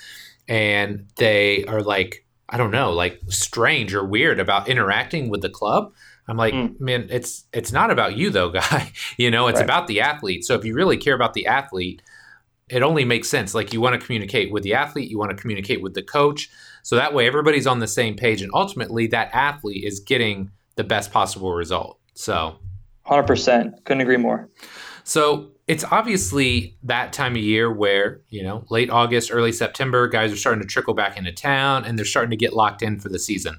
and 0.48 1.08
they 1.16 1.64
are 1.66 1.82
like, 1.82 2.26
I 2.50 2.58
don't 2.58 2.72
know, 2.72 2.92
like 2.92 3.22
strange 3.28 3.94
or 3.94 4.06
weird 4.06 4.40
about 4.40 4.68
interacting 4.68 5.30
with 5.30 5.42
the 5.42 5.50
club. 5.50 5.94
I'm 6.28 6.38
like, 6.38 6.54
mm. 6.54 6.80
man, 6.80 7.08
it's 7.10 7.46
it's 7.54 7.72
not 7.72 7.92
about 7.92 8.18
you 8.18 8.30
though, 8.30 8.50
guy. 8.52 8.92
you 9.18 9.30
know, 9.32 9.48
it's 9.48 9.58
right. 9.58 9.66
about 9.66 9.88
the 9.88 10.02
athlete. 10.02 10.46
So 10.46 10.56
if 10.56 10.66
you 10.66 10.74
really 10.74 10.98
care 10.98 11.16
about 11.16 11.34
the 11.34 11.48
athlete, 11.48 12.02
it 12.70 12.82
only 12.82 13.06
makes 13.06 13.30
sense. 13.30 13.54
Like 13.54 13.74
you 13.74 13.82
want 13.82 14.00
to 14.00 14.06
communicate 14.06 14.52
with 14.52 14.64
the 14.64 14.74
athlete, 14.74 15.10
you 15.10 15.20
want 15.20 15.32
to 15.32 15.38
communicate 15.38 15.82
with 15.82 15.94
the 15.94 16.04
coach. 16.04 16.50
So 16.84 16.96
that 16.96 17.14
way 17.14 17.28
everybody's 17.28 17.68
on 17.68 17.80
the 17.80 17.88
same 17.88 18.16
page 18.16 18.42
and 18.42 18.52
ultimately 18.54 19.08
that 19.08 19.30
athlete 19.34 19.84
is 19.84 20.00
getting 20.00 20.52
the 20.76 20.84
best 20.84 21.12
possible 21.12 21.54
result. 21.54 22.00
So 22.14 22.58
100%. 23.08 23.84
Couldn't 23.84 24.02
agree 24.02 24.18
more. 24.18 24.50
So 25.04 25.52
it's 25.68 25.84
obviously 25.84 26.78
that 26.84 27.14
time 27.14 27.34
of 27.34 27.42
year 27.42 27.72
where, 27.72 28.22
you 28.30 28.44
know, 28.44 28.66
late 28.70 28.90
August, 28.90 29.32
early 29.32 29.52
September, 29.52 30.08
guys 30.08 30.32
are 30.32 30.36
starting 30.36 30.62
to 30.62 30.68
trickle 30.68 30.94
back 30.94 31.18
into 31.18 31.32
town 31.32 31.86
and 31.86 31.98
they're 31.98 32.06
starting 32.06 32.32
to 32.32 32.38
get 32.38 32.54
locked 32.54 32.82
in 32.82 33.00
for 33.00 33.10
the 33.10 33.20
season. 33.20 33.58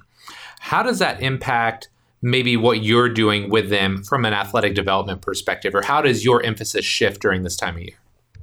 How 0.59 0.83
does 0.83 0.99
that 0.99 1.21
impact 1.21 1.89
maybe 2.21 2.57
what 2.57 2.83
you're 2.83 3.09
doing 3.09 3.49
with 3.49 3.69
them 3.69 4.03
from 4.03 4.25
an 4.25 4.33
athletic 4.33 4.75
development 4.75 5.21
perspective, 5.21 5.75
or 5.75 5.81
how 5.81 6.01
does 6.01 6.25
your 6.25 6.43
emphasis 6.43 6.83
shift 6.83 7.21
during 7.21 7.43
this 7.43 7.55
time 7.55 7.75
of 7.75 7.81
year? 7.81 7.95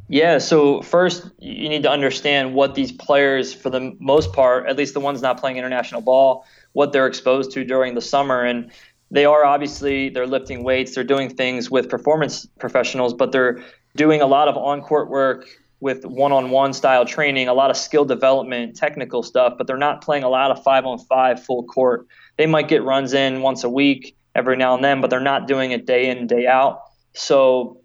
Yeah, 0.09 0.39
so 0.39 0.83
first 0.83 1.31
you 1.39 1.69
need 1.69 1.83
to 1.83 1.91
understand 1.91 2.55
what 2.55 2.75
these 2.75 2.93
players, 2.93 3.55
for 3.55 3.71
the 3.71 3.97
most 3.99 4.33
part, 4.33 4.69
at 4.69 4.77
least 4.77 4.93
the 4.95 5.01
ones 5.01 5.23
not 5.23 5.41
playing 5.41 5.57
international 5.57 6.03
ball, 6.03 6.45
what 6.73 6.93
they're 6.93 7.07
exposed 7.07 7.53
to 7.53 7.65
during 7.65 7.95
the 7.95 8.03
summer. 8.03 8.43
And 8.43 8.71
they 9.11 9.25
are 9.25 9.45
obviously 9.45 10.11
they're 10.11 10.27
lifting 10.27 10.63
weights, 10.63 10.95
they're 10.95 11.05
doing 11.05 11.35
things 11.35 11.71
with 11.71 11.89
performance 11.89 12.47
professionals, 12.59 13.15
but 13.15 13.33
they're 13.33 13.65
doing 13.97 14.21
a 14.21 14.27
lot 14.27 14.49
of 14.49 14.57
on-court 14.57 15.09
work 15.09 15.47
with 15.81 16.05
one-on-one 16.05 16.73
style 16.73 17.05
training, 17.05 17.49
a 17.49 17.55
lot 17.55 17.71
of 17.71 17.77
skill 17.77 18.05
development, 18.05 18.77
technical 18.77 19.23
stuff, 19.23 19.55
but 19.57 19.67
they're 19.67 19.77
not 19.77 20.03
playing 20.03 20.23
a 20.23 20.29
lot 20.29 20.51
of 20.51 20.63
five-on-five 20.63 21.43
full 21.43 21.65
court 21.65 22.07
they 22.37 22.47
might 22.47 22.69
get 22.69 22.83
runs 22.83 23.13
in 23.13 23.43
once 23.43 23.65
a 23.65 23.69
week 23.71 24.17
every 24.35 24.57
now 24.57 24.75
and 24.75 24.85
then, 24.85 25.01
but 25.01 25.11
they're 25.11 25.21
not 25.21 25.47
doing 25.47 25.71
it 25.71 25.87
day 25.87 26.09
in 26.09 26.27
day 26.27 26.47
out. 26.47 26.83
So 27.13 27.81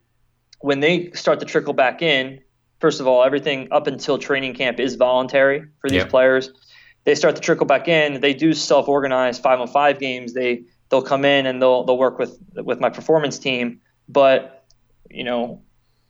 when 0.59 0.79
they 0.79 1.11
start 1.11 1.39
to 1.39 1.45
trickle 1.45 1.73
back 1.73 2.01
in, 2.01 2.41
first 2.79 2.99
of 2.99 3.07
all, 3.07 3.23
everything 3.23 3.67
up 3.71 3.87
until 3.87 4.17
training 4.17 4.55
camp 4.55 4.79
is 4.79 4.95
voluntary 4.95 5.65
for 5.79 5.89
these 5.89 6.05
players. 6.05 6.51
They 7.03 7.15
start 7.15 7.35
to 7.35 7.41
trickle 7.41 7.65
back 7.65 7.87
in. 7.87 8.19
They 8.21 8.33
do 8.33 8.53
self-organize 8.53 9.39
five 9.39 9.59
on 9.59 9.67
five 9.67 9.99
games. 9.99 10.33
They 10.33 10.63
they'll 10.89 11.01
come 11.01 11.25
in 11.25 11.45
and 11.45 11.61
they'll 11.61 11.83
they'll 11.83 11.97
work 11.97 12.19
with 12.19 12.39
with 12.55 12.79
my 12.79 12.89
performance 12.89 13.39
team. 13.39 13.81
But 14.07 14.65
you 15.09 15.23
know, 15.23 15.61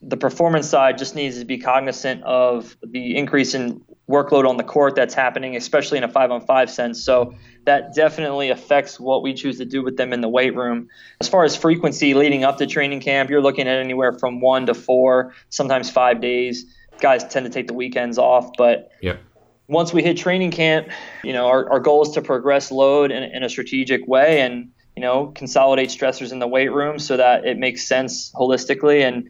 the 0.02 0.17
performance 0.17 0.67
side 0.67 0.97
just 0.97 1.15
needs 1.15 1.39
to 1.39 1.45
be 1.45 1.58
cognizant 1.58 2.23
of 2.23 2.75
the 2.82 3.17
increase 3.17 3.54
in 3.54 3.82
workload 4.10 4.50
on 4.50 4.58
the 4.58 4.63
court 4.63 4.95
that's 4.95 5.13
happening, 5.13 5.56
especially 5.56 5.98
in 5.98 6.04
a 6.04 6.08
five 6.08 6.32
on 6.32 6.41
five 6.41 6.69
sense. 6.69 7.04
So 7.04 7.36
that 7.65 7.93
definitely 7.93 8.50
affects 8.50 9.00
what 9.00 9.22
we 9.22 9.36
choose 9.36 9.60
to 9.60 9.65
do 9.65 9.84
with 9.84 9.98
them 9.98 10.12
in 10.12 10.22
the 10.22 10.28
weight 10.28 10.56
room. 10.56 10.89
As 11.22 11.30
far 11.30 11.43
as 11.43 11.56
frequency 11.56 12.15
leading 12.15 12.43
up 12.43 12.58
to 12.58 12.65
training 12.65 13.02
camp, 13.02 13.30
you're 13.30 13.41
looking 13.41 13.67
at 13.67 13.78
anywhere 13.78 14.13
from 14.13 14.41
one 14.41 14.65
to 14.65 14.74
four, 14.74 15.36
sometimes 15.50 15.91
five 15.91 16.22
days. 16.22 16.65
Guys 17.00 17.24
tend 17.28 17.45
to 17.45 17.52
take 17.52 17.67
the 17.67 17.74
weekends 17.74 18.17
off, 18.17 18.50
but 18.58 18.91
yep. 19.02 19.22
once 19.67 19.93
we 19.93 20.02
hit 20.02 20.17
training 20.17 20.52
camp, 20.52 20.89
you 21.24 21.32
know, 21.32 21.48
our, 21.48 21.69
our 21.72 21.80
goal 21.80 22.02
is 22.02 22.10
to 22.10 22.22
progress 22.22 22.72
load 22.72 23.12
in, 23.12 23.24
in 23.24 23.43
a 23.43 23.50
strategic 23.50 24.06
way 24.08 24.41
and, 24.41 24.72
you 24.95 25.02
know, 25.04 25.28
consolidate 25.28 25.89
stressors 25.89 26.32
in 26.32 26.39
the 26.39 26.48
weight 26.48 26.74
room 26.74 26.98
so 26.98 27.15
that 27.15 27.45
it 27.45 27.58
makes 27.58 27.88
sense 27.88 28.34
holistically 28.34 29.08
and 29.08 29.30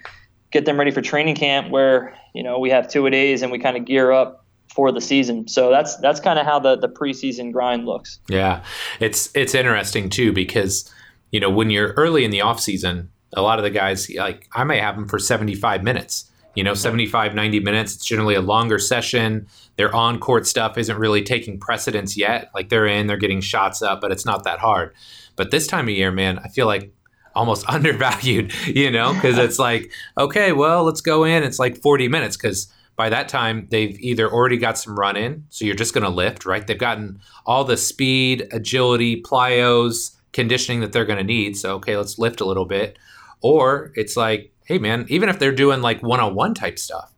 get 0.52 0.66
them 0.66 0.80
ready 0.80 0.90
for 0.90 1.02
training 1.02 1.36
camp 1.36 1.70
where, 1.70 2.18
you 2.34 2.42
know, 2.42 2.58
we 2.60 2.70
have 2.70 2.90
two 2.90 3.06
a 3.06 3.12
days 3.12 3.44
and 3.44 3.52
we 3.52 3.60
kind 3.60 3.76
of 3.76 3.86
gear 3.86 4.12
up 4.12 4.46
for 4.74 4.92
the 4.92 5.02
season. 5.02 5.48
So 5.48 5.70
that's 5.70 5.96
that's 5.98 6.20
kind 6.20 6.40
of 6.40 6.46
how 6.46 6.60
the 6.60 6.78
the 6.78 6.90
preseason 6.90 7.52
grind 7.52 7.86
looks. 7.86 8.20
Yeah. 8.28 8.64
It's 9.00 9.36
it's 9.36 9.56
interesting 9.56 10.10
too 10.10 10.32
because 10.32 10.92
you 11.32 11.40
know, 11.40 11.50
when 11.50 11.70
you're 11.70 11.94
early 11.94 12.24
in 12.24 12.32
the 12.32 12.42
off 12.42 12.60
season, 12.60 13.10
a 13.34 13.42
lot 13.42 13.60
of 13.60 13.64
the 13.64 13.70
guys 13.70 14.10
like 14.16 14.48
I 14.54 14.64
may 14.64 14.80
have 14.80 14.96
them 14.96 15.08
for 15.08 15.20
75 15.20 15.84
minutes. 15.84 16.26
You 16.56 16.64
know, 16.64 16.74
75 16.74 17.36
90 17.36 17.60
minutes, 17.60 17.96
it's 17.96 18.06
generally 18.06 18.36
a 18.36 18.42
longer 18.42 18.80
session. 18.80 19.48
Their 19.78 19.96
on-court 19.96 20.46
stuff 20.46 20.78
isn't 20.78 20.98
really 20.98 21.22
taking 21.22 21.60
precedence 21.60 22.18
yet. 22.18 22.50
Like 22.54 22.70
they're 22.70 22.88
in, 22.88 23.08
they're 23.08 23.18
getting 23.18 23.40
shots 23.40 23.82
up, 23.82 24.02
but 24.02 24.12
it's 24.12 24.26
not 24.26 24.44
that 24.44 24.60
hard. 24.60 24.94
But 25.36 25.52
this 25.52 25.68
time 25.68 25.86
of 25.86 25.96
year, 25.96 26.12
man, 26.12 26.40
I 26.40 26.50
feel 26.50 26.66
like 26.66 26.92
almost 27.36 27.66
undervalued, 27.70 28.54
you 28.68 28.92
know, 28.92 29.14
because 29.14 29.38
it's 29.38 29.60
like, 29.60 29.92
okay, 30.18 30.52
well, 30.52 30.84
let's 30.84 31.02
go 31.02 31.24
in. 31.24 31.44
It's 31.44 31.60
like 31.60 31.78
40 31.78 32.08
minutes 32.08 32.36
because 32.36 32.68
by 33.00 33.08
that 33.08 33.30
time 33.30 33.66
they've 33.72 33.98
either 34.02 34.30
already 34.30 34.58
got 34.58 34.78
some 34.78 35.00
run 35.00 35.16
in, 35.16 35.46
so 35.48 35.64
you're 35.64 35.74
just 35.74 35.94
going 35.94 36.04
to 36.04 36.10
lift, 36.10 36.46
right? 36.46 36.68
They've 36.68 36.78
gotten 36.78 37.22
all 37.46 37.64
the 37.64 37.78
speed, 37.78 38.50
agility, 38.52 39.22
plyos, 39.22 40.18
conditioning 40.34 40.82
that 40.82 40.92
they're 40.92 41.06
going 41.06 41.18
to 41.18 41.24
need. 41.24 41.56
So, 41.56 41.76
okay, 41.76 41.96
let's 41.96 42.20
lift 42.20 42.42
a 42.42 42.46
little 42.46 42.66
bit. 42.66 43.00
Or 43.40 43.94
it's 43.96 44.18
like, 44.18 44.52
hey, 44.66 44.80
man, 44.80 45.06
even 45.08 45.30
if 45.30 45.40
they're 45.40 45.54
doing 45.54 45.82
like 45.82 46.04
one 46.04 46.20
on 46.20 46.36
one 46.36 46.54
type 46.54 46.78
stuff, 46.78 47.14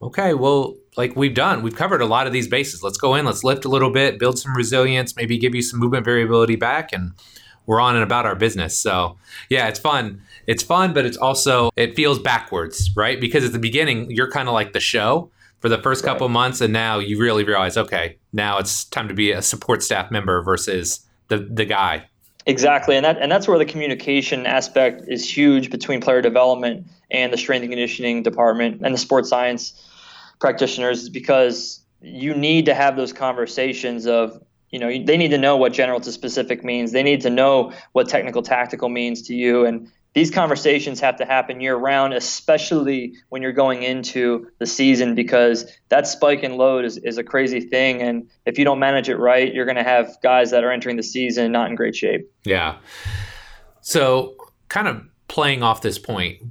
okay, 0.00 0.32
well, 0.32 0.76
like 0.96 1.14
we've 1.14 1.34
done, 1.34 1.60
we've 1.60 1.76
covered 1.76 2.00
a 2.00 2.06
lot 2.06 2.26
of 2.26 2.32
these 2.32 2.48
bases. 2.48 2.82
Let's 2.82 2.96
go 2.96 3.14
in, 3.14 3.26
let's 3.26 3.44
lift 3.44 3.66
a 3.66 3.68
little 3.68 3.90
bit, 3.90 4.18
build 4.18 4.38
some 4.38 4.56
resilience, 4.56 5.14
maybe 5.14 5.36
give 5.36 5.54
you 5.54 5.60
some 5.60 5.78
movement 5.78 6.06
variability 6.06 6.56
back, 6.56 6.90
and 6.90 7.12
we're 7.66 7.82
on 7.82 7.96
and 7.96 8.02
about 8.02 8.24
our 8.24 8.34
business. 8.34 8.80
So 8.80 9.18
yeah, 9.50 9.68
it's 9.68 9.78
fun. 9.78 10.22
It's 10.46 10.62
fun, 10.62 10.92
but 10.92 11.06
it's 11.06 11.16
also 11.16 11.70
it 11.76 11.94
feels 11.94 12.18
backwards, 12.18 12.90
right? 12.96 13.20
Because 13.20 13.44
at 13.44 13.52
the 13.52 13.58
beginning 13.58 14.10
you're 14.10 14.30
kind 14.30 14.48
of 14.48 14.54
like 14.54 14.72
the 14.72 14.80
show 14.80 15.30
for 15.60 15.68
the 15.68 15.78
first 15.78 16.04
couple 16.04 16.26
right. 16.26 16.32
months, 16.32 16.60
and 16.60 16.72
now 16.72 16.98
you 16.98 17.20
really 17.20 17.44
realize, 17.44 17.76
okay, 17.76 18.18
now 18.32 18.58
it's 18.58 18.84
time 18.84 19.08
to 19.08 19.14
be 19.14 19.30
a 19.30 19.40
support 19.40 19.82
staff 19.82 20.10
member 20.10 20.42
versus 20.42 21.00
the 21.28 21.38
the 21.38 21.64
guy. 21.64 22.08
Exactly, 22.46 22.96
and 22.96 23.04
that 23.04 23.18
and 23.18 23.30
that's 23.30 23.46
where 23.46 23.58
the 23.58 23.64
communication 23.64 24.46
aspect 24.46 25.02
is 25.06 25.28
huge 25.28 25.70
between 25.70 26.00
player 26.00 26.20
development 26.20 26.86
and 27.10 27.32
the 27.32 27.36
strength 27.36 27.62
and 27.62 27.70
conditioning 27.70 28.22
department 28.22 28.80
and 28.84 28.92
the 28.92 28.98
sports 28.98 29.28
science 29.28 29.88
practitioners, 30.40 31.08
because 31.08 31.80
you 32.00 32.34
need 32.34 32.66
to 32.66 32.74
have 32.74 32.96
those 32.96 33.12
conversations 33.12 34.06
of 34.06 34.42
you 34.70 34.78
know 34.80 34.88
they 35.04 35.16
need 35.16 35.30
to 35.30 35.38
know 35.38 35.56
what 35.56 35.72
general 35.72 36.00
to 36.00 36.10
specific 36.10 36.64
means 36.64 36.90
they 36.90 37.02
need 37.02 37.20
to 37.20 37.30
know 37.30 37.72
what 37.92 38.08
technical 38.08 38.42
tactical 38.42 38.88
means 38.88 39.22
to 39.22 39.34
you 39.34 39.64
and 39.64 39.88
these 40.14 40.30
conversations 40.30 41.00
have 41.00 41.16
to 41.16 41.24
happen 41.24 41.60
year 41.60 41.76
round 41.76 42.12
especially 42.12 43.14
when 43.30 43.42
you're 43.42 43.52
going 43.52 43.82
into 43.82 44.46
the 44.58 44.66
season 44.66 45.14
because 45.14 45.70
that 45.88 46.06
spike 46.06 46.42
in 46.42 46.56
load 46.56 46.84
is, 46.84 46.98
is 46.98 47.18
a 47.18 47.24
crazy 47.24 47.60
thing. 47.60 48.02
And 48.02 48.28
if 48.44 48.58
you 48.58 48.64
don't 48.64 48.78
manage 48.78 49.08
it 49.08 49.16
right 49.16 49.52
you're 49.52 49.64
going 49.64 49.76
to 49.76 49.82
have 49.82 50.16
guys 50.22 50.50
that 50.50 50.64
are 50.64 50.70
entering 50.70 50.96
the 50.96 51.02
season 51.02 51.52
not 51.52 51.70
in 51.70 51.76
great 51.76 51.96
shape. 51.96 52.30
Yeah. 52.44 52.78
So 53.80 54.36
kind 54.68 54.88
of 54.88 55.02
playing 55.28 55.62
off 55.62 55.82
this 55.82 55.98
point 55.98 56.42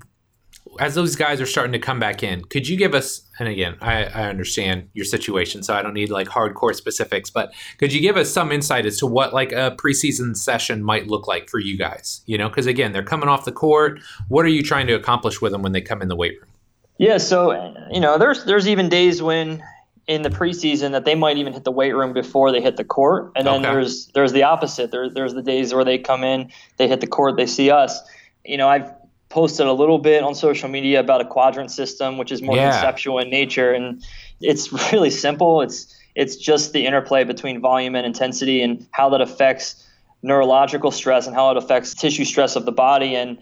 as 0.80 0.96
those 0.96 1.16
guys 1.16 1.42
are 1.42 1.46
starting 1.46 1.74
to 1.74 1.80
come 1.80 2.00
back 2.00 2.24
in, 2.24 2.44
could 2.46 2.68
you 2.68 2.78
give 2.78 2.94
us, 2.94 3.22
and 3.40 3.48
again, 3.48 3.76
I, 3.82 4.06
I, 4.06 4.30
understand 4.30 4.90
your 4.94 5.06
situation, 5.06 5.64
so 5.64 5.74
I 5.74 5.82
don't 5.82 5.94
need 5.94 6.10
like 6.10 6.28
hardcore 6.28 6.74
specifics, 6.74 7.30
but 7.30 7.54
could 7.78 7.92
you 7.92 8.00
give 8.00 8.18
us 8.18 8.32
some 8.32 8.52
insight 8.52 8.86
as 8.86 8.98
to 8.98 9.08
what 9.08 9.34
like 9.34 9.52
a 9.52 9.76
preseason 9.78 10.36
session 10.36 10.84
might 10.84 11.08
look 11.08 11.28
like 11.28 11.50
for 11.50 11.60
you 11.60 11.78
guys? 11.78 12.22
You 12.26 12.38
know, 12.38 12.48
because 12.48 12.68
again, 12.68 12.92
they're 12.94 13.04
coming 13.04 13.30
off 13.30 13.46
the 13.46 13.52
court. 13.52 14.00
What 14.30 14.46
are 14.46 14.50
you 14.50 14.64
trying 14.64 14.88
to 14.88 14.94
accomplish 14.94 15.42
with 15.42 15.52
them 15.52 15.62
when 15.62 15.72
they 15.72 15.82
come 15.82 16.02
in 16.02 16.08
the 16.08 16.16
weight 16.16 16.40
room? 16.40 16.50
Yeah, 16.98 17.18
so 17.18 17.74
you 17.92 18.00
know, 18.00 18.18
there's 18.18 18.46
there's 18.46 18.68
even 18.68 18.88
days 18.88 19.22
when 19.22 19.64
in 20.08 20.24
the 20.24 20.30
preseason 20.30 20.92
that 20.92 21.06
they 21.06 21.16
might 21.16 21.38
even 21.38 21.54
hit 21.54 21.64
the 21.64 21.72
weight 21.72 21.96
room 21.96 22.14
before 22.14 22.52
they 22.52 22.62
hit 22.62 22.78
the 22.78 22.84
court, 22.84 23.32
and 23.36 23.48
then 23.48 23.66
okay. 23.66 23.74
there's 23.74 24.08
there's 24.08 24.34
the 24.34 24.44
opposite. 24.44 24.92
There, 24.92 25.10
there's 25.10 25.34
the 25.34 25.42
days 25.42 25.74
where 25.74 25.84
they 25.84 25.98
come 25.98 26.24
in, 26.24 26.52
they 26.78 26.88
hit 26.88 27.02
the 27.02 27.08
court, 27.08 27.38
they 27.38 27.46
see 27.46 27.72
us. 27.72 28.00
You 28.46 28.58
know, 28.58 28.68
I've 28.68 28.92
posted 29.32 29.66
a 29.66 29.74
little 29.74 29.98
bit 29.98 30.24
on 30.24 30.36
social 30.36 30.70
media 30.70 31.00
about 31.00 31.22
a 31.22 31.26
quadrant 31.26 31.72
system, 31.72 32.18
which 32.18 32.32
is 32.32 32.42
more 32.42 32.56
yeah. 32.56 32.72
conceptual 32.72 33.18
in 33.18 33.30
nature, 33.30 33.72
and 33.72 34.04
it's 34.40 34.72
really 34.92 35.10
simple. 35.10 35.62
It's 35.62 35.96
it's 36.14 36.36
just 36.36 36.74
the 36.74 36.86
interplay 36.86 37.24
between 37.24 37.62
volume 37.62 37.96
and 37.96 38.06
intensity 38.06 38.62
and 38.62 38.86
how 38.92 39.10
that 39.10 39.22
affects 39.22 39.88
neurological 40.22 40.92
stress 40.92 41.26
and 41.26 41.36
how 41.36 41.52
it 41.52 41.58
affects 41.58 41.96
tissue 41.96 42.26
stress 42.26 42.56
of 42.56 42.66
the 42.66 42.72
body 42.72 43.16
and 43.16 43.40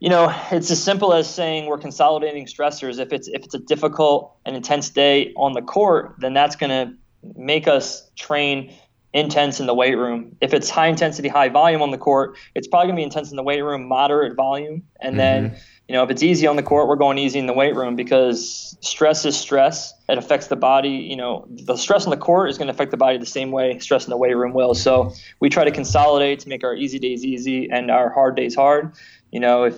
you 0.00 0.08
know 0.08 0.34
it's 0.50 0.70
as 0.70 0.82
simple 0.82 1.12
as 1.12 1.28
saying 1.28 1.66
we're 1.66 1.76
consolidating 1.76 2.46
stressors 2.46 2.98
if 2.98 3.12
it's 3.12 3.28
if 3.28 3.44
it's 3.44 3.54
a 3.54 3.58
difficult 3.58 4.34
and 4.46 4.56
intense 4.56 4.88
day 4.88 5.30
on 5.36 5.52
the 5.52 5.60
court 5.60 6.14
then 6.20 6.32
that's 6.32 6.56
going 6.56 6.70
to 6.70 6.94
make 7.36 7.68
us 7.68 8.08
train 8.16 8.72
intense 9.12 9.58
in 9.60 9.66
the 9.66 9.74
weight 9.74 9.96
room. 9.96 10.36
If 10.40 10.52
it's 10.52 10.68
high 10.68 10.88
intensity, 10.88 11.28
high 11.28 11.48
volume 11.48 11.82
on 11.82 11.90
the 11.90 11.98
court, 11.98 12.36
it's 12.54 12.66
probably 12.66 12.88
gonna 12.88 12.96
be 12.96 13.02
intense 13.02 13.30
in 13.30 13.36
the 13.36 13.42
weight 13.42 13.62
room, 13.62 13.88
moderate 13.88 14.36
volume, 14.36 14.82
and 15.00 15.12
mm-hmm. 15.12 15.18
then 15.18 15.56
you 15.88 15.94
know 15.94 16.02
if 16.02 16.10
it's 16.10 16.22
easy 16.22 16.46
on 16.46 16.56
the 16.56 16.62
court, 16.62 16.88
we're 16.88 16.96
going 16.96 17.18
easy 17.18 17.38
in 17.38 17.46
the 17.46 17.52
weight 17.52 17.74
room 17.74 17.96
because 17.96 18.76
stress 18.80 19.24
is 19.24 19.36
stress. 19.36 19.94
It 20.08 20.18
affects 20.18 20.48
the 20.48 20.56
body. 20.56 20.90
You 20.90 21.16
know, 21.16 21.46
the 21.48 21.76
stress 21.76 22.04
on 22.04 22.10
the 22.10 22.16
court 22.16 22.50
is 22.50 22.58
going 22.58 22.68
to 22.68 22.74
affect 22.74 22.90
the 22.90 22.96
body 22.96 23.18
the 23.18 23.26
same 23.26 23.50
way 23.50 23.78
stress 23.78 24.04
in 24.04 24.10
the 24.10 24.16
weight 24.16 24.36
room 24.36 24.52
will. 24.52 24.74
So 24.74 25.12
we 25.40 25.48
try 25.48 25.64
to 25.64 25.70
consolidate 25.70 26.40
to 26.40 26.48
make 26.48 26.64
our 26.64 26.74
easy 26.74 26.98
days 26.98 27.24
easy 27.24 27.70
and 27.70 27.90
our 27.90 28.10
hard 28.10 28.36
days 28.36 28.54
hard. 28.54 28.92
You 29.30 29.40
know, 29.40 29.64
if 29.64 29.76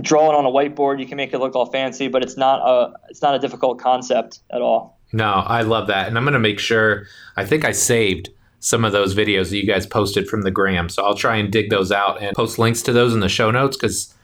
drawing 0.00 0.36
on 0.36 0.46
a 0.46 0.50
whiteboard, 0.50 1.00
you 1.00 1.06
can 1.06 1.16
make 1.16 1.32
it 1.32 1.38
look 1.38 1.54
all 1.54 1.66
fancy, 1.66 2.08
but 2.08 2.22
it's 2.22 2.36
not 2.36 2.60
a 2.60 2.92
it's 3.08 3.22
not 3.22 3.34
a 3.34 3.38
difficult 3.38 3.80
concept 3.80 4.40
at 4.52 4.62
all. 4.62 4.98
No, 5.12 5.30
I 5.30 5.62
love 5.62 5.88
that. 5.88 6.06
And 6.06 6.16
I'm 6.16 6.24
going 6.24 6.34
to 6.34 6.38
make 6.38 6.60
sure, 6.60 7.06
I 7.36 7.44
think 7.44 7.64
I 7.64 7.72
saved 7.72 8.30
some 8.60 8.84
of 8.84 8.92
those 8.92 9.14
videos 9.14 9.50
that 9.50 9.56
you 9.56 9.66
guys 9.66 9.86
posted 9.86 10.28
from 10.28 10.42
the 10.42 10.50
gram. 10.50 10.88
So 10.88 11.02
I'll 11.02 11.14
try 11.14 11.36
and 11.36 11.50
dig 11.50 11.70
those 11.70 11.90
out 11.90 12.22
and 12.22 12.36
post 12.36 12.58
links 12.58 12.82
to 12.82 12.92
those 12.92 13.12
in 13.14 13.20
the 13.20 13.28
show 13.28 13.50
notes 13.50 13.76
because 13.76 14.14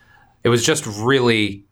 it 0.44 0.50
was 0.50 0.64
just 0.64 0.86
really, 0.86 1.64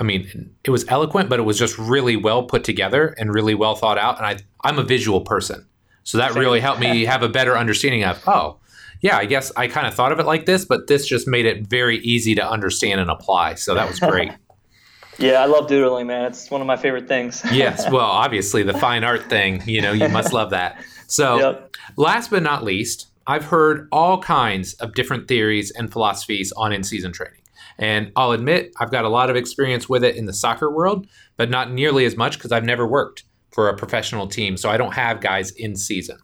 I 0.00 0.02
mean, 0.02 0.50
it 0.64 0.70
was 0.70 0.86
eloquent, 0.88 1.28
but 1.28 1.38
it 1.38 1.42
was 1.42 1.58
just 1.58 1.78
really 1.78 2.16
well 2.16 2.42
put 2.42 2.64
together 2.64 3.14
and 3.18 3.32
really 3.32 3.54
well 3.54 3.74
thought 3.74 3.98
out. 3.98 4.16
And 4.16 4.26
I, 4.26 4.38
I'm 4.64 4.78
a 4.78 4.82
visual 4.82 5.20
person. 5.20 5.66
So 6.04 6.18
that 6.18 6.34
really 6.34 6.60
helped 6.60 6.80
me 6.80 7.04
have 7.04 7.22
a 7.22 7.28
better 7.28 7.56
understanding 7.56 8.04
of, 8.04 8.22
oh, 8.26 8.58
yeah, 9.02 9.18
I 9.18 9.26
guess 9.26 9.52
I 9.56 9.68
kind 9.68 9.86
of 9.86 9.94
thought 9.94 10.12
of 10.12 10.18
it 10.18 10.26
like 10.26 10.46
this, 10.46 10.64
but 10.64 10.86
this 10.86 11.06
just 11.06 11.28
made 11.28 11.44
it 11.44 11.66
very 11.66 11.98
easy 11.98 12.34
to 12.36 12.48
understand 12.48 13.00
and 13.00 13.10
apply. 13.10 13.54
So 13.54 13.74
that 13.74 13.86
was 13.88 14.00
great. 14.00 14.32
yeah, 15.18 15.42
I 15.42 15.46
love 15.46 15.68
doodling, 15.68 16.06
man. 16.06 16.24
It's 16.24 16.50
one 16.50 16.60
of 16.60 16.66
my 16.66 16.76
favorite 16.76 17.08
things. 17.08 17.42
yes, 17.52 17.90
well, 17.90 18.06
obviously 18.06 18.62
the 18.62 18.74
fine 18.74 19.04
art 19.04 19.28
thing, 19.28 19.62
you 19.66 19.82
know, 19.82 19.92
you 19.92 20.08
must 20.08 20.32
love 20.32 20.50
that. 20.50 20.82
So, 21.06 21.38
yep. 21.38 21.76
last 21.96 22.30
but 22.30 22.42
not 22.42 22.64
least, 22.64 23.08
I've 23.26 23.44
heard 23.44 23.88
all 23.90 24.20
kinds 24.20 24.74
of 24.74 24.94
different 24.94 25.28
theories 25.28 25.70
and 25.72 25.90
philosophies 25.90 26.52
on 26.52 26.72
in 26.72 26.84
season 26.84 27.12
training. 27.12 27.40
And 27.78 28.12
I'll 28.16 28.32
admit, 28.32 28.72
I've 28.78 28.90
got 28.90 29.04
a 29.04 29.08
lot 29.08 29.30
of 29.30 29.36
experience 29.36 29.88
with 29.88 30.04
it 30.04 30.16
in 30.16 30.26
the 30.26 30.32
soccer 30.32 30.70
world, 30.70 31.06
but 31.36 31.50
not 31.50 31.72
nearly 31.72 32.06
as 32.06 32.16
much 32.16 32.38
because 32.38 32.52
I've 32.52 32.64
never 32.64 32.86
worked 32.86 33.24
for 33.50 33.68
a 33.68 33.76
professional 33.76 34.26
team. 34.26 34.56
So 34.56 34.70
I 34.70 34.76
don't 34.76 34.94
have 34.94 35.20
guys 35.20 35.50
in 35.50 35.76
season. 35.76 36.18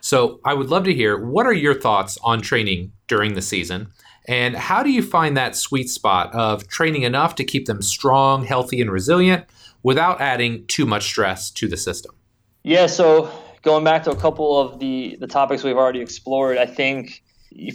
So 0.00 0.40
I 0.44 0.54
would 0.54 0.68
love 0.68 0.84
to 0.84 0.94
hear 0.94 1.16
what 1.16 1.46
are 1.46 1.52
your 1.52 1.74
thoughts 1.74 2.18
on 2.22 2.42
training 2.42 2.92
during 3.08 3.34
the 3.34 3.42
season? 3.42 3.88
And 4.26 4.56
how 4.56 4.82
do 4.82 4.90
you 4.90 5.02
find 5.02 5.36
that 5.36 5.56
sweet 5.56 5.88
spot 5.88 6.34
of 6.34 6.66
training 6.68 7.02
enough 7.02 7.34
to 7.36 7.44
keep 7.44 7.66
them 7.66 7.82
strong, 7.82 8.44
healthy, 8.44 8.80
and 8.80 8.90
resilient 8.90 9.46
without 9.82 10.20
adding 10.20 10.66
too 10.66 10.86
much 10.86 11.04
stress 11.04 11.50
to 11.52 11.68
the 11.68 11.76
system? 11.76 12.14
Yeah, 12.62 12.86
so 12.86 13.30
going 13.64 13.82
back 13.82 14.04
to 14.04 14.10
a 14.10 14.16
couple 14.16 14.60
of 14.60 14.78
the 14.78 15.16
the 15.18 15.26
topics 15.26 15.64
we've 15.64 15.76
already 15.76 16.00
explored, 16.00 16.58
I 16.58 16.66
think 16.66 17.24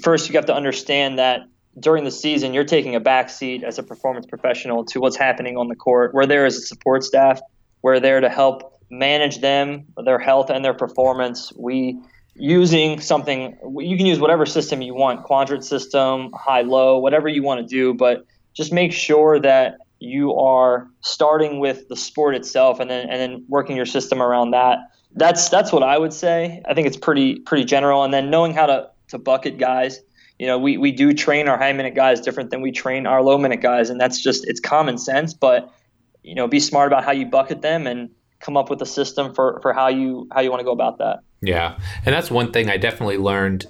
first 0.02 0.30
you 0.30 0.36
have 0.36 0.46
to 0.46 0.56
understand 0.56 1.20
that 1.20 1.42
during 1.80 2.04
the 2.04 2.12
season 2.12 2.54
you're 2.54 2.64
taking 2.64 2.96
a 2.96 3.00
back 3.00 3.30
seat 3.30 3.64
as 3.64 3.80
a 3.80 3.84
performance 3.84 4.26
professional 4.26 4.86
to 4.86 5.00
what's 5.00 5.18
happening 5.18 5.58
on 5.58 5.68
the 5.68 5.76
court. 5.76 6.14
We're 6.14 6.26
there 6.26 6.46
as 6.46 6.56
a 6.56 6.62
support 6.62 7.04
staff. 7.04 7.42
We're 7.82 8.00
there 8.00 8.22
to 8.22 8.30
help 8.30 8.80
manage 8.90 9.40
them, 9.40 9.86
their 10.04 10.20
health 10.20 10.50
and 10.50 10.64
their 10.64 10.74
performance. 10.74 11.52
We 11.58 12.00
using 12.36 13.02
something 13.02 13.58
you 13.80 13.98
can 13.98 14.06
use 14.06 14.20
whatever 14.20 14.46
system 14.46 14.82
you 14.82 14.94
want, 14.94 15.24
quadrant 15.24 15.66
system, 15.66 16.32
high 16.34 16.62
low, 16.62 17.00
whatever 17.00 17.28
you 17.28 17.44
want 17.44 17.62
to 17.62 17.68
do, 17.68 17.94
but 17.94 18.26
just 18.54 18.72
make 18.72 18.94
sure 18.94 19.40
that 19.40 19.78
you 20.00 20.34
are 20.36 20.88
starting 21.02 21.60
with 21.60 21.88
the 21.90 21.96
sport 21.96 22.36
itself 22.36 22.80
and 22.80 22.90
then 22.90 23.10
and 23.10 23.20
then 23.20 23.46
working 23.50 23.76
your 23.76 23.86
system 23.86 24.22
around 24.22 24.52
that 24.52 24.78
that's 25.16 25.49
that's 25.49 25.72
what 25.72 25.84
I 25.84 25.97
would 25.97 26.14
say. 26.14 26.62
I 26.68 26.74
think 26.74 26.88
it's 26.88 26.97
pretty 26.97 27.39
pretty 27.39 27.66
general, 27.66 28.03
and 28.03 28.14
then 28.14 28.30
knowing 28.30 28.53
how 28.53 28.66
to 28.66 28.89
to 29.10 29.18
bucket 29.18 29.57
guys. 29.57 29.99
You 30.38 30.47
know, 30.47 30.57
we, 30.57 30.78
we 30.78 30.93
do 30.93 31.14
train 31.14 31.49
our 31.49 31.57
high 31.57 31.74
minute 31.74 31.95
guys 31.95 32.22
different 32.22 32.49
than 32.49 32.62
we 32.62 32.72
train 32.72 33.05
our 33.05 33.22
low 33.22 33.38
minute 33.38 33.62
guys, 33.62 33.89
and 33.89 33.99
that's 33.99 34.22
just 34.22 34.47
it's 34.47 34.62
common 34.62 34.97
sense. 34.97 35.34
But 35.34 35.70
you 36.24 36.34
know, 36.34 36.47
be 36.47 36.62
smart 36.62 36.88
about 36.88 37.03
how 37.03 37.12
you 37.12 37.26
bucket 37.26 37.62
them 37.62 37.86
and 37.86 38.10
come 38.39 38.55
up 38.55 38.70
with 38.70 38.82
a 38.82 38.86
system 38.86 39.34
for 39.34 39.60
for 39.62 39.74
how 39.74 39.88
you 39.89 40.30
how 40.32 40.39
you 40.39 40.49
want 40.49 40.62
to 40.62 40.64
go 40.64 40.72
about 40.72 40.97
that. 40.99 41.20
Yeah, 41.41 41.78
and 42.05 42.16
that's 42.16 42.32
one 42.32 42.53
thing 42.53 42.70
I 42.70 42.78
definitely 42.78 43.18
learned. 43.18 43.66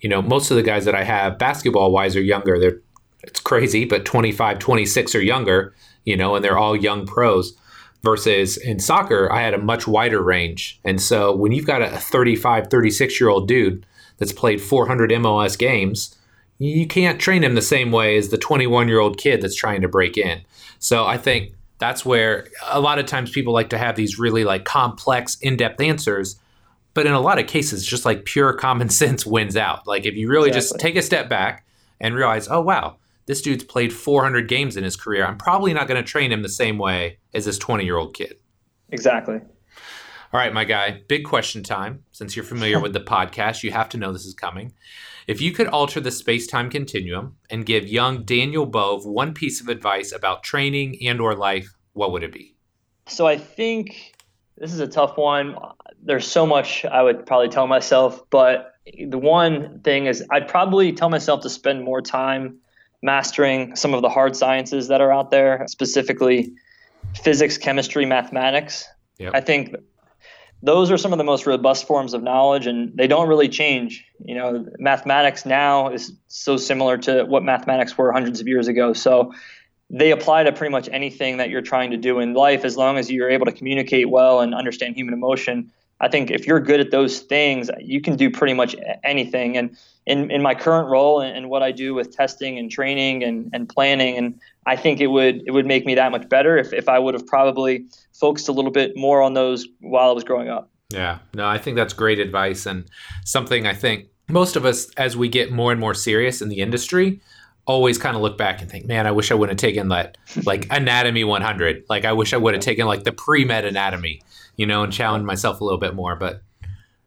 You 0.00 0.08
know, 0.08 0.20
most 0.20 0.50
of 0.50 0.56
the 0.56 0.62
guys 0.62 0.84
that 0.84 0.94
I 0.94 1.04
have 1.04 1.38
basketball 1.38 1.90
wise 1.90 2.16
are 2.16 2.22
younger. 2.22 2.58
They're 2.58 2.80
it's 3.22 3.40
crazy, 3.40 3.84
but 3.84 4.06
25, 4.06 4.58
26 4.58 5.14
or 5.14 5.20
younger, 5.20 5.74
you 6.04 6.16
know, 6.16 6.34
and 6.34 6.44
they're 6.44 6.58
all 6.58 6.74
young 6.74 7.06
pros 7.06 7.54
versus 8.02 8.56
in 8.56 8.78
soccer 8.78 9.30
i 9.32 9.40
had 9.40 9.54
a 9.54 9.58
much 9.58 9.86
wider 9.86 10.22
range. 10.22 10.80
And 10.84 11.00
so 11.00 11.34
when 11.34 11.52
you've 11.52 11.66
got 11.66 11.82
a 11.82 11.88
35 11.90 12.68
36 12.68 13.20
year 13.20 13.28
old 13.28 13.48
dude 13.48 13.86
that's 14.18 14.32
played 14.32 14.60
400 14.60 15.10
mls 15.10 15.58
games 15.58 16.16
you 16.58 16.86
can't 16.86 17.18
train 17.18 17.42
him 17.42 17.54
the 17.54 17.62
same 17.62 17.90
way 17.90 18.18
as 18.18 18.28
the 18.28 18.36
21 18.36 18.86
year 18.88 19.00
old 19.00 19.16
kid 19.16 19.40
that's 19.40 19.56
trying 19.56 19.80
to 19.80 19.88
break 19.88 20.16
in. 20.16 20.40
So 20.78 21.04
i 21.04 21.16
think 21.16 21.52
that's 21.78 22.04
where 22.04 22.46
a 22.68 22.80
lot 22.80 22.98
of 22.98 23.06
times 23.06 23.30
people 23.30 23.54
like 23.54 23.70
to 23.70 23.78
have 23.78 23.96
these 23.96 24.18
really 24.18 24.44
like 24.44 24.64
complex 24.64 25.36
in-depth 25.40 25.80
answers. 25.80 26.38
But 26.92 27.06
in 27.06 27.12
a 27.12 27.20
lot 27.20 27.38
of 27.38 27.46
cases 27.46 27.86
just 27.86 28.04
like 28.04 28.26
pure 28.26 28.52
common 28.52 28.88
sense 29.00 29.24
wins 29.24 29.56
out. 29.56 29.86
Like 29.86 30.06
if 30.06 30.14
you 30.14 30.28
really 30.28 30.50
exactly. 30.50 30.68
just 30.68 30.80
take 30.80 30.96
a 30.96 31.02
step 31.02 31.28
back 31.28 31.64
and 32.00 32.14
realize 32.14 32.48
oh 32.48 32.60
wow 32.60 32.96
this 33.30 33.42
dude's 33.42 33.62
played 33.62 33.92
400 33.92 34.48
games 34.48 34.76
in 34.76 34.82
his 34.82 34.96
career. 34.96 35.24
I'm 35.24 35.38
probably 35.38 35.72
not 35.72 35.86
going 35.86 36.02
to 36.02 36.08
train 36.08 36.32
him 36.32 36.42
the 36.42 36.48
same 36.48 36.78
way 36.78 37.18
as 37.32 37.44
this 37.44 37.58
20 37.58 37.84
year 37.84 37.96
old 37.96 38.12
kid. 38.12 38.34
Exactly. 38.88 39.36
All 39.36 40.40
right, 40.40 40.52
my 40.52 40.64
guy, 40.64 41.02
big 41.06 41.24
question 41.24 41.62
time. 41.62 42.02
Since 42.10 42.34
you're 42.34 42.44
familiar 42.44 42.80
with 42.82 42.92
the 42.92 42.98
podcast, 42.98 43.62
you 43.62 43.70
have 43.70 43.88
to 43.90 43.98
know 43.98 44.12
this 44.12 44.26
is 44.26 44.34
coming. 44.34 44.72
If 45.28 45.40
you 45.40 45.52
could 45.52 45.68
alter 45.68 46.00
the 46.00 46.10
space 46.10 46.48
time 46.48 46.70
continuum 46.70 47.36
and 47.50 47.64
give 47.64 47.86
young 47.86 48.24
Daniel 48.24 48.66
Bove 48.66 49.06
one 49.06 49.32
piece 49.32 49.60
of 49.60 49.68
advice 49.68 50.10
about 50.10 50.42
training 50.42 50.98
and 51.06 51.20
or 51.20 51.36
life, 51.36 51.72
what 51.92 52.10
would 52.10 52.24
it 52.24 52.32
be? 52.32 52.56
So 53.06 53.28
I 53.28 53.38
think 53.38 54.12
this 54.58 54.74
is 54.74 54.80
a 54.80 54.88
tough 54.88 55.16
one. 55.16 55.54
There's 56.02 56.26
so 56.26 56.46
much 56.46 56.84
I 56.84 57.00
would 57.00 57.26
probably 57.26 57.48
tell 57.48 57.68
myself, 57.68 58.28
but 58.28 58.74
the 59.06 59.18
one 59.18 59.82
thing 59.84 60.06
is 60.06 60.24
I'd 60.32 60.48
probably 60.48 60.92
tell 60.92 61.10
myself 61.10 61.42
to 61.42 61.48
spend 61.48 61.84
more 61.84 62.02
time 62.02 62.58
mastering 63.02 63.76
some 63.76 63.94
of 63.94 64.02
the 64.02 64.08
hard 64.08 64.36
sciences 64.36 64.88
that 64.88 65.00
are 65.00 65.12
out 65.12 65.30
there, 65.30 65.64
specifically 65.68 66.52
physics, 67.22 67.58
chemistry, 67.58 68.04
mathematics. 68.04 68.86
Yep. 69.18 69.32
I 69.34 69.40
think 69.40 69.74
those 70.62 70.90
are 70.90 70.98
some 70.98 71.12
of 71.12 71.18
the 71.18 71.24
most 71.24 71.46
robust 71.46 71.86
forms 71.86 72.12
of 72.12 72.22
knowledge 72.22 72.66
and 72.66 72.94
they 72.96 73.06
don't 73.06 73.28
really 73.28 73.48
change. 73.48 74.04
You 74.24 74.34
know, 74.34 74.66
mathematics 74.78 75.46
now 75.46 75.88
is 75.88 76.12
so 76.28 76.56
similar 76.56 76.98
to 76.98 77.24
what 77.24 77.42
mathematics 77.42 77.96
were 77.96 78.12
hundreds 78.12 78.40
of 78.40 78.46
years 78.46 78.68
ago. 78.68 78.92
So 78.92 79.32
they 79.88 80.12
apply 80.12 80.44
to 80.44 80.52
pretty 80.52 80.70
much 80.70 80.88
anything 80.92 81.38
that 81.38 81.50
you're 81.50 81.62
trying 81.62 81.90
to 81.90 81.96
do 81.96 82.20
in 82.20 82.34
life 82.34 82.64
as 82.64 82.76
long 82.76 82.98
as 82.98 83.10
you're 83.10 83.30
able 83.30 83.46
to 83.46 83.52
communicate 83.52 84.10
well 84.10 84.40
and 84.40 84.54
understand 84.54 84.94
human 84.94 85.14
emotion. 85.14 85.72
I 86.00 86.08
think 86.08 86.30
if 86.30 86.46
you're 86.46 86.60
good 86.60 86.80
at 86.80 86.90
those 86.90 87.20
things, 87.20 87.70
you 87.78 88.00
can 88.00 88.16
do 88.16 88.30
pretty 88.30 88.54
much 88.54 88.74
anything. 89.04 89.56
And 89.56 89.76
in, 90.06 90.30
in 90.30 90.40
my 90.40 90.54
current 90.54 90.88
role 90.88 91.20
and, 91.20 91.36
and 91.36 91.50
what 91.50 91.62
I 91.62 91.72
do 91.72 91.94
with 91.94 92.16
testing 92.16 92.58
and 92.58 92.70
training 92.70 93.22
and, 93.22 93.50
and 93.52 93.68
planning, 93.68 94.16
and 94.16 94.40
I 94.66 94.76
think 94.76 95.00
it 95.00 95.08
would 95.08 95.42
it 95.46 95.50
would 95.50 95.66
make 95.66 95.84
me 95.84 95.94
that 95.94 96.10
much 96.10 96.28
better 96.28 96.56
if, 96.56 96.72
if 96.72 96.88
I 96.88 96.98
would 96.98 97.14
have 97.14 97.26
probably 97.26 97.84
focused 98.12 98.48
a 98.48 98.52
little 98.52 98.70
bit 98.70 98.96
more 98.96 99.20
on 99.20 99.34
those 99.34 99.66
while 99.80 100.10
I 100.10 100.12
was 100.12 100.24
growing 100.24 100.48
up. 100.48 100.70
Yeah, 100.90 101.18
no, 101.34 101.46
I 101.46 101.58
think 101.58 101.76
that's 101.76 101.92
great 101.92 102.18
advice 102.18 102.66
and 102.66 102.84
something 103.24 103.66
I 103.66 103.74
think 103.74 104.06
most 104.28 104.56
of 104.56 104.64
us, 104.64 104.90
as 104.96 105.16
we 105.16 105.28
get 105.28 105.52
more 105.52 105.70
and 105.70 105.80
more 105.80 105.94
serious 105.94 106.40
in 106.40 106.48
the 106.48 106.60
industry, 106.60 107.20
always 107.66 107.98
kind 107.98 108.16
of 108.16 108.22
look 108.22 108.38
back 108.38 108.60
and 108.60 108.70
think, 108.70 108.86
man, 108.86 109.06
I 109.06 109.12
wish 109.12 109.30
I 109.30 109.34
would 109.34 109.48
have 109.48 109.58
taken 109.58 109.88
that 109.88 110.16
like 110.44 110.66
anatomy 110.70 111.24
100. 111.24 111.84
Like 111.88 112.04
I 112.04 112.12
wish 112.12 112.32
I 112.32 112.36
would 112.36 112.54
have 112.54 112.62
taken 112.62 112.86
like 112.86 113.04
the 113.04 113.12
pre 113.12 113.44
med 113.44 113.64
anatomy 113.64 114.22
you 114.60 114.66
know, 114.66 114.82
and 114.82 114.92
challenge 114.92 115.24
myself 115.24 115.62
a 115.62 115.64
little 115.64 115.78
bit 115.78 115.94
more. 115.94 116.16
But 116.16 116.42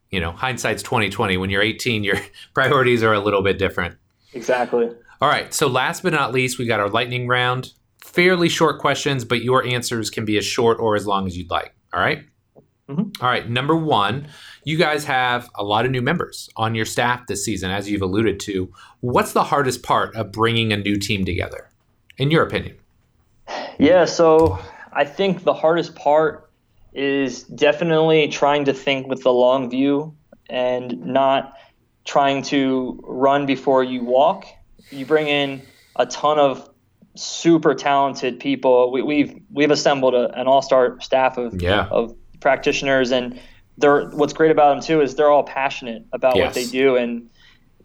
you 0.09 0.19
know, 0.19 0.31
hindsight's 0.31 0.81
twenty 0.81 1.11
twenty. 1.11 1.37
When 1.37 1.51
you're 1.51 1.61
18, 1.61 2.03
your 2.03 2.17
priorities 2.55 3.03
are 3.03 3.13
a 3.13 3.19
little 3.19 3.43
bit 3.43 3.59
different. 3.59 3.95
Exactly. 4.33 4.89
All 5.21 5.29
right. 5.29 5.53
So 5.53 5.67
last 5.67 6.01
but 6.01 6.13
not 6.13 6.33
least, 6.33 6.57
we 6.57 6.65
got 6.65 6.79
our 6.79 6.89
lightning 6.89 7.27
round. 7.27 7.73
Fairly 8.03 8.49
short 8.49 8.79
questions, 8.79 9.23
but 9.23 9.43
your 9.43 9.63
answers 9.65 10.09
can 10.09 10.25
be 10.25 10.35
as 10.35 10.45
short 10.45 10.79
or 10.79 10.95
as 10.95 11.05
long 11.05 11.27
as 11.27 11.37
you'd 11.37 11.51
like. 11.51 11.75
All 11.93 11.99
right? 11.99 12.23
mm-hmm. 12.89 13.23
All 13.23 13.29
right. 13.29 13.47
Number 13.47 13.75
one, 13.75 14.27
you 14.63 14.75
guys 14.75 15.05
have 15.05 15.47
a 15.55 15.63
lot 15.63 15.85
of 15.85 15.91
new 15.91 16.01
members 16.01 16.49
on 16.57 16.73
your 16.73 16.85
staff 16.85 17.27
this 17.27 17.45
season, 17.45 17.69
as 17.69 17.87
you've 17.87 18.01
alluded 18.01 18.39
to. 18.41 18.73
What's 19.01 19.33
the 19.33 19.43
hardest 19.43 19.83
part 19.83 20.15
of 20.15 20.31
bringing 20.31 20.73
a 20.73 20.77
new 20.77 20.97
team 20.97 21.23
together, 21.23 21.69
in 22.17 22.31
your 22.31 22.43
opinion? 22.43 22.77
Yeah. 23.77 24.05
So 24.05 24.59
I 24.91 25.05
think 25.05 25.43
the 25.43 25.53
hardest 25.53 25.93
part 25.95 26.49
is 26.93 27.43
definitely 27.43 28.27
trying 28.27 28.65
to 28.65 28.73
think 28.73 29.07
with 29.07 29.23
the 29.23 29.31
long 29.31 29.69
view 29.69 30.15
and 30.49 31.05
not 31.05 31.57
trying 32.05 32.43
to 32.43 32.99
run 33.03 33.45
before 33.45 33.83
you 33.83 34.03
walk. 34.03 34.45
You 34.91 35.05
bring 35.05 35.27
in 35.27 35.61
a 35.95 36.05
ton 36.05 36.39
of 36.39 36.69
super 37.15 37.73
talented 37.73 38.39
people. 38.39 38.91
We, 38.91 38.99
have 38.99 39.07
we've, 39.07 39.41
we've 39.51 39.71
assembled 39.71 40.13
a, 40.13 40.31
an 40.39 40.47
all 40.47 40.61
star 40.61 40.99
staff 41.01 41.37
of 41.37 41.61
yeah. 41.61 41.87
of 41.87 42.15
practitioners, 42.39 43.11
and 43.11 43.39
they're 43.77 44.09
what's 44.09 44.33
great 44.33 44.51
about 44.51 44.73
them 44.73 44.83
too 44.83 45.01
is 45.01 45.15
they're 45.15 45.31
all 45.31 45.43
passionate 45.43 46.05
about 46.11 46.35
yes. 46.35 46.47
what 46.47 46.55
they 46.55 46.65
do. 46.65 46.95
And 46.95 47.29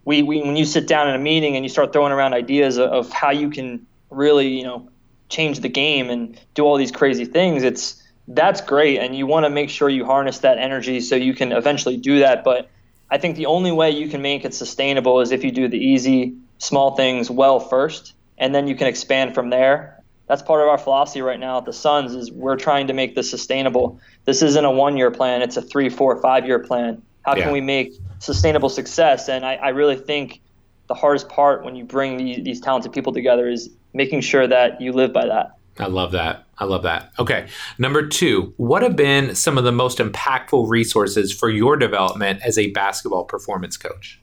we, 0.05 0.23
we 0.23 0.43
when 0.43 0.57
you 0.57 0.65
sit 0.65 0.87
down 0.87 1.09
in 1.09 1.15
a 1.15 1.19
meeting 1.19 1.57
and 1.57 1.65
you 1.65 1.69
start 1.69 1.93
throwing 1.93 2.13
around 2.13 2.35
ideas 2.35 2.77
of, 2.77 2.91
of 2.91 3.11
how 3.11 3.31
you 3.31 3.51
can 3.51 3.87
really 4.11 4.49
you 4.49 4.65
know 4.65 4.91
change 5.29 5.61
the 5.61 5.69
game 5.69 6.11
and 6.11 6.41
do 6.55 6.65
all 6.65 6.77
these 6.77 6.93
crazy 6.93 7.25
things, 7.25 7.63
it's 7.63 8.03
that's 8.29 8.61
great 8.61 8.99
and 8.99 9.17
you 9.17 9.27
want 9.27 9.45
to 9.45 9.51
make 9.51 9.71
sure 9.71 9.89
you 9.89 10.05
harness 10.05 10.39
that 10.41 10.59
energy 10.59 11.01
so 11.01 11.17
you 11.17 11.35
can 11.35 11.53
eventually 11.53 11.97
do 11.97 12.21
that 12.21 12.45
but 12.45 12.71
i 13.11 13.19
think 13.19 13.37
the 13.37 13.47
only 13.47 13.73
way 13.73 13.91
you 13.91 14.09
can 14.09 14.23
make 14.23 14.45
it 14.45 14.55
sustainable 14.55 15.21
is 15.21 15.33
if 15.33 15.43
you 15.43 15.51
do 15.51 15.67
the 15.69 15.79
easy 15.79 16.35
small 16.59 16.95
things 16.95 17.31
well 17.31 17.59
first 17.59 18.15
and 18.37 18.55
then 18.55 18.69
you 18.69 18.77
can 18.77 18.87
expand 18.87 19.35
from 19.35 19.51
there 19.51 19.99
that's 20.29 20.43
part 20.43 20.61
of 20.61 20.69
our 20.69 20.79
philosophy 20.79 21.23
right 21.23 21.41
now 21.41 21.59
at 21.59 21.65
the 21.65 21.73
Suns 21.73 22.15
is 22.15 22.31
we're 22.31 22.57
trying 22.57 22.89
to 22.89 22.93
make 22.93 23.15
this 23.15 23.31
sustainable. 23.31 23.99
This 24.27 24.43
isn't 24.43 24.65
a 24.65 24.71
one 24.71 24.97
year 24.97 25.11
plan; 25.11 25.43
it's 25.43 25.57
a 25.57 25.63
three, 25.63 25.89
four, 25.89 26.21
five 26.21 26.47
year 26.47 26.59
plan. 26.59 27.03
How 27.23 27.35
yeah. 27.35 27.45
can 27.45 27.53
we 27.53 27.63
make 27.63 27.95
sustainable 28.19 28.69
success? 28.69 29.29
And 29.29 29.45
I, 29.45 29.55
I, 29.55 29.69
really 29.71 29.97
think 29.97 30.41
the 30.87 30.95
hardest 30.95 31.29
part 31.29 31.65
when 31.65 31.77
you 31.77 31.85
bring 31.85 32.17
these, 32.17 32.45
these 32.45 32.61
talented 32.61 32.93
people 32.93 33.13
together 33.13 33.49
is 33.49 33.71
making 33.93 34.21
sure 34.21 34.47
that 34.47 34.81
you 34.81 34.93
live 34.93 35.13
by 35.13 35.27
that. 35.27 35.58
I 35.81 35.87
love 35.87 36.13
that. 36.13 36.45
I 36.59 36.65
love 36.65 36.83
that. 36.83 37.13
Okay. 37.19 37.49
Number 37.79 38.07
two, 38.07 38.53
what 38.57 38.83
have 38.83 38.97
been 38.97 39.35
some 39.35 39.59
of 39.59 39.65
the 39.65 39.73
most 39.73 39.99
impactful 39.99 40.69
resources 40.69 41.33
for 41.33 41.51
your 41.51 41.77
development 41.77 42.41
as 42.45 42.59
a 42.59 42.71
basketball 42.71 43.25
performance 43.25 43.77
coach? 43.77 44.21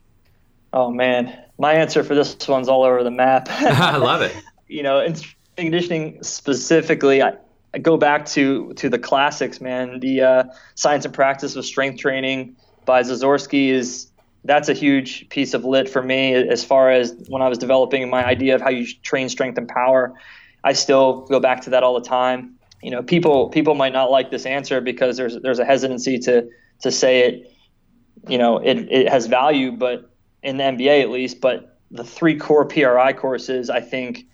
Oh, 0.74 0.92
man. 0.92 1.38
My 1.58 1.74
answer 1.74 2.04
for 2.04 2.16
this 2.16 2.36
one's 2.48 2.68
all 2.68 2.84
over 2.84 3.04
the 3.04 3.12
map. 3.12 3.48
I 3.50 3.98
love 3.98 4.22
it. 4.22 4.36
You 4.68 4.84
know, 4.84 5.00
in 5.00 5.16
conditioning 5.56 6.22
specifically, 6.22 7.22
I, 7.22 7.34
I, 7.74 7.78
go 7.78 7.96
back 7.96 8.26
to, 8.28 8.74
to 8.74 8.90
the 8.90 9.00
classics, 9.00 9.62
man. 9.62 10.00
The 10.02 10.22
uh, 10.22 10.44
Science 10.76 11.06
and 11.06 11.14
Practice 11.14 11.56
of 11.56 11.66
Strength 11.66 12.00
Training 12.00 12.56
by 12.86 13.02
Zatsiorsky 13.02 13.70
is 13.70 14.12
that's 14.44 14.70
a 14.70 14.74
huge 14.74 15.28
piece 15.30 15.54
of 15.54 15.66
lit 15.66 15.90
for 15.90 16.04
me 16.04 16.34
as 16.34 16.64
far 16.64 16.92
as 16.92 17.16
when 17.30 17.42
I 17.42 17.50
was 17.50 17.58
developing 17.58 18.10
my 18.10 18.24
idea 18.26 18.56
of 18.56 18.62
how 18.62 18.70
you 18.70 18.86
train 19.02 19.28
strength 19.28 19.58
and 19.58 19.68
power 19.68 20.14
I 20.66 20.74
still 20.74 21.22
go 21.28 21.40
back 21.40 21.62
to 21.62 21.70
that 21.70 21.84
all 21.84 21.94
the 21.94 22.06
time. 22.06 22.56
You 22.82 22.92
know, 22.92 23.04
people 23.04 23.50
people 23.50 23.76
might 23.76 23.94
not 23.94 24.12
like 24.12 24.32
this 24.32 24.46
answer 24.46 24.82
because 24.82 25.16
there's 25.16 25.40
there's 25.42 25.60
a 25.60 25.66
hesitancy 25.66 26.20
to 26.20 26.50
to 26.82 26.92
say 26.92 27.22
it. 27.22 27.54
You 28.28 28.38
know, 28.38 28.58
it 28.58 28.80
it 28.92 29.08
has 29.10 29.28
value, 29.28 29.72
but 29.72 30.12
in 30.44 30.58
the 30.58 30.64
NBA 30.64 31.02
at 31.02 31.10
least. 31.10 31.40
But 31.40 31.78
the 31.92 32.04
three 32.04 32.38
core 32.38 32.66
PRI 32.66 33.14
courses, 33.14 33.70
I 33.70 33.80
think, 33.80 34.26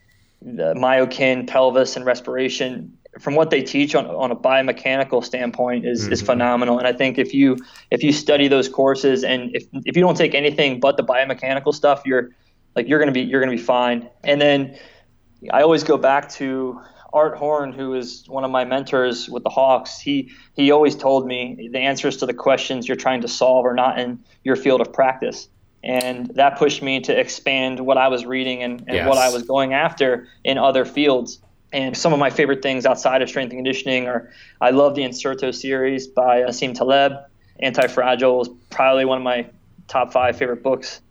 the 0.42 0.74
myokin, 0.74 1.48
pelvis, 1.48 1.96
and 1.96 2.06
respiration 2.06 2.98
from 3.20 3.36
what 3.36 3.50
they 3.50 3.62
teach 3.62 3.94
on, 3.94 4.06
on 4.06 4.32
a 4.32 4.36
biomechanical 4.36 5.24
standpoint 5.24 5.86
is, 5.86 6.04
mm-hmm. 6.04 6.14
is 6.14 6.22
phenomenal. 6.22 6.78
And 6.78 6.88
I 6.88 6.94
think 6.94 7.18
if 7.18 7.34
you 7.34 7.58
if 7.92 8.04
you 8.04 8.14
study 8.14 8.48
those 8.48 8.70
courses 8.70 9.24
and 9.24 9.54
if, 9.54 9.66
if 9.86 9.98
you 9.98 10.02
don't 10.02 10.16
take 10.16 10.34
anything 10.34 10.80
but 10.80 10.96
the 10.96 11.04
biomechanical 11.04 11.74
stuff, 11.74 12.04
you're 12.06 12.30
like 12.76 12.88
you're 12.88 13.00
gonna 13.00 13.12
be 13.12 13.22
you're 13.22 13.42
gonna 13.42 13.52
be 13.52 13.62
fine. 13.62 14.10
And 14.24 14.40
then 14.40 14.78
I 15.50 15.62
always 15.62 15.84
go 15.84 15.98
back 15.98 16.30
to 16.34 16.82
Art 17.14 17.38
Horn, 17.38 17.74
who 17.74 17.94
is 17.94 18.24
one 18.28 18.44
of 18.44 18.52
my 18.52 18.64
mentors 18.64 19.30
with 19.30 19.44
the 19.44 19.50
Hawks. 19.50 20.00
He 20.00 20.32
he 20.56 20.72
always 20.72 20.96
told 20.96 21.26
me 21.26 21.70
the 21.72 21.80
answers 21.80 22.18
to 22.18 22.26
the 22.26 22.34
questions 22.34 22.88
you're 22.88 22.98
trying 22.98 23.22
to 23.22 23.28
solve 23.28 23.66
are 23.66 23.74
not 23.74 24.00
in 24.00 24.24
your 24.44 24.56
field 24.56 24.82
of 24.82 24.94
practice, 24.94 25.50
and 25.84 26.28
that 26.36 26.58
pushed 26.58 26.82
me 26.82 27.00
to 27.02 27.20
expand 27.20 27.80
what 27.80 27.98
I 27.98 28.08
was 28.08 28.26
reading 28.26 28.64
and, 28.64 28.80
and 28.82 28.96
yes. 28.98 29.10
what 29.10 29.18
I 29.18 29.30
was 29.30 29.44
going 29.44 29.74
after 29.74 30.28
in 30.44 30.58
other 30.58 30.86
fields. 30.86 31.40
And 31.74 31.98
some 31.98 32.12
of 32.12 32.20
my 32.20 32.30
favorite 32.30 32.62
things 32.62 32.86
outside 32.86 33.22
of 33.22 33.30
strength 33.30 33.52
and 33.52 33.60
conditioning 33.60 34.08
are 34.08 34.30
I 34.60 34.72
love 34.72 34.96
the 34.96 35.04
Incerto 35.04 35.52
series 35.52 36.06
by 36.06 36.42
Nassim 36.42 36.76
Taleb. 36.76 37.14
Anti-Fragile 37.62 38.42
is 38.42 38.50
probably 38.70 39.06
one 39.06 39.18
of 39.18 39.24
my 39.24 39.48
top 39.88 40.12
five 40.12 40.38
favorite 40.38 40.64
books, 40.64 41.02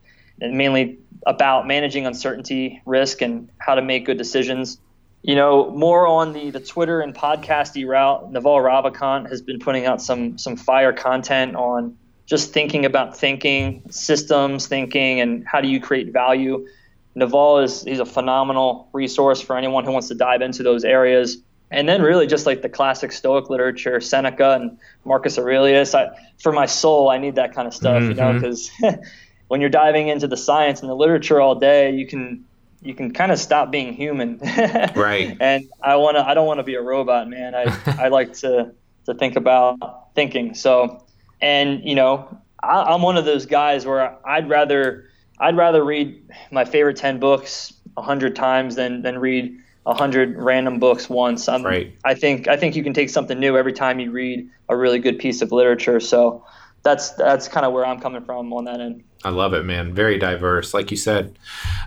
and 0.40 0.56
mainly 0.56 0.98
about 1.26 1.66
managing 1.66 2.06
uncertainty, 2.06 2.82
risk, 2.86 3.22
and 3.22 3.50
how 3.58 3.74
to 3.74 3.82
make 3.82 4.06
good 4.06 4.18
decisions. 4.18 4.78
You 5.22 5.34
know, 5.34 5.70
more 5.70 6.06
on 6.06 6.32
the, 6.32 6.50
the 6.50 6.60
Twitter 6.60 7.00
and 7.00 7.14
podcasty 7.14 7.86
route, 7.86 8.32
Naval 8.32 8.56
Ravikant 8.56 9.28
has 9.28 9.42
been 9.42 9.58
putting 9.58 9.86
out 9.86 10.00
some 10.00 10.38
some 10.38 10.56
fire 10.56 10.92
content 10.92 11.56
on 11.56 11.96
just 12.24 12.52
thinking 12.52 12.86
about 12.86 13.16
thinking, 13.16 13.82
systems 13.90 14.66
thinking, 14.66 15.20
and 15.20 15.46
how 15.46 15.60
do 15.60 15.68
you 15.68 15.80
create 15.80 16.12
value. 16.12 16.66
Naval 17.14 17.58
is 17.58 17.82
he's 17.82 17.98
a 17.98 18.06
phenomenal 18.06 18.88
resource 18.92 19.40
for 19.40 19.58
anyone 19.58 19.84
who 19.84 19.90
wants 19.90 20.08
to 20.08 20.14
dive 20.14 20.40
into 20.40 20.62
those 20.62 20.84
areas. 20.84 21.38
And 21.72 21.88
then 21.88 22.02
really 22.02 22.26
just 22.26 22.46
like 22.46 22.62
the 22.62 22.68
classic 22.68 23.12
Stoic 23.12 23.50
literature, 23.50 24.00
Seneca 24.00 24.54
and 24.54 24.78
Marcus 25.04 25.38
Aurelius. 25.38 25.94
I, 25.94 26.08
for 26.38 26.52
my 26.52 26.66
soul, 26.66 27.10
I 27.10 27.18
need 27.18 27.36
that 27.36 27.54
kind 27.54 27.68
of 27.68 27.74
stuff, 27.74 28.02
mm-hmm. 28.02 28.08
you 28.10 28.14
know, 28.14 28.32
because 28.32 28.70
when 29.50 29.60
you're 29.60 29.68
diving 29.68 30.06
into 30.06 30.28
the 30.28 30.36
science 30.36 30.80
and 30.80 30.88
the 30.88 30.94
literature 30.94 31.40
all 31.40 31.56
day, 31.56 31.90
you 31.90 32.06
can 32.06 32.44
you 32.82 32.94
can 32.94 33.12
kind 33.12 33.32
of 33.32 33.38
stop 33.38 33.72
being 33.72 33.92
human. 33.92 34.38
right. 34.94 35.36
And 35.40 35.68
I 35.82 35.96
want 35.96 36.16
to 36.16 36.24
I 36.24 36.34
don't 36.34 36.46
want 36.46 36.60
to 36.60 36.62
be 36.62 36.76
a 36.76 36.80
robot, 36.80 37.28
man. 37.28 37.56
I 37.56 37.64
I 37.98 38.08
like 38.08 38.32
to 38.34 38.72
to 39.06 39.14
think 39.14 39.34
about 39.34 40.14
thinking. 40.14 40.54
So, 40.54 41.04
and 41.40 41.82
you 41.82 41.96
know, 41.96 42.40
I, 42.62 42.94
I'm 42.94 43.02
one 43.02 43.16
of 43.16 43.24
those 43.24 43.44
guys 43.44 43.84
where 43.84 44.24
I'd 44.24 44.48
rather 44.48 45.10
I'd 45.40 45.56
rather 45.56 45.84
read 45.84 46.22
my 46.52 46.64
favorite 46.64 46.96
ten 46.96 47.18
books 47.18 47.72
a 47.96 48.02
hundred 48.02 48.36
times 48.36 48.76
than 48.76 49.02
than 49.02 49.18
read 49.18 49.58
a 49.84 49.94
hundred 49.94 50.36
random 50.36 50.78
books 50.78 51.10
once. 51.10 51.48
I'm, 51.48 51.64
right. 51.64 51.92
I 52.04 52.14
think 52.14 52.46
I 52.46 52.56
think 52.56 52.76
you 52.76 52.84
can 52.84 52.94
take 52.94 53.10
something 53.10 53.40
new 53.40 53.56
every 53.56 53.72
time 53.72 53.98
you 53.98 54.12
read 54.12 54.48
a 54.68 54.76
really 54.76 55.00
good 55.00 55.18
piece 55.18 55.42
of 55.42 55.50
literature. 55.50 55.98
So 55.98 56.44
that's 56.82 57.10
that's 57.12 57.48
kind 57.48 57.66
of 57.66 57.72
where 57.72 57.84
I'm 57.84 58.00
coming 58.00 58.24
from 58.24 58.52
on 58.52 58.64
that 58.64 58.80
end. 58.80 59.04
I 59.24 59.30
love 59.30 59.52
it, 59.52 59.64
man. 59.64 59.94
Very 59.94 60.18
diverse, 60.18 60.72
like 60.72 60.90
you 60.90 60.96
said. 60.96 61.38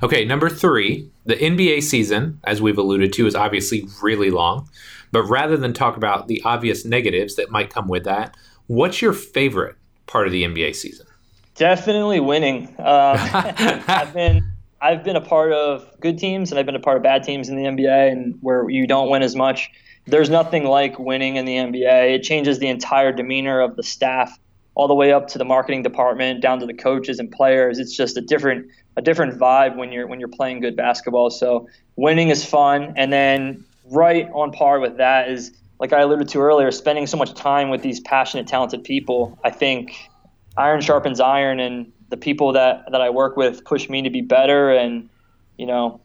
Okay, 0.03 0.23
number 0.23 0.49
three, 0.49 1.09
the 1.25 1.35
NBA 1.35 1.81
season, 1.81 2.39
as 2.43 2.61
we've 2.61 2.77
alluded 2.77 3.11
to, 3.13 3.25
is 3.25 3.33
obviously 3.33 3.87
really 4.01 4.29
long. 4.29 4.69
But 5.11 5.23
rather 5.23 5.57
than 5.57 5.73
talk 5.73 5.97
about 5.97 6.27
the 6.27 6.41
obvious 6.43 6.85
negatives 6.85 7.35
that 7.35 7.49
might 7.49 7.69
come 7.69 7.87
with 7.87 8.03
that, 8.03 8.35
what's 8.67 9.01
your 9.01 9.13
favorite 9.13 9.75
part 10.05 10.27
of 10.27 10.33
the 10.33 10.43
NBA 10.43 10.75
season? 10.75 11.07
Definitely 11.55 12.19
winning. 12.19 12.67
Um, 12.79 13.17
I've 13.19 14.13
been 14.13 14.43
I've 14.81 15.03
been 15.03 15.15
a 15.15 15.21
part 15.21 15.53
of 15.53 15.89
good 16.01 16.17
teams 16.17 16.51
and 16.51 16.59
I've 16.59 16.65
been 16.65 16.75
a 16.75 16.79
part 16.79 16.97
of 16.97 17.03
bad 17.03 17.23
teams 17.23 17.49
in 17.49 17.55
the 17.55 17.63
NBA, 17.63 18.11
and 18.11 18.37
where 18.41 18.69
you 18.69 18.85
don't 18.85 19.09
win 19.09 19.23
as 19.23 19.35
much. 19.35 19.71
There's 20.05 20.29
nothing 20.29 20.65
like 20.65 20.99
winning 20.99 21.37
in 21.37 21.45
the 21.45 21.55
NBA. 21.55 22.15
It 22.15 22.23
changes 22.23 22.59
the 22.59 22.67
entire 22.67 23.13
demeanor 23.13 23.61
of 23.61 23.77
the 23.77 23.83
staff 23.83 24.37
all 24.75 24.87
the 24.87 24.95
way 24.95 25.11
up 25.11 25.27
to 25.29 25.37
the 25.37 25.45
marketing 25.45 25.83
department, 25.83 26.41
down 26.41 26.59
to 26.59 26.65
the 26.65 26.73
coaches 26.73 27.19
and 27.19 27.31
players. 27.31 27.79
It's 27.79 27.95
just 27.95 28.17
a 28.17 28.21
different 28.21 28.67
a 28.95 29.01
different 29.01 29.39
vibe 29.39 29.75
when 29.75 29.91
you're 29.91 30.07
when 30.07 30.19
you're 30.19 30.29
playing 30.29 30.61
good 30.61 30.75
basketball. 30.75 31.29
So 31.29 31.67
winning 31.95 32.29
is 32.29 32.45
fun, 32.45 32.93
and 32.95 33.11
then 33.11 33.63
right 33.91 34.29
on 34.33 34.51
par 34.51 34.79
with 34.79 34.97
that 34.97 35.29
is 35.29 35.51
like 35.79 35.93
I 35.93 36.01
alluded 36.01 36.29
to 36.29 36.39
earlier, 36.39 36.71
spending 36.71 37.07
so 37.07 37.17
much 37.17 37.33
time 37.33 37.69
with 37.69 37.81
these 37.81 37.99
passionate, 37.99 38.47
talented 38.47 38.83
people. 38.83 39.37
I 39.43 39.49
think 39.49 40.09
iron 40.57 40.81
sharpens 40.81 41.19
iron, 41.19 41.59
and 41.59 41.91
the 42.09 42.17
people 42.17 42.53
that 42.53 42.85
that 42.91 43.01
I 43.01 43.09
work 43.09 43.37
with 43.37 43.65
push 43.65 43.89
me 43.89 44.01
to 44.01 44.09
be 44.09 44.21
better. 44.21 44.71
And 44.71 45.09
you 45.57 45.65
know, 45.65 45.99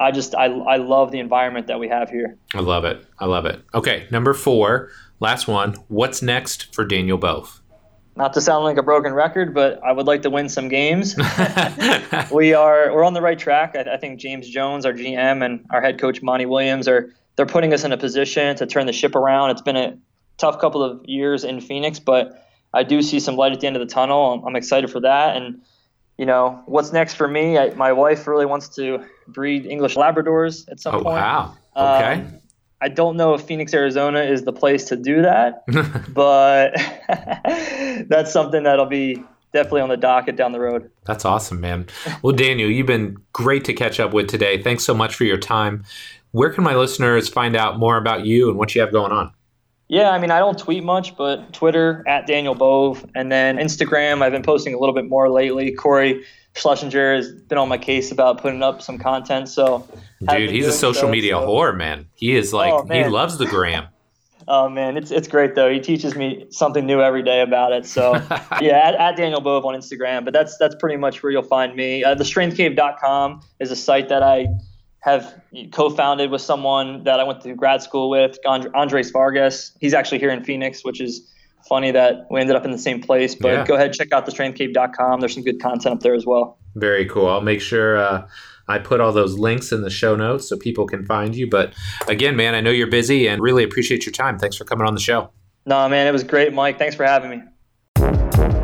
I 0.00 0.10
just 0.10 0.34
I 0.34 0.46
I 0.46 0.76
love 0.76 1.10
the 1.10 1.18
environment 1.18 1.66
that 1.68 1.80
we 1.80 1.88
have 1.88 2.10
here. 2.10 2.36
I 2.54 2.60
love 2.60 2.84
it. 2.84 3.04
I 3.18 3.26
love 3.26 3.46
it. 3.46 3.62
Okay, 3.74 4.06
number 4.10 4.34
four, 4.34 4.90
last 5.18 5.48
one. 5.48 5.74
What's 5.88 6.22
next 6.22 6.72
for 6.74 6.84
Daniel 6.84 7.18
Bove? 7.18 7.61
Not 8.16 8.34
to 8.34 8.40
sound 8.40 8.64
like 8.64 8.76
a 8.76 8.82
broken 8.82 9.14
record, 9.14 9.54
but 9.54 9.82
I 9.82 9.92
would 9.92 10.06
like 10.06 10.22
to 10.22 10.30
win 10.30 10.48
some 10.48 10.68
games. 10.68 11.16
we 12.32 12.54
are 12.54 12.92
we're 12.92 13.04
on 13.04 13.14
the 13.14 13.22
right 13.22 13.38
track. 13.38 13.74
I, 13.74 13.94
I, 13.94 13.96
think 13.96 14.20
James 14.20 14.48
Jones, 14.48 14.84
our 14.84 14.92
GM, 14.92 15.44
and 15.44 15.64
our 15.70 15.80
head 15.80 15.98
coach 15.98 16.22
Monty 16.22 16.46
Williams 16.46 16.88
are 16.88 17.12
they're 17.36 17.46
putting 17.46 17.72
us 17.72 17.84
in 17.84 17.92
a 17.92 17.96
position 17.96 18.54
to 18.56 18.66
turn 18.66 18.86
the 18.86 18.92
ship 18.92 19.14
around. 19.14 19.50
It's 19.50 19.62
been 19.62 19.76
a 19.76 19.98
tough 20.36 20.60
couple 20.60 20.82
of 20.82 21.04
years 21.06 21.44
in 21.44 21.60
Phoenix, 21.60 21.98
but 21.98 22.46
I 22.74 22.82
do 22.82 23.02
see 23.02 23.20
some 23.20 23.36
light 23.36 23.52
at 23.52 23.60
the 23.60 23.66
end 23.66 23.76
of 23.76 23.80
the 23.80 23.92
tunnel. 23.92 24.32
I'm, 24.32 24.44
I'm 24.48 24.56
excited 24.56 24.90
for 24.90 25.00
that. 25.00 25.36
And 25.36 25.62
you 26.18 26.26
know 26.26 26.62
what's 26.66 26.92
next 26.92 27.14
for 27.14 27.28
me? 27.28 27.58
I, 27.58 27.70
my 27.74 27.92
wife 27.92 28.26
really 28.26 28.46
wants 28.46 28.68
to 28.76 29.04
breed 29.28 29.66
English 29.66 29.94
Labradors 29.94 30.70
at 30.70 30.80
some 30.80 30.96
oh, 30.96 31.02
point. 31.02 31.16
Wow. 31.16 31.56
Okay. 31.74 32.12
Um, 32.12 32.41
I 32.82 32.88
don't 32.88 33.16
know 33.16 33.32
if 33.34 33.42
Phoenix, 33.42 33.72
Arizona 33.72 34.22
is 34.22 34.42
the 34.42 34.52
place 34.52 34.84
to 34.86 34.96
do 34.96 35.22
that, 35.22 35.64
but 36.12 36.74
that's 38.08 38.32
something 38.32 38.64
that'll 38.64 38.86
be 38.86 39.22
definitely 39.52 39.82
on 39.82 39.88
the 39.88 39.96
docket 39.96 40.34
down 40.34 40.50
the 40.50 40.58
road. 40.58 40.90
That's 41.04 41.24
awesome, 41.24 41.60
man. 41.60 41.86
Well, 42.22 42.34
Daniel, 42.34 42.68
you've 42.68 42.88
been 42.88 43.16
great 43.32 43.64
to 43.66 43.72
catch 43.72 44.00
up 44.00 44.12
with 44.12 44.28
today. 44.28 44.60
Thanks 44.60 44.82
so 44.82 44.94
much 44.94 45.14
for 45.14 45.22
your 45.22 45.38
time. 45.38 45.84
Where 46.32 46.50
can 46.50 46.64
my 46.64 46.74
listeners 46.74 47.28
find 47.28 47.54
out 47.54 47.78
more 47.78 47.96
about 47.98 48.26
you 48.26 48.48
and 48.48 48.58
what 48.58 48.74
you 48.74 48.80
have 48.80 48.90
going 48.90 49.12
on? 49.12 49.32
Yeah, 49.88 50.10
I 50.10 50.18
mean, 50.18 50.30
I 50.30 50.38
don't 50.38 50.58
tweet 50.58 50.82
much, 50.82 51.16
but 51.16 51.52
Twitter 51.52 52.02
at 52.08 52.26
Daniel 52.26 52.54
Bove, 52.54 53.06
and 53.14 53.30
then 53.30 53.58
Instagram. 53.58 54.22
I've 54.22 54.32
been 54.32 54.42
posting 54.42 54.74
a 54.74 54.78
little 54.78 54.94
bit 54.94 55.06
more 55.06 55.28
lately. 55.28 55.70
Corey 55.70 56.24
Schlesinger 56.54 57.16
has 57.16 57.32
been 57.32 57.58
on 57.58 57.68
my 57.68 57.78
case 57.78 58.12
about 58.12 58.40
putting 58.40 58.62
up 58.62 58.82
some 58.82 58.98
content. 58.98 59.48
So, 59.48 59.88
dude, 60.28 60.50
he's 60.50 60.66
a 60.66 60.72
social 60.72 61.02
so, 61.02 61.10
media 61.10 61.34
so. 61.34 61.46
whore, 61.46 61.76
man. 61.76 62.06
He 62.14 62.36
is 62.36 62.52
like 62.52 62.72
oh, 62.72 62.86
he 62.86 63.04
loves 63.04 63.38
the 63.38 63.46
gram. 63.46 63.88
oh 64.48 64.68
man, 64.68 64.96
it's 64.96 65.10
it's 65.10 65.28
great 65.28 65.54
though. 65.54 65.70
He 65.70 65.80
teaches 65.80 66.14
me 66.14 66.46
something 66.50 66.84
new 66.84 67.00
every 67.00 67.22
day 67.22 67.40
about 67.40 67.72
it. 67.72 67.86
So 67.86 68.14
yeah, 68.60 68.82
at, 68.84 68.94
at, 68.96 69.16
Daniel 69.16 69.40
Bove 69.40 69.64
on 69.64 69.74
Instagram. 69.74 70.24
But 70.24 70.34
that's 70.34 70.58
that's 70.58 70.74
pretty 70.74 70.96
much 70.96 71.22
where 71.22 71.32
you'll 71.32 71.42
find 71.42 71.74
me. 71.74 72.04
Uh, 72.04 72.14
TheStrengthCave.com 72.14 73.40
is 73.60 73.70
a 73.70 73.76
site 73.76 74.08
that 74.10 74.22
I 74.22 74.48
have 75.00 75.40
co-founded 75.72 76.30
with 76.30 76.40
someone 76.40 77.02
that 77.04 77.18
I 77.18 77.24
went 77.24 77.40
to 77.40 77.54
grad 77.54 77.82
school 77.82 78.08
with, 78.08 78.38
Andres 78.46 79.10
Vargas. 79.10 79.76
He's 79.80 79.94
actually 79.94 80.20
here 80.20 80.30
in 80.30 80.44
Phoenix, 80.44 80.84
which 80.84 81.00
is 81.00 81.31
funny 81.72 81.90
that 81.90 82.26
we 82.30 82.38
ended 82.38 82.54
up 82.54 82.66
in 82.66 82.70
the 82.70 82.76
same 82.76 83.00
place. 83.00 83.34
But 83.34 83.48
yeah. 83.48 83.64
go 83.64 83.76
ahead, 83.76 83.94
check 83.94 84.12
out 84.12 84.26
thestrengthcave.com. 84.26 85.20
There's 85.20 85.32
some 85.32 85.42
good 85.42 85.58
content 85.58 85.94
up 85.94 86.00
there 86.00 86.12
as 86.12 86.26
well. 86.26 86.58
Very 86.74 87.06
cool. 87.06 87.26
I'll 87.28 87.40
make 87.40 87.62
sure 87.62 87.96
uh, 87.96 88.28
I 88.68 88.78
put 88.78 89.00
all 89.00 89.10
those 89.10 89.38
links 89.38 89.72
in 89.72 89.80
the 89.80 89.88
show 89.88 90.14
notes 90.14 90.50
so 90.50 90.58
people 90.58 90.86
can 90.86 91.06
find 91.06 91.34
you. 91.34 91.48
But 91.48 91.72
again, 92.08 92.36
man, 92.36 92.54
I 92.54 92.60
know 92.60 92.70
you're 92.70 92.90
busy 92.90 93.26
and 93.26 93.40
really 93.40 93.64
appreciate 93.64 94.04
your 94.04 94.12
time. 94.12 94.38
Thanks 94.38 94.54
for 94.54 94.64
coming 94.64 94.86
on 94.86 94.92
the 94.92 95.00
show. 95.00 95.30
No, 95.64 95.88
man, 95.88 96.06
it 96.06 96.12
was 96.12 96.24
great, 96.24 96.52
Mike. 96.52 96.78
Thanks 96.78 96.94
for 96.94 97.04
having 97.04 97.30
me. 97.30 98.61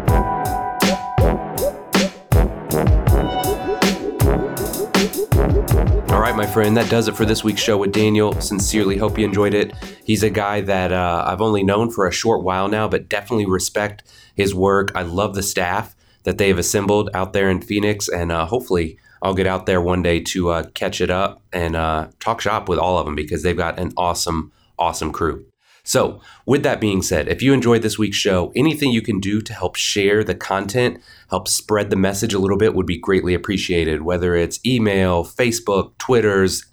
All 6.19 6.25
right, 6.25 6.35
my 6.35 6.47
friend, 6.47 6.77
that 6.77 6.91
does 6.91 7.07
it 7.07 7.15
for 7.15 7.25
this 7.25 7.45
week's 7.45 7.61
show 7.61 7.77
with 7.77 7.93
Daniel. 7.93 8.33
Sincerely 8.41 8.97
hope 8.97 9.17
you 9.17 9.25
enjoyed 9.25 9.55
it. 9.55 9.73
He's 10.03 10.25
a 10.25 10.31
guy 10.31 10.61
that 10.63 10.93
uh, 10.93 11.23
I've 11.25 11.41
only 11.41 11.63
known 11.63 11.93
for 11.93 12.09
a 12.09 12.13
short 12.13 12.43
while 12.43 12.67
now, 12.67 12.89
but 12.89 13.09
definitely 13.09 13.47
respect 13.47 14.03
his 14.35 14.53
work. 14.53 14.91
I 14.97 15.03
love 15.03 15.37
the 15.37 15.45
staff 15.45 15.95
that 16.25 16.37
they 16.37 16.49
have 16.49 16.59
assembled 16.59 17.09
out 17.15 17.35
there 17.35 17.49
in 17.49 17.61
Phoenix, 17.61 18.09
and 18.09 18.33
uh, 18.33 18.47
hopefully 18.47 18.99
I'll 19.23 19.33
get 19.33 19.47
out 19.47 19.67
there 19.67 19.81
one 19.81 20.03
day 20.03 20.19
to 20.25 20.49
uh, 20.49 20.65
catch 20.75 21.01
it 21.01 21.09
up 21.09 21.41
and 21.53 21.77
uh, 21.77 22.09
talk 22.19 22.41
shop 22.41 22.69
with 22.69 22.81
all 22.81 22.99
of 22.99 23.05
them 23.05 23.15
because 23.15 23.45
they've 23.45 23.57
got 23.57 23.79
an 23.79 23.93
awesome, 23.97 24.51
awesome 24.77 25.13
crew. 25.13 25.47
So, 25.89 26.21
with 26.45 26.65
that 26.65 26.83
being 26.83 27.01
said, 27.01 27.29
if 27.29 27.41
you 27.41 27.55
enjoyed 27.55 27.81
this 27.81 27.99
week's 27.99 28.19
show, 28.19 28.53
anything 28.55 28.93
you 28.93 29.01
can 29.01 29.21
do 29.21 29.41
to 29.41 29.55
help 29.55 29.75
share 29.75 30.23
the 30.23 30.35
content, 30.35 31.01
help 31.31 31.49
spread 31.49 31.89
the 31.89 31.97
message 31.97 32.35
a 32.35 32.39
little 32.39 32.59
bit 32.59 32.75
would 32.75 32.85
be 32.85 32.99
greatly 32.99 33.33
appreciated. 33.33 34.03
Whether 34.03 34.37
it's 34.37 34.61
email, 34.67 35.25
Facebook, 35.25 35.97
Twitters, 35.97 36.67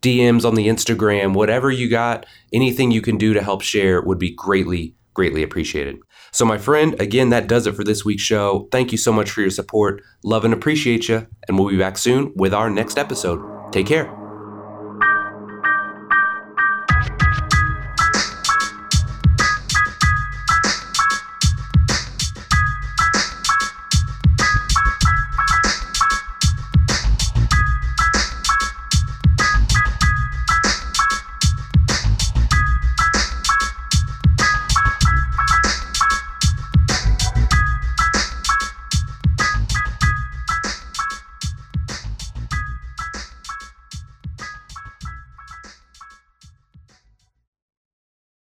DMs 0.00 0.44
on 0.44 0.54
the 0.54 0.68
Instagram, 0.68 1.34
whatever 1.34 1.72
you 1.72 1.90
got, 1.90 2.24
anything 2.52 2.92
you 2.92 3.02
can 3.02 3.18
do 3.18 3.34
to 3.34 3.42
help 3.42 3.62
share 3.62 4.00
would 4.00 4.20
be 4.20 4.32
greatly, 4.32 4.94
greatly 5.12 5.42
appreciated. 5.42 5.98
So, 6.30 6.44
my 6.44 6.56
friend, 6.56 6.94
again, 7.00 7.30
that 7.30 7.48
does 7.48 7.66
it 7.66 7.74
for 7.74 7.82
this 7.82 8.04
week's 8.04 8.22
show. 8.22 8.68
Thank 8.70 8.92
you 8.92 8.98
so 8.98 9.12
much 9.12 9.28
for 9.28 9.40
your 9.40 9.50
support. 9.50 10.04
Love 10.22 10.44
and 10.44 10.54
appreciate 10.54 11.08
you. 11.08 11.26
And 11.48 11.58
we'll 11.58 11.68
be 11.68 11.78
back 11.78 11.98
soon 11.98 12.32
with 12.36 12.54
our 12.54 12.70
next 12.70 12.96
episode. 12.96 13.72
Take 13.72 13.88
care. 13.88 14.21